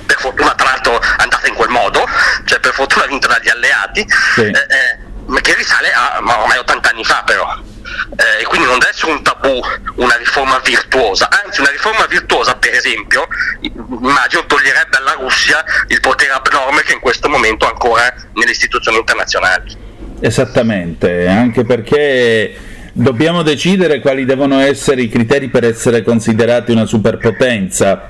[0.06, 2.08] per fortuna tra l'altro andata in quel modo,
[2.46, 4.06] cioè per fortuna vinta dagli alleati,
[4.38, 7.70] eh, eh, ma che risale a ma ormai 80 anni fa però.
[8.16, 9.60] Eh, e quindi non deve essere un tabù
[9.96, 13.28] una riforma virtuosa, anzi una riforma virtuosa per esempio
[13.62, 18.98] immagino toglierebbe alla Russia il potere abnorme che in questo momento ha ancora nelle istituzioni
[18.98, 19.81] internazionali.
[20.23, 22.53] Esattamente, anche perché
[22.93, 28.10] dobbiamo decidere quali devono essere i criteri per essere considerati una superpotenza.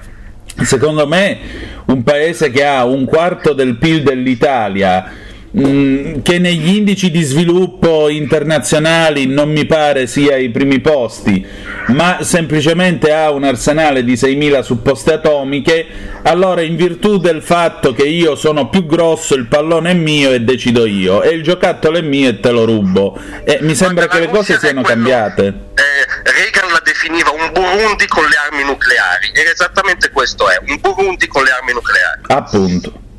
[0.62, 1.38] Secondo me
[1.86, 5.10] un paese che ha un quarto del PIL dell'Italia,
[5.52, 11.46] mh, che negli indici di sviluppo internazionali non mi pare sia ai primi posti,
[11.88, 15.86] ma semplicemente ha un arsenale di 6.000 supposte atomiche,
[16.24, 20.42] allora in virtù del fatto che io sono più grosso, il pallone è mio e
[20.42, 23.20] decido io, e il giocattolo è mio e te lo rubo.
[23.44, 25.70] E mi sembra che le cose siano cambiate.
[25.76, 30.80] Eh, Reagan la definiva un Burundi con le armi nucleari ed esattamente questo è, un
[30.80, 32.22] Burundi con le armi nucleari.
[32.28, 33.10] Appunto.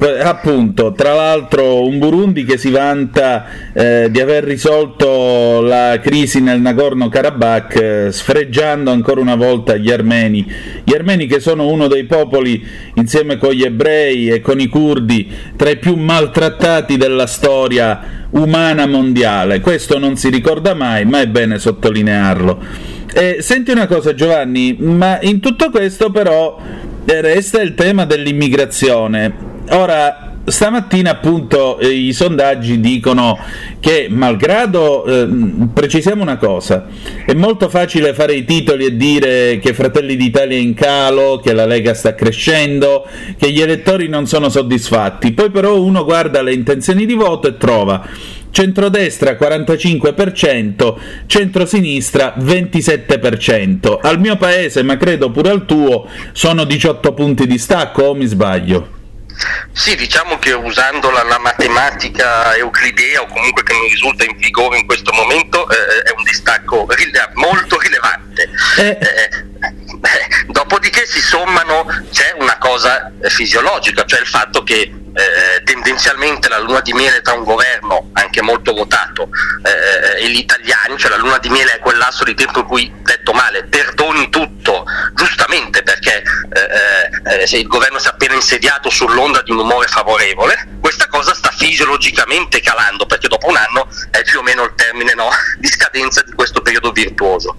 [0.00, 6.60] Appunto, tra l'altro un Burundi che si vanta eh, di aver risolto la crisi nel
[6.60, 10.46] Nagorno-Karabakh eh, sfregiando ancora una volta gli armeni.
[10.84, 12.64] Gli armeni che sono uno dei popoli,
[12.94, 18.86] insieme con gli ebrei e con i curdi, tra i più maltrattati della storia umana
[18.86, 19.58] mondiale.
[19.58, 22.62] Questo non si ricorda mai, ma è bene sottolinearlo.
[23.12, 26.56] Eh, senti una cosa Giovanni, ma in tutto questo però
[27.04, 29.47] eh, resta il tema dell'immigrazione.
[29.70, 33.38] Ora, stamattina appunto eh, i sondaggi dicono
[33.80, 35.28] che malgrado, eh,
[35.72, 36.86] precisiamo una cosa,
[37.26, 41.52] è molto facile fare i titoli e dire che Fratelli d'Italia è in calo, che
[41.52, 46.54] la Lega sta crescendo, che gli elettori non sono soddisfatti, poi però uno guarda le
[46.54, 48.06] intenzioni di voto e trova
[48.50, 50.94] centrodestra 45%,
[51.26, 53.98] centrosinistra 27%.
[54.00, 58.24] Al mio paese, ma credo pure al tuo, sono 18 punti di stacco o mi
[58.24, 58.96] sbaglio?
[59.72, 64.78] Sì, diciamo che usando la, la, matematica euclidea o comunque che mi risulta in vigore
[64.78, 68.50] in questo momento eh, è un distacco rile- molto rilevante.
[68.78, 68.98] Eh.
[69.00, 69.46] Eh,
[70.46, 76.80] dopodiché si sommano, c'è una cosa fisiologica, cioè il fatto che eh, tendenzialmente la luna
[76.80, 79.28] di miele tra un governo anche molto votato
[79.64, 82.66] eh, e gli italiani, cioè la luna di miele è quel lasso di tempo in
[82.66, 84.84] cui, detto male, perdoni tutto,
[85.14, 86.22] giustamente perché
[86.52, 91.06] eh, eh se il governo si è appena insediato sull'onda di un umore favorevole, questa
[91.08, 95.28] cosa sta fisiologicamente calando perché dopo un anno è più o meno il termine no,
[95.58, 97.54] di scadenza di questo periodo virtuoso.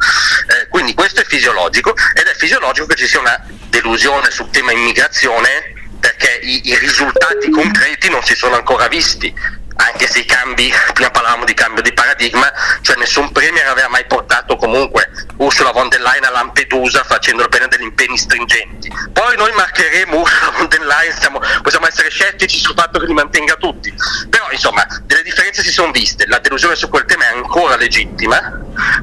[0.48, 4.72] Eh, quindi questo è fisiologico ed è fisiologico che ci sia una delusione sul tema
[4.72, 9.34] immigrazione perché i, i risultati concreti non si sono ancora visti
[9.80, 12.52] anche se i cambi, prima parlavamo di cambio di paradigma,
[12.82, 17.68] cioè nessun premier aveva mai portato comunque Ursula von der Leyen a Lampedusa facendo appena
[17.68, 18.92] degli impegni stringenti.
[19.14, 23.14] Poi noi marcheremo Ursula von der Leyen, siamo, possiamo essere scettici sul fatto che li
[23.14, 23.94] mantenga tutti,
[24.30, 28.38] però insomma delle differenze si sono viste, la delusione su quel tema è ancora legittima,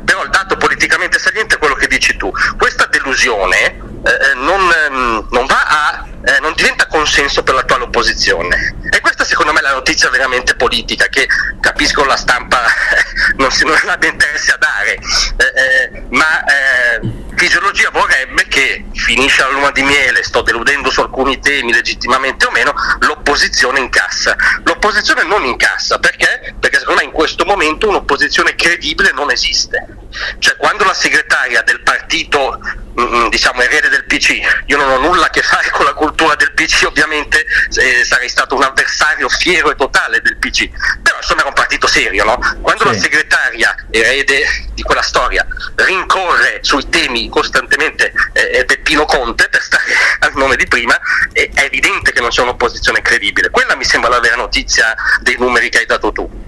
[0.05, 2.31] però il dato politicamente saliente è quello che dici tu.
[2.59, 8.77] Questa delusione eh, eh non, ehm, non, a, eh, non diventa consenso per l'attuale opposizione
[8.91, 11.29] e questa secondo me è la notizia veramente politica che
[11.61, 12.63] capisco la stampa
[13.37, 17.01] non, si, non abbia interesse a dare, eh, eh, ma eh,
[17.37, 22.51] fisiologia vorrebbe che finisce la luna di miele, sto deludendo su alcuni temi legittimamente o
[22.51, 24.37] meno, l'opposizione incassa.
[24.65, 26.55] L'opposizione non incassa perché?
[26.59, 29.87] Perché secondo me in questo momento un'opposizione credibile non esiste.
[30.39, 32.59] Cioè quando la segretaria del partito
[32.99, 36.16] mm, diciamo erede del PC, io non ho nulla a che fare con la cultura
[36.37, 37.45] del PC, ovviamente
[37.79, 40.71] eh, sarei stato un avversario fiero e totale del PC,
[41.03, 42.39] però insomma era un partito serio, no?
[42.61, 42.89] Quando sì.
[42.89, 44.45] la segretaria erede
[44.75, 49.85] di quella storia rincorre sui temi costantemente eh, Peppino Conte, per stare
[50.21, 50.99] al nome di prima,
[51.33, 53.51] è, è evidente che non c'è un'opposizione credibile.
[53.51, 56.45] Quella mi sembra la vera notizia dei numeri che hai dato tu.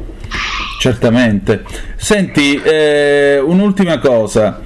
[0.81, 1.65] Certamente.
[1.97, 4.63] Senti, eh, un'ultima cosa.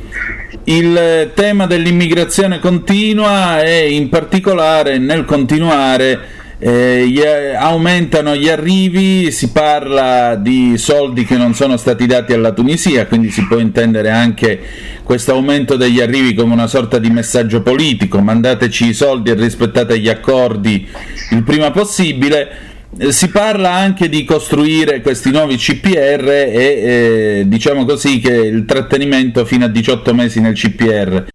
[0.64, 9.50] Il tema dell'immigrazione continua e in particolare nel continuare eh, gli, aumentano gli arrivi, si
[9.50, 14.60] parla di soldi che non sono stati dati alla Tunisia, quindi si può intendere anche
[15.02, 19.98] questo aumento degli arrivi come una sorta di messaggio politico, mandateci i soldi e rispettate
[19.98, 20.86] gli accordi
[21.32, 22.70] il prima possibile.
[22.98, 28.66] Eh, si parla anche di costruire questi nuovi CPR e eh, diciamo così che il
[28.66, 31.26] trattenimento fino a 18 mesi nel CPR.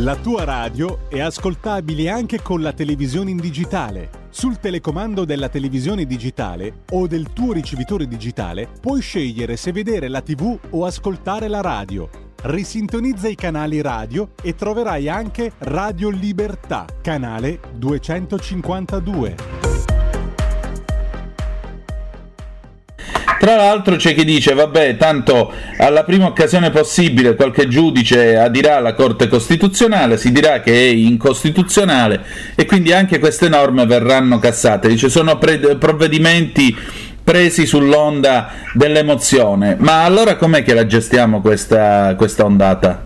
[0.00, 4.10] La tua radio è ascoltabile anche con la televisione in digitale.
[4.28, 10.20] Sul telecomando della televisione digitale o del tuo ricevitore digitale puoi scegliere se vedere la
[10.20, 12.25] TV o ascoltare la radio.
[12.48, 19.34] Risintonizza i canali radio e troverai anche Radio Libertà, canale 252.
[23.40, 28.94] Tra l'altro c'è chi dice, vabbè, tanto alla prima occasione possibile qualche giudice adirà alla
[28.94, 32.24] Corte Costituzionale, si dirà che è incostituzionale
[32.54, 34.86] e quindi anche queste norme verranno cassate.
[34.86, 36.74] Dice, sono pre- provvedimenti
[37.26, 39.74] presi sull'onda dell'emozione.
[39.80, 43.04] Ma allora com'è che la gestiamo questa, questa ondata?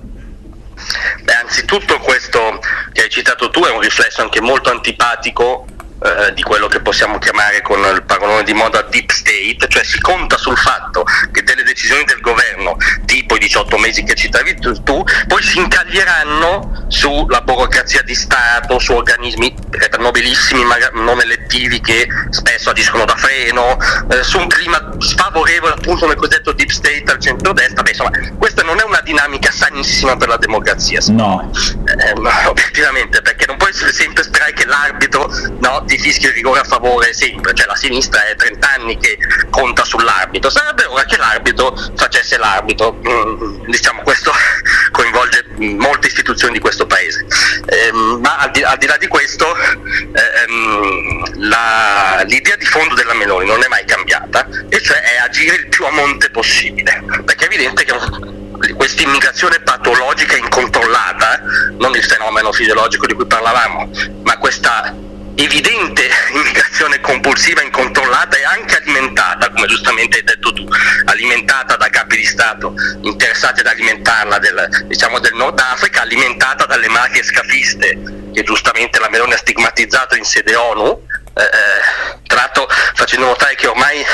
[1.23, 2.61] Beh, anzitutto questo
[2.93, 5.65] che hai citato tu è un riflesso anche molto antipatico
[6.03, 10.01] eh, di quello che possiamo chiamare con il parolone di moda deep state, cioè si
[10.01, 14.73] conta sul fatto che delle decisioni del governo, tipo i 18 mesi che citavi tu,
[14.83, 19.55] tu poi si incaglieranno sulla burocrazia di Stato, su organismi
[19.99, 23.77] nobilissimi, ma non elettivi che spesso agiscono da freno,
[24.11, 28.63] eh, su un clima sfavorevole appunto nel cosiddetto deep state al centro-destra, beh insomma questa
[28.63, 31.51] non è una dinamica sanissima per la democrazia, no.
[31.85, 32.13] Eh,
[32.49, 37.13] obiettivamente, perché non puoi sempre sperare che l'arbitro no, ti fischia il rigore a favore
[37.13, 39.19] sempre, cioè la sinistra è 30 anni che
[39.51, 44.31] conta sull'arbitro, sarebbe ora che l'arbitro facesse l'arbitro, mm, diciamo questo
[44.93, 47.27] coinvolge molte istituzioni di questo paese,
[47.67, 53.15] eh, ma al di, al di, là di questo ehm, la, l'idea di fondo della
[53.15, 57.47] Meloni non è mai cambiata e cioè è agire il più a monte possibile, perché
[57.47, 61.41] è evidente che questa immigrazione patologica incontrollata,
[61.79, 63.91] non il fenomeno fisiologico di cui parlavamo,
[64.23, 65.09] ma questa
[65.43, 70.67] evidente immigrazione compulsiva, incontrollata e anche alimentata, come giustamente hai detto tu,
[71.07, 76.89] alimentata da capi di Stato interessati ad alimentarla del, diciamo, del Nord Africa, alimentata dalle
[76.89, 77.99] mafie scafiste
[78.33, 83.55] che giustamente la Meloni ha stigmatizzato in sede ONU, eh, eh, tra l'altro facendo notare
[83.55, 84.05] che ormai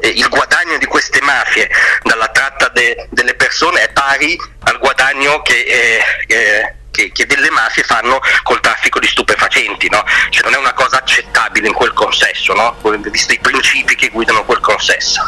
[0.00, 1.68] eh, il guadagno di queste mafie
[2.02, 7.50] dalla tratta de- delle persone è pari al guadagno che, eh, eh, che, che delle
[7.50, 10.04] mafie fanno col traffico di stupefacenti, no?
[10.30, 12.76] cioè non è una cosa accettabile in quel consesso, no?
[13.10, 15.20] visti i principi che guidano quel consesso.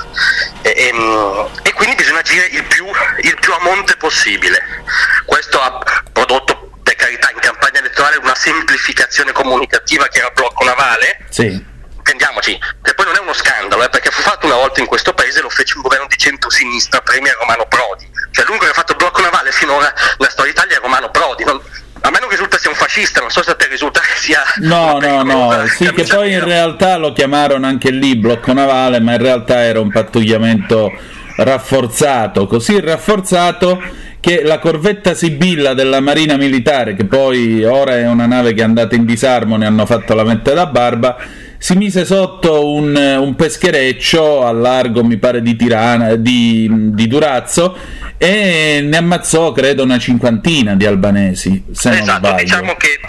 [0.63, 2.87] E, ehm, e quindi bisogna agire il più,
[3.23, 4.85] il più a monte possibile.
[5.25, 5.83] Questo ha
[6.13, 11.27] prodotto per carità in campagna elettorale una semplificazione comunicativa che era blocco navale.
[11.31, 11.73] Sì.
[12.05, 15.15] Intendiamoci, che poi non è uno scandalo, eh, perché fu fatto una volta in questo
[15.15, 18.07] paese, lo fece un governo di centro-sinistra, premier Romano Prodi.
[18.31, 21.45] Cioè l'unico che ha fatto il blocco navale finora nella storia d'Italia è Romano Prodi.
[21.45, 21.59] Non,
[22.03, 24.43] a me non risulta sia un fascista, non so se a te risulta che sia...
[24.57, 29.13] No, no, no, sì che poi in realtà lo chiamarono anche lì blocco navale, ma
[29.13, 30.93] in realtà era un pattugliamento
[31.37, 33.83] rafforzato, così rafforzato
[34.21, 38.65] che la corvetta Sibilla della Marina Militare, che poi ora è una nave che è
[38.65, 41.17] andata in disarmo, ne hanno fatto la mette da barba,
[41.65, 47.75] si mise sotto un, un peschereccio a largo, mi pare, di, Tirana, di, di Durazzo
[48.19, 52.43] e ne ammazzò, credo, una cinquantina di albanesi, se non esatto, sbaglio.
[52.43, 53.01] diciamo che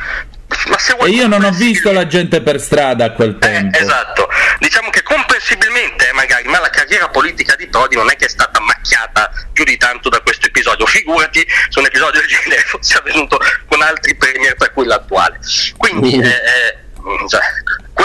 [1.03, 3.77] e io non ho visto la gente per strada a quel tempo.
[3.77, 4.29] Eh, esatto,
[4.59, 8.61] diciamo che comprensibilmente magari, ma la carriera politica di Prodi non è che è stata
[8.61, 13.37] macchiata più di tanto da questo episodio, figurati se un episodio del genere fosse avvenuto
[13.67, 15.39] con altri premier tra cui l'attuale.
[15.75, 17.41] Quindi eh, eh, cioè,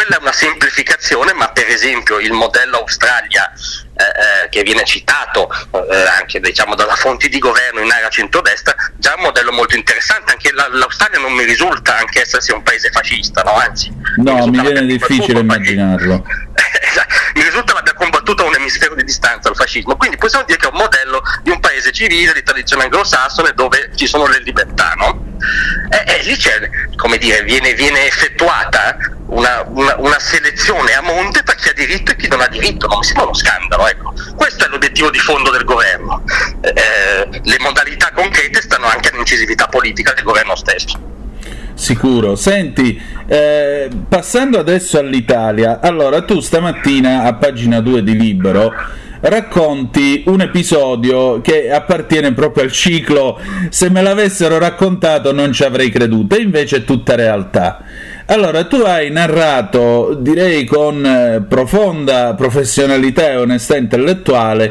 [0.01, 5.51] quella è una semplificazione, ma per esempio il modello Australia eh, eh, che viene citato
[5.51, 10.33] eh, anche diciamo, dalla fonti di governo in area centrodestra, già un modello molto interessante,
[10.33, 13.53] anche la- l'Australia non mi risulta anche essersi un paese fascista, no?
[13.57, 16.15] anzi No, mi viene difficile immaginarlo.
[16.15, 16.49] Esatto.
[17.35, 20.67] mi risulta l'abbia combattuto a un emisfero di distanza il fascismo, quindi possiamo dire che
[20.67, 24.95] è un modello di un paese civile, di tradizione anglosassone, dove ci sono le libertà,
[24.97, 25.29] no?
[25.91, 26.37] E, e lì
[27.21, 32.17] dire, viene, viene effettuata una, una- una selezione a monte per chi ha diritto e
[32.17, 34.13] chi non ha diritto, non mi sembra uno scandalo, ecco.
[34.35, 36.25] Questo è l'obiettivo di fondo del governo.
[36.63, 41.10] Eh, le modalità concrete stanno anche all'incisività politica del governo stesso.
[41.81, 42.37] Sicuro.
[42.37, 48.71] Senti, eh, passando adesso all'Italia, allora tu stamattina a pagina 2 di Libero
[49.21, 53.39] racconti un episodio che appartiene proprio al ciclo
[53.69, 57.83] se me l'avessero raccontato non ci avrei creduto, e invece è tutta realtà.
[58.27, 64.71] Allora, tu hai narrato, direi con eh, profonda professionalità e onestà intellettuale,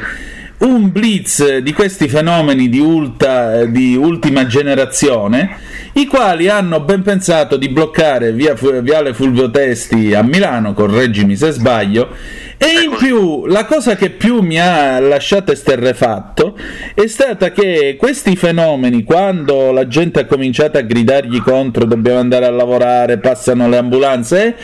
[0.60, 5.57] un blitz di questi fenomeni di, ulta- di ultima generazione,
[5.94, 11.52] i quali hanno ben pensato di bloccare via Viale Fulvio Testi a Milano, correggimi se
[11.52, 12.10] sbaglio,
[12.57, 16.57] e in più la cosa che più mi ha lasciato esterrefatto
[16.94, 22.45] è stata che questi fenomeni, quando la gente ha cominciato a gridargli contro, dobbiamo andare
[22.45, 24.56] a lavorare, passano le ambulanze, eh,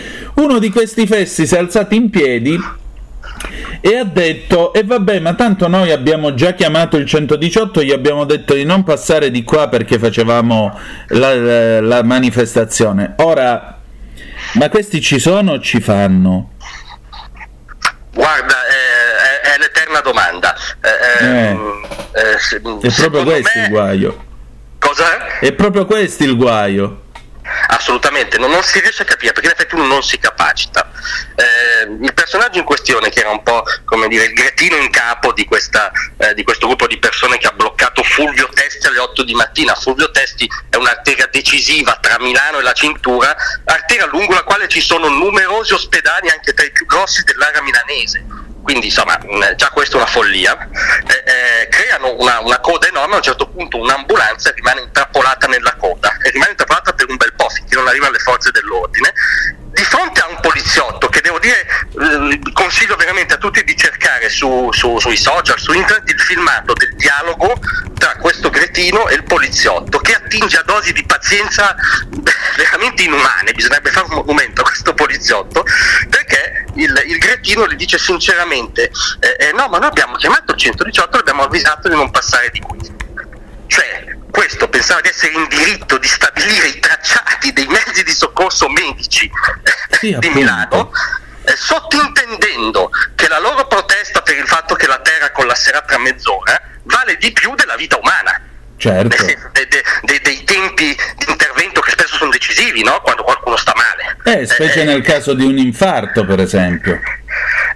[0.42, 2.84] uno di questi fessi si è alzato in piedi
[3.82, 8.26] e ha detto e vabbè ma tanto noi abbiamo già chiamato il 118 gli abbiamo
[8.26, 10.78] detto di non passare di qua perché facevamo
[11.10, 13.80] la, la- manifestazione ora
[14.54, 16.52] ma questi ci sono o ci fanno?
[18.14, 20.56] Guarda, eh, è, è l'eterna domanda.
[20.82, 21.46] Eh, Eh.
[21.50, 22.62] ehm, eh, se- è
[23.10, 24.24] proprio questo me- il guaio
[24.80, 25.40] Cosa?
[25.40, 27.02] è proprio questo il guaio
[27.68, 30.90] Assolutamente, non, non si riesce a capire perché in effetti uno non si capacita.
[31.36, 35.32] Eh, il personaggio in questione, che era un po' come dire il gretino in capo
[35.34, 39.24] di, questa, eh, di questo gruppo di persone che ha bloccato Fulvio Testi alle 8
[39.24, 39.76] di mattina.
[39.76, 43.36] Fulvio Testi è un'arteria decisiva tra Milano e la cintura,
[43.66, 48.26] arteria lungo la quale ci sono numerosi ospedali anche tra i più grossi dell'area milanese.
[48.66, 49.16] Quindi insomma
[49.56, 50.58] già questa è una follia.
[51.06, 51.24] Eh,
[51.62, 56.18] eh, creano una, una coda enorme, a un certo punto un'ambulanza rimane intrappolata nella coda
[56.24, 59.14] e rimane intrappolata per un bel po' finché non arrivano le forze dell'ordine.
[59.70, 64.30] Di fronte a un poliziotto che devo dire, eh, consiglio veramente a tutti di cercare
[64.30, 67.60] su- su- sui social, su internet il filmato del dialogo
[68.00, 71.76] tra questo cretino e il poliziotto che attinge a dosi di pazienza
[72.58, 75.64] veramente inumane, bisognerebbe fare un monumento a questo poliziotto
[76.10, 80.58] perché il, il cretino gli dice sinceramente eh, eh, no ma noi abbiamo chiamato il
[80.58, 82.94] 118 e abbiamo avvisato di non passare di qui.
[83.68, 88.70] Cioè questo pensava di essere in diritto di stabilire i tracciati dei mezzi di soccorso
[88.70, 89.30] medici
[90.02, 90.92] eh, di Milano
[91.44, 96.62] eh, sottintendendo che la loro protesta per il fatto che la terra collasserà tra mezz'ora
[96.84, 98.42] vale di più della vita umana
[98.78, 103.00] certo nel senso de- de- de- dei tempi di intervento che spesso sono decisivi, no?
[103.02, 104.40] Quando qualcuno sta male.
[104.40, 107.00] Eh, specie nel caso di un infarto, per esempio.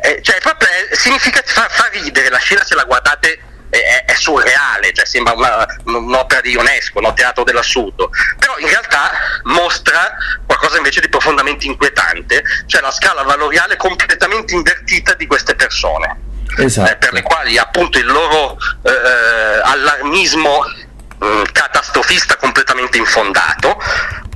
[0.02, 3.40] Eh, cioè, proprio, eh, significa fa, fa ridere, la scena se la guardate
[3.70, 7.14] è, è surreale, cioè sembra una, un'opera di Ionesco, no?
[7.14, 9.12] teatro dell'assurdo, però in realtà
[9.44, 10.12] mostra
[10.46, 16.28] qualcosa invece di profondamente inquietante, cioè la scala valoriale completamente invertita di queste persone.
[16.58, 16.92] Esatto.
[16.92, 20.64] Eh, per le quali appunto il loro eh, allarmismo
[21.52, 23.78] catastrofista completamente infondato.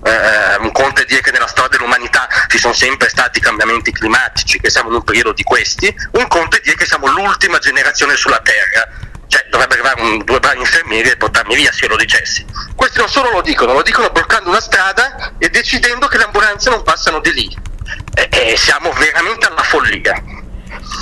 [0.03, 4.59] Eh, un conto è dire che nella storia dell'umanità ci sono sempre stati cambiamenti climatici,
[4.59, 8.15] che siamo in un periodo di questi, un conto è dire che siamo l'ultima generazione
[8.15, 8.87] sulla Terra,
[9.27, 12.45] cioè dovrebbe arrivare un, due bravi infermieri e portarmi via se lo dicessi.
[12.75, 16.69] Questi non solo lo dicono, lo dicono bloccando una strada e decidendo che le ambulanze
[16.69, 17.57] non passano di lì.
[18.13, 20.21] E, e siamo veramente alla follia.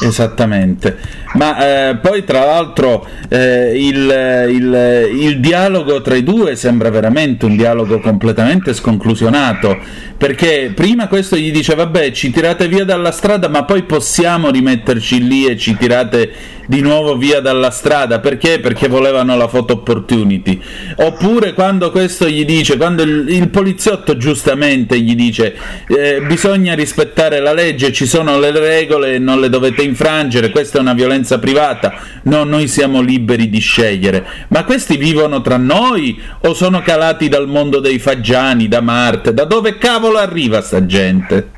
[0.02, 1.20] Esattamente.
[1.34, 7.45] Ma eh, poi tra l'altro eh, il, il, il, dialogo tra i due sembra veramente
[7.45, 9.78] un dialogo completamente sconclusionato,
[10.18, 15.26] perché prima questo gli dice vabbè ci tirate via dalla strada ma poi possiamo rimetterci
[15.26, 18.60] lì e ci tirate di nuovo via dalla strada, perché?
[18.60, 20.62] Perché volevano la photo opportunity.
[20.98, 25.53] Oppure quando questo gli dice, quando il, il poliziotto giustamente gli dice
[25.88, 30.82] eh, bisogna rispettare la legge, ci sono le regole non le dovete infrangere, questa è
[30.82, 31.93] una violenza privata,
[32.23, 34.26] no, noi siamo liberi di scegliere.
[34.49, 39.34] Ma questi vivono tra noi o sono calati dal mondo dei fagiani, da Marte?
[39.34, 41.49] Da dove cavolo arriva sta gente?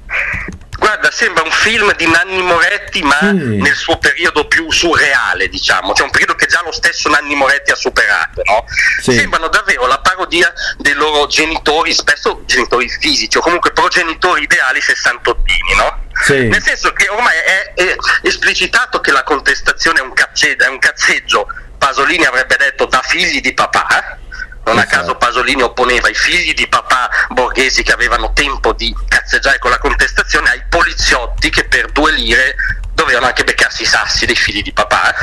[1.03, 3.33] Guarda, sembra un film di Nanni Moretti, ma Sì.
[3.59, 5.93] nel suo periodo più surreale, diciamo.
[5.93, 8.63] Cioè un periodo che già lo stesso Nanni Moretti ha superato, no?
[9.01, 9.11] Sì.
[9.11, 15.75] Sembrano davvero la parodia dei loro genitori, spesso genitori fisici, o comunque progenitori ideali sessantottini,
[15.75, 16.05] no?
[16.23, 16.47] Sì.
[16.47, 20.79] Nel senso che ormai è, è esplicitato che la contestazione è un, cazze- è un
[20.79, 21.47] cazzeggio,
[21.77, 24.19] Pasolini avrebbe detto da figli di papà,
[24.65, 29.59] non a caso Pasolini opponeva i figli di papà borghesi che avevano tempo di cazzeggiare
[29.59, 32.55] con la contestazione ai poliziotti che per due lire
[32.93, 35.13] dovevano anche beccarsi i sassi dei figli di papà.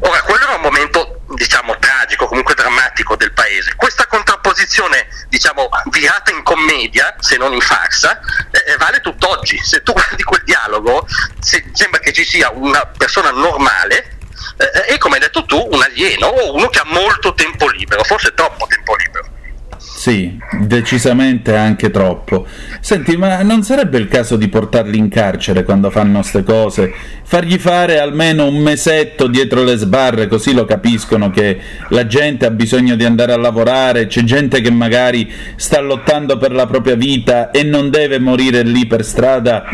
[0.00, 3.74] Ora, quello era un momento, diciamo, tragico, comunque drammatico del paese.
[3.74, 9.58] Questa contrapposizione, diciamo, virata in commedia, se non in farsa, eh, vale tutt'oggi.
[9.64, 11.06] Se tu guardi quel dialogo,
[11.40, 14.18] se- sembra che ci sia una persona normale
[14.56, 18.02] eh, e, come hai detto tu, un alieno o uno che ha molto tempo libero,
[18.04, 19.34] forse troppo tempo libero.
[19.78, 22.46] Sì, decisamente anche troppo.
[22.80, 26.92] Senti, ma non sarebbe il caso di portarli in carcere quando fanno ste cose?
[27.24, 31.58] Fargli fare almeno un mesetto dietro le sbarre, così lo capiscono che
[31.88, 36.52] la gente ha bisogno di andare a lavorare, c'è gente che magari sta lottando per
[36.52, 39.64] la propria vita e non deve morire lì per strada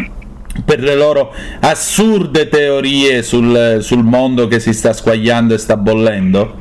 [0.64, 6.60] per le loro assurde teorie sul, sul mondo che si sta squagliando e sta bollendo?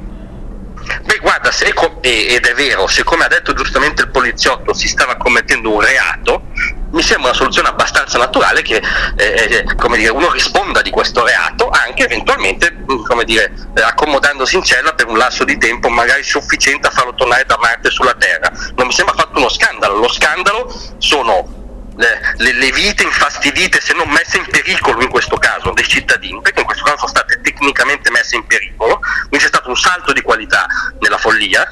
[1.03, 5.71] Beh, guarda, se, ed è vero, siccome ha detto giustamente il poliziotto si stava commettendo
[5.71, 6.43] un reato,
[6.91, 8.81] mi sembra una soluzione abbastanza naturale che
[9.15, 14.63] eh, eh, dire, uno risponda di questo reato, anche eventualmente come dire, eh, accomodandosi in
[14.63, 18.51] cella per un lasso di tempo magari sufficiente a farlo tornare da Marte sulla Terra.
[18.75, 21.60] Non mi sembra fatto uno scandalo, lo scandalo sono
[21.95, 26.61] le, le- vite infastidite, se non messe in pericolo in questo caso, dei cittadini, perché
[26.61, 30.21] in questo caso sono state tecnicamente messe in pericolo, quindi c'è stato un salto di
[30.21, 30.65] qualità
[30.99, 31.67] nella follia,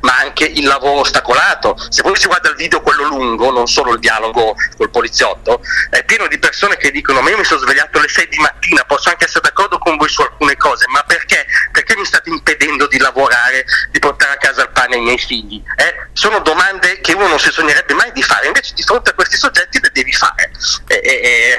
[0.00, 1.76] ma anche il lavoro ostacolato.
[1.90, 6.02] Se poi si guarda il video quello lungo, non solo il dialogo col poliziotto, è
[6.04, 9.08] pieno di persone che dicono ma io mi sono svegliato alle 6 di mattina, posso
[9.10, 11.46] anche essere d'accordo con voi su alcune cose, ma perché?
[11.72, 15.62] Perché mi state impedendo di lavorare, di portare a casa il pane ai miei figli?
[15.76, 16.08] Eh?
[16.12, 19.36] Sono domande che uno non si sognerebbe mai di fare, invece di fronte a questi
[19.36, 20.50] soggetti le devi fare.
[20.86, 21.58] E- e- e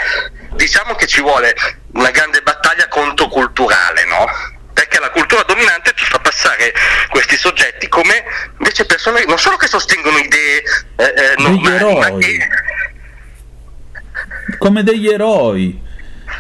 [0.56, 1.54] diciamo che ci vuole
[1.94, 4.26] una grande battaglia controculturale, no?
[4.74, 6.74] Perché la cultura dominante ci fa passare
[7.10, 8.24] questi soggetti come
[8.58, 10.64] invece persone non solo che sostengono idee
[10.96, 12.48] eh, eh, normali, ma che
[14.58, 15.88] Come degli eroi.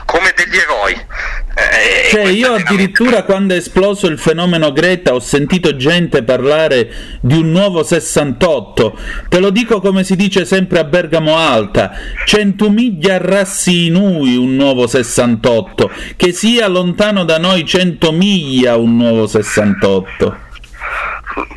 [0.05, 0.93] Come degli eroi.
[0.93, 7.35] Eh, Cioè, io addirittura quando è esploso il fenomeno Greta ho sentito gente parlare di
[7.35, 8.97] un nuovo 68.
[9.27, 11.91] Te lo dico come si dice sempre a Bergamo Alta:
[12.25, 15.91] centomiglia rassi inui un nuovo 68.
[16.15, 20.47] Che sia lontano da noi cento miglia un nuovo 68.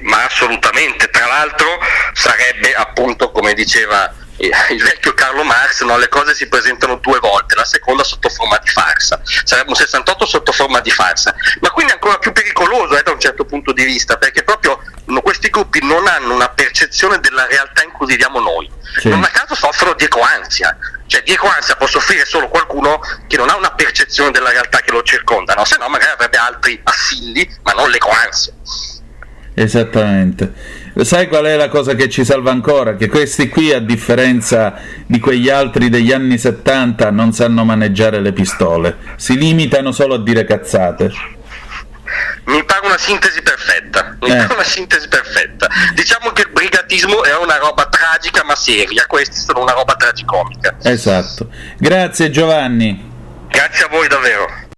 [0.03, 1.67] ma assolutamente, tra l'altro
[2.13, 4.13] sarebbe appunto come diceva
[4.70, 5.97] il vecchio Carlo Marx, no?
[5.97, 10.27] le cose si presentano due volte, la seconda sotto forma di farsa, sarebbe un 68
[10.27, 13.85] sotto forma di farsa, ma quindi ancora più pericoloso eh, da un certo punto di
[13.85, 14.81] vista, perché proprio
[15.23, 19.09] questi gruppi non hanno una percezione della realtà in cui viviamo noi, Sì.
[19.09, 23.48] non a caso soffrono di ecoansia, cioè di ecoansia può soffrire solo qualcuno che non
[23.48, 25.64] ha una percezione della realtà che lo circonda, no?
[25.64, 28.52] se no magari avrebbe altri assilli, ma non l'ecoansia.
[29.55, 30.82] Esattamente.
[31.02, 32.97] Sai qual è la cosa che ci salva ancora?
[32.97, 34.74] Che questi qui, a differenza
[35.06, 40.23] di quegli altri degli anni 70, non sanno maneggiare le pistole, si limitano solo a
[40.23, 41.10] dire cazzate.
[42.44, 44.16] Mi pare una sintesi perfetta.
[44.20, 44.36] Mi Eh.
[44.36, 45.69] pare una sintesi perfetta.
[45.94, 50.77] Diciamo che il brigatismo è una roba tragica ma seria, questi sono una roba tragicomica.
[50.82, 51.48] Esatto.
[51.78, 53.10] Grazie Giovanni.
[53.48, 54.70] Grazie a voi davvero.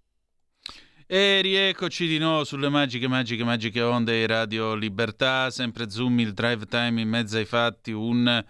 [1.06, 6.32] E rieccoci di nuovo sulle magiche, magiche, magiche onde di Radio Libertà, sempre Zoom, il
[6.32, 8.42] drive time in mezzo ai fatti, un,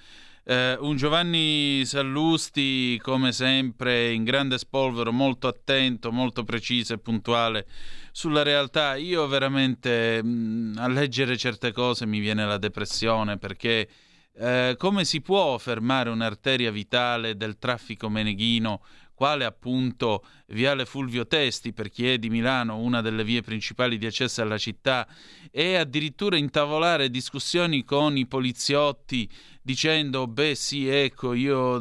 [0.45, 7.67] eh, un Giovanni Sallusti come sempre in grande spolvero, molto attento, molto preciso e puntuale
[8.13, 8.95] sulla realtà.
[8.95, 13.89] Io veramente mh, a leggere certe cose mi viene la depressione perché
[14.37, 18.81] eh, come si può fermare un'arteria vitale del traffico meneghino
[19.15, 24.07] quale appunto Viale Fulvio Testi, per chi è di Milano, una delle vie principali di
[24.07, 25.07] accesso alla città,
[25.51, 29.31] e addirittura intavolare discussioni con i poliziotti
[29.63, 31.77] dicendo beh sì ecco io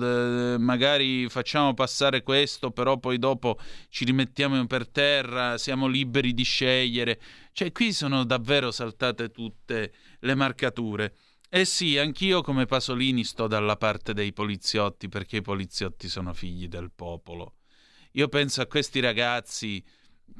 [0.53, 6.43] eh, magari facciamo passare questo però poi dopo ci rimettiamo per terra siamo liberi di
[6.43, 7.19] scegliere.
[7.51, 11.13] Cioè qui sono davvero saltate tutte le marcature
[11.55, 16.67] eh sì, anch'io come Pasolini sto dalla parte dei poliziotti perché i poliziotti sono figli
[16.67, 17.57] del popolo.
[18.13, 19.83] Io penso a questi ragazzi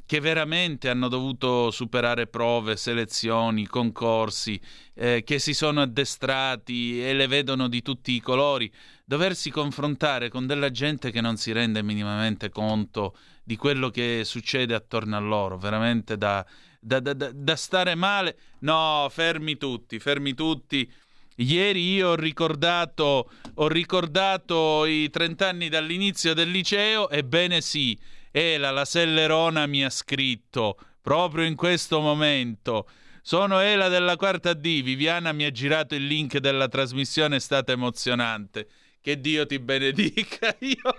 [0.04, 4.60] che veramente hanno dovuto superare prove, selezioni, concorsi,
[4.94, 8.68] eh, che si sono addestrati e le vedono di tutti i colori,
[9.04, 14.74] doversi confrontare con della gente che non si rende minimamente conto di quello che succede
[14.74, 16.44] attorno a loro, veramente da,
[16.80, 18.36] da, da, da stare male.
[18.60, 20.90] No, fermi tutti, fermi tutti.
[21.36, 27.98] Ieri io ho ricordato, ho ricordato i 30 anni dall'inizio del liceo, ebbene sì,
[28.30, 32.88] Ela, la Sellerona mi ha scritto proprio in questo momento.
[33.20, 37.72] Sono Ela della quarta D, Viviana mi ha girato il link della trasmissione, è stata
[37.72, 38.68] emozionante.
[39.00, 40.94] Che Dio ti benedica, io...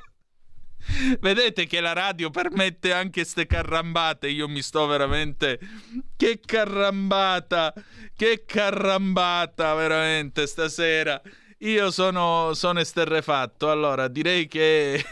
[1.19, 5.59] Vedete che la radio permette anche ste carrambate, io mi sto veramente...
[6.15, 7.73] Che carrambata,
[8.15, 11.21] che carrambata veramente stasera.
[11.59, 15.03] Io sono, sono esterrefatto, allora direi che...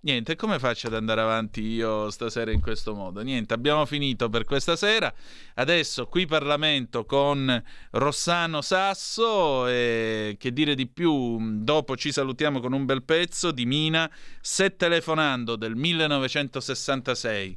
[0.00, 3.20] Niente, come faccio ad andare avanti io stasera in questo modo?
[3.22, 5.12] Niente, abbiamo finito per questa sera.
[5.54, 12.72] Adesso qui Parlamento con Rossano Sasso e che dire di più, dopo ci salutiamo con
[12.72, 17.56] un bel pezzo di Mina, Se telefonando del 1966.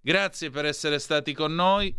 [0.00, 1.94] Grazie per essere stati con noi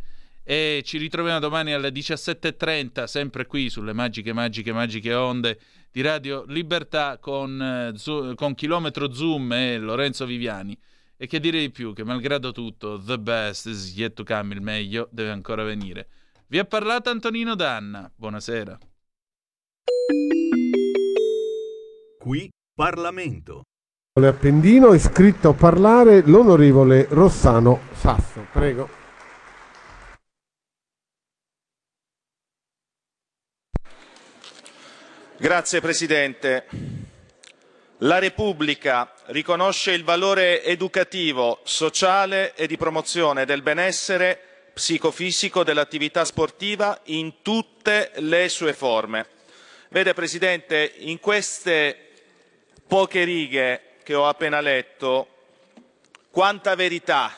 [0.51, 5.57] e ci ritroviamo domani alle 17.30 sempre qui sulle magiche, magiche, magiche onde
[5.89, 10.77] di Radio Libertà con, eh, con Chilometro Zoom e Lorenzo Viviani.
[11.15, 14.59] E che dire di più, che malgrado tutto, the best is yet to come, il
[14.59, 16.09] meglio deve ancora venire.
[16.47, 18.77] Vi ha parlato Antonino Danna, buonasera.
[22.19, 23.61] Qui Parlamento.
[24.19, 28.45] Appendino iscritto a parlare l'onorevole Rossano Sasso.
[28.51, 29.00] Prego.
[35.41, 36.67] Grazie Presidente.
[37.97, 46.99] La Repubblica riconosce il valore educativo, sociale e di promozione del benessere psicofisico dell'attività sportiva
[47.05, 49.25] in tutte le sue forme.
[49.89, 52.09] Vede Presidente, in queste
[52.85, 55.27] poche righe che ho appena letto,
[56.29, 57.33] quanta verità,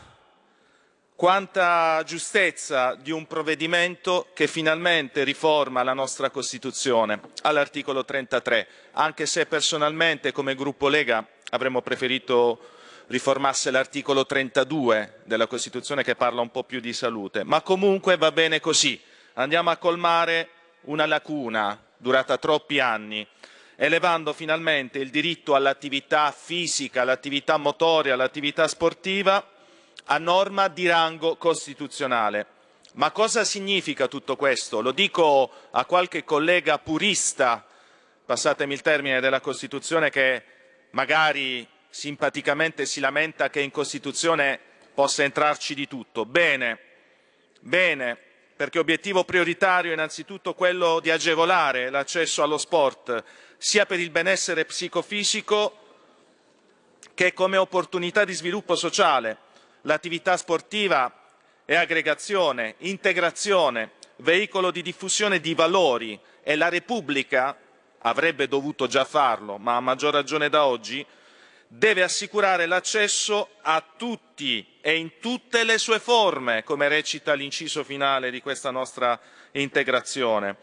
[1.23, 9.45] quanta giustezza di un provvedimento che finalmente riforma la nostra Costituzione all'articolo 33, anche se
[9.45, 12.59] personalmente come gruppo Lega avremmo preferito
[13.07, 18.33] riformasse l'articolo 32 della Costituzione che parla un po' più di salute, ma comunque va
[18.33, 18.99] bene così.
[19.35, 20.49] Andiamo a colmare
[20.87, 23.25] una lacuna durata troppi anni,
[23.77, 29.51] elevando finalmente il diritto all'attività fisica, all'attività motoria, all'attività sportiva
[30.05, 32.47] a norma di rango costituzionale.
[32.93, 34.81] Ma cosa significa tutto questo?
[34.81, 37.65] Lo dico a qualche collega purista,
[38.25, 40.43] passatemi il termine, della Costituzione che
[40.91, 44.59] magari simpaticamente si lamenta che in Costituzione
[44.93, 46.25] possa entrarci di tutto.
[46.25, 46.79] Bene,
[47.61, 48.17] bene,
[48.55, 53.23] perché obiettivo prioritario è innanzitutto quello di agevolare l'accesso allo sport,
[53.57, 55.79] sia per il benessere psicofisico
[57.15, 59.42] che come opportunità di sviluppo sociale.
[59.85, 61.11] L'attività sportiva
[61.65, 67.57] è aggregazione, integrazione, veicolo di diffusione di valori e la Repubblica
[67.99, 71.05] avrebbe dovuto già farlo, ma a maggior ragione da oggi,
[71.67, 78.31] deve assicurare l'accesso a tutti e in tutte le sue forme, come recita l'inciso finale
[78.31, 79.19] di questa nostra
[79.51, 80.55] integrazione.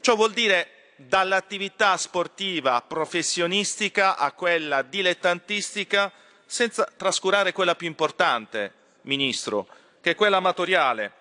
[0.00, 6.12] Ciò vuol dire dall'attività sportiva professionistica a quella dilettantistica,
[6.50, 8.72] senza trascurare quella più importante,
[9.02, 9.68] Ministro,
[10.00, 11.12] che è quella amatoriale.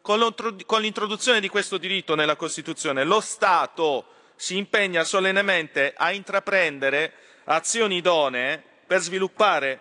[0.00, 7.12] Con l'introduzione di questo diritto nella Costituzione, lo Stato si impegna solennemente a intraprendere
[7.44, 9.80] azioni idonee per sviluppare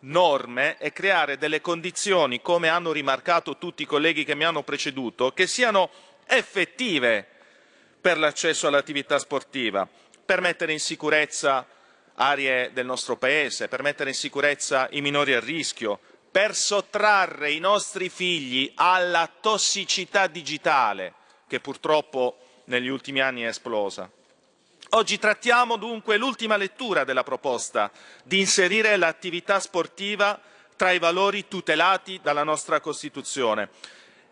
[0.00, 5.32] norme e creare delle condizioni, come hanno rimarcato tutti i colleghi che mi hanno preceduto,
[5.32, 5.90] che siano
[6.26, 7.26] effettive
[8.00, 9.88] per l'accesso all'attività sportiva,
[10.24, 11.66] per mettere in sicurezza
[12.18, 15.98] aree del nostro Paese, per mettere in sicurezza i minori a rischio,
[16.30, 21.14] per sottrarre i nostri figli alla tossicità digitale
[21.46, 24.10] che purtroppo negli ultimi anni è esplosa.
[24.90, 27.90] Oggi trattiamo dunque l'ultima lettura della proposta
[28.24, 30.40] di inserire l'attività sportiva
[30.76, 33.68] tra i valori tutelati dalla nostra Costituzione.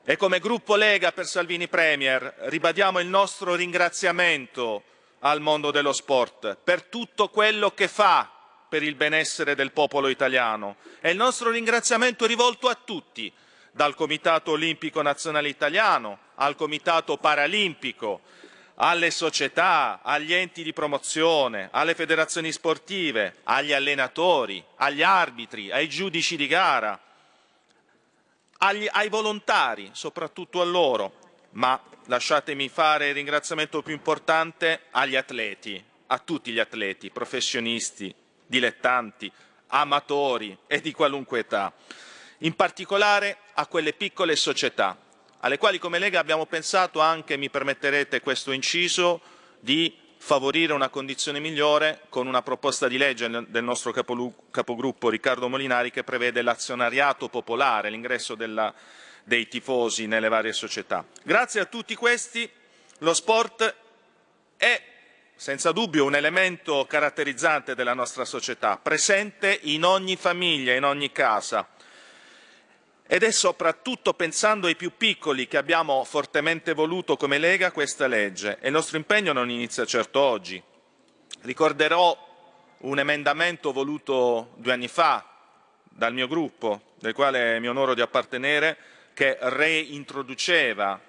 [0.05, 4.83] E come gruppo Lega per Salvini Premier ribadiamo il nostro ringraziamento
[5.31, 8.31] al mondo dello sport per tutto quello che fa
[8.69, 10.77] per il benessere del popolo italiano.
[11.01, 13.33] E il nostro ringraziamento è rivolto a tutti,
[13.73, 18.23] dal Comitato Olimpico Nazionale Italiano al Comitato Paralimpico,
[18.77, 26.37] alle società, agli enti di promozione, alle federazioni sportive, agli allenatori, agli arbitri, ai giudici
[26.37, 26.99] di gara,
[28.59, 31.13] agli, ai volontari, soprattutto a loro,
[31.53, 38.15] ma lasciatemi fare il ringraziamento più importante agli atleti, a tutti gli atleti, professionisti,
[38.47, 39.31] dilettanti,
[39.69, 41.73] amatori e di qualunque età,
[42.39, 44.99] in particolare a quelle piccole società
[45.41, 49.21] alle quali come Lega abbiamo pensato anche, mi permetterete questo inciso,
[49.61, 55.93] di favorire una condizione migliore con una proposta di legge del nostro capogruppo Riccardo Molinari
[55.93, 58.75] che prevede l'azionariato popolare, l'ingresso della,
[59.27, 61.05] dei tifosi nelle varie società.
[61.25, 62.49] Grazie a tutti questi
[62.99, 63.75] lo sport
[64.57, 64.83] è
[65.35, 71.69] senza dubbio un elemento caratterizzante della nostra società, presente in ogni famiglia, in ogni casa
[73.09, 78.59] ed è soprattutto pensando ai più piccoli che abbiamo fortemente voluto come Lega questa legge
[78.61, 80.63] e il nostro impegno non inizia certo oggi.
[81.43, 82.17] Ricorderò
[82.79, 85.25] un emendamento voluto due anni fa
[85.83, 91.01] dal mio gruppo, del quale mi onoro di appartenere, che reintroduceva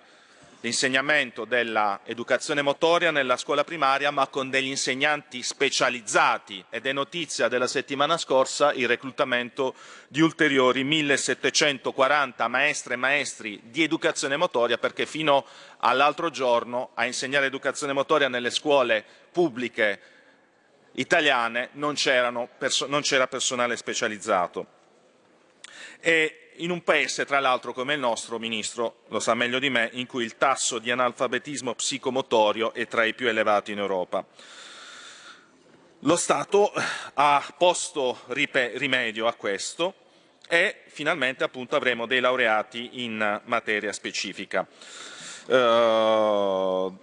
[0.62, 7.68] l'insegnamento dell'educazione motoria nella scuola primaria ma con degli insegnanti specializzati ed è notizia della
[7.68, 9.76] settimana scorsa il reclutamento
[10.08, 15.46] di ulteriori 1740 maestre e maestri di educazione motoria perché fino
[15.80, 19.04] all'altro giorno a insegnare educazione motoria nelle scuole
[19.34, 20.00] pubbliche
[20.94, 24.66] italiane non, c'era personale specializzato.
[26.00, 29.90] E in un paese, tra l'altro, come il nostro, Ministro, lo sa meglio di me,
[29.94, 34.26] in cui il tasso di analfabetismo psicomotorio è tra i più elevati in Europa.
[36.02, 36.72] Lo Stato
[37.16, 39.94] ha posto rimedio a questo
[40.48, 44.66] e finalmente appunto, avremo dei laureati in materia specifica.
[45.48, 46.96] Uh,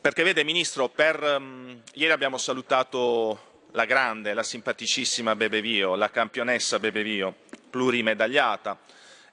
[0.00, 6.78] perché vede Ministro, per, um, ieri abbiamo salutato la grande, la simpaticissima Bebevio, la campionessa
[6.78, 7.34] Bebevio,
[7.70, 8.78] plurimedagliata,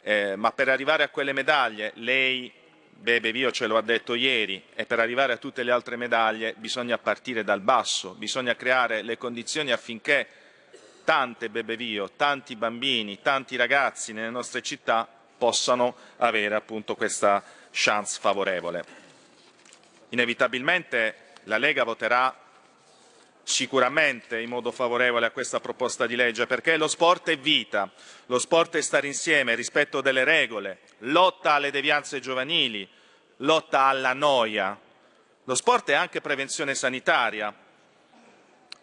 [0.04, 2.52] eh, ma per arrivare a quelle medaglie lei,
[2.90, 6.54] Bebe Vio ce lo ha detto ieri, e per arrivare a tutte le altre medaglie
[6.58, 10.28] bisogna partire dal basso, bisogna creare le condizioni affinché
[11.04, 15.08] tante Bebe Vio, tanti bambini, tanti ragazzi nelle nostre città
[15.38, 18.84] possano avere appunto questa chance favorevole.
[20.10, 21.16] Inevitabilmente
[21.46, 22.41] la Lega voterà
[23.44, 27.90] sicuramente in modo favorevole a questa proposta di legge perché lo sport è vita,
[28.28, 32.88] lo sport è stare insieme, rispetto delle regole, lotta alle devianze giovanili,
[33.38, 34.78] lotta alla noia.
[35.46, 37.54] Lo sport è anche prevenzione sanitaria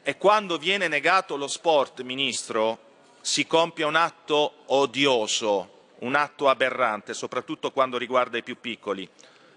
[0.03, 2.87] e quando viene negato lo sport, Ministro,
[3.21, 9.09] si compie un atto odioso, un atto aberrante, soprattutto quando riguarda i più piccoli.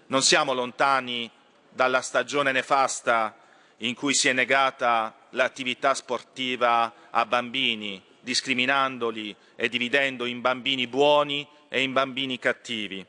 [0.06, 1.30] Non siamo lontani
[1.70, 3.34] dalla stagione nefasta
[3.82, 11.46] in cui si è negata l'attività sportiva a bambini, discriminandoli e dividendo in bambini buoni
[11.68, 13.04] e in bambini cattivi.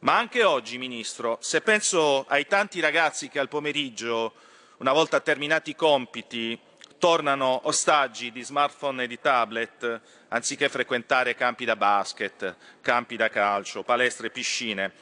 [0.00, 4.34] Ma anche oggi, Ministro, se penso ai tanti ragazzi che al pomeriggio,
[4.78, 6.58] una volta terminati i compiti,
[6.98, 13.82] tornano ostaggi di smartphone e di tablet anziché frequentare campi da basket, campi da calcio,
[13.82, 14.92] palestre e piscine,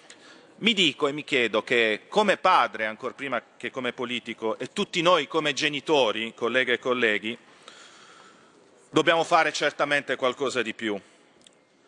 [0.60, 5.00] mi dico e mi chiedo che come padre, ancor prima che come politico, e tutti
[5.00, 7.36] noi come genitori, colleghe e colleghi,
[8.90, 11.00] dobbiamo fare certamente qualcosa di più.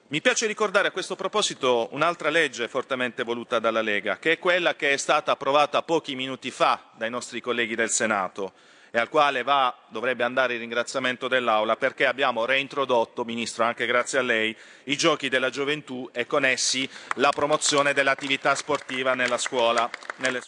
[0.09, 4.75] Mi piace ricordare a questo proposito un'altra legge fortemente voluta dalla Lega, che è quella
[4.75, 8.53] che è stata approvata pochi minuti fa dai nostri colleghi del Senato
[8.95, 14.19] e al quale va, dovrebbe andare il ringraziamento dell'Aula perché abbiamo reintrodotto, Ministro, anche grazie
[14.19, 14.55] a lei,
[14.85, 19.89] i giochi della gioventù e con essi la promozione dell'attività sportiva nella scuola.
[20.17, 20.43] Nelle...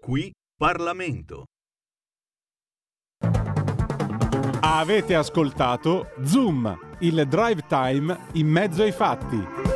[0.00, 1.44] Qui Parlamento.
[4.60, 9.75] Avete ascoltato Zoom, il drive time in mezzo ai fatti.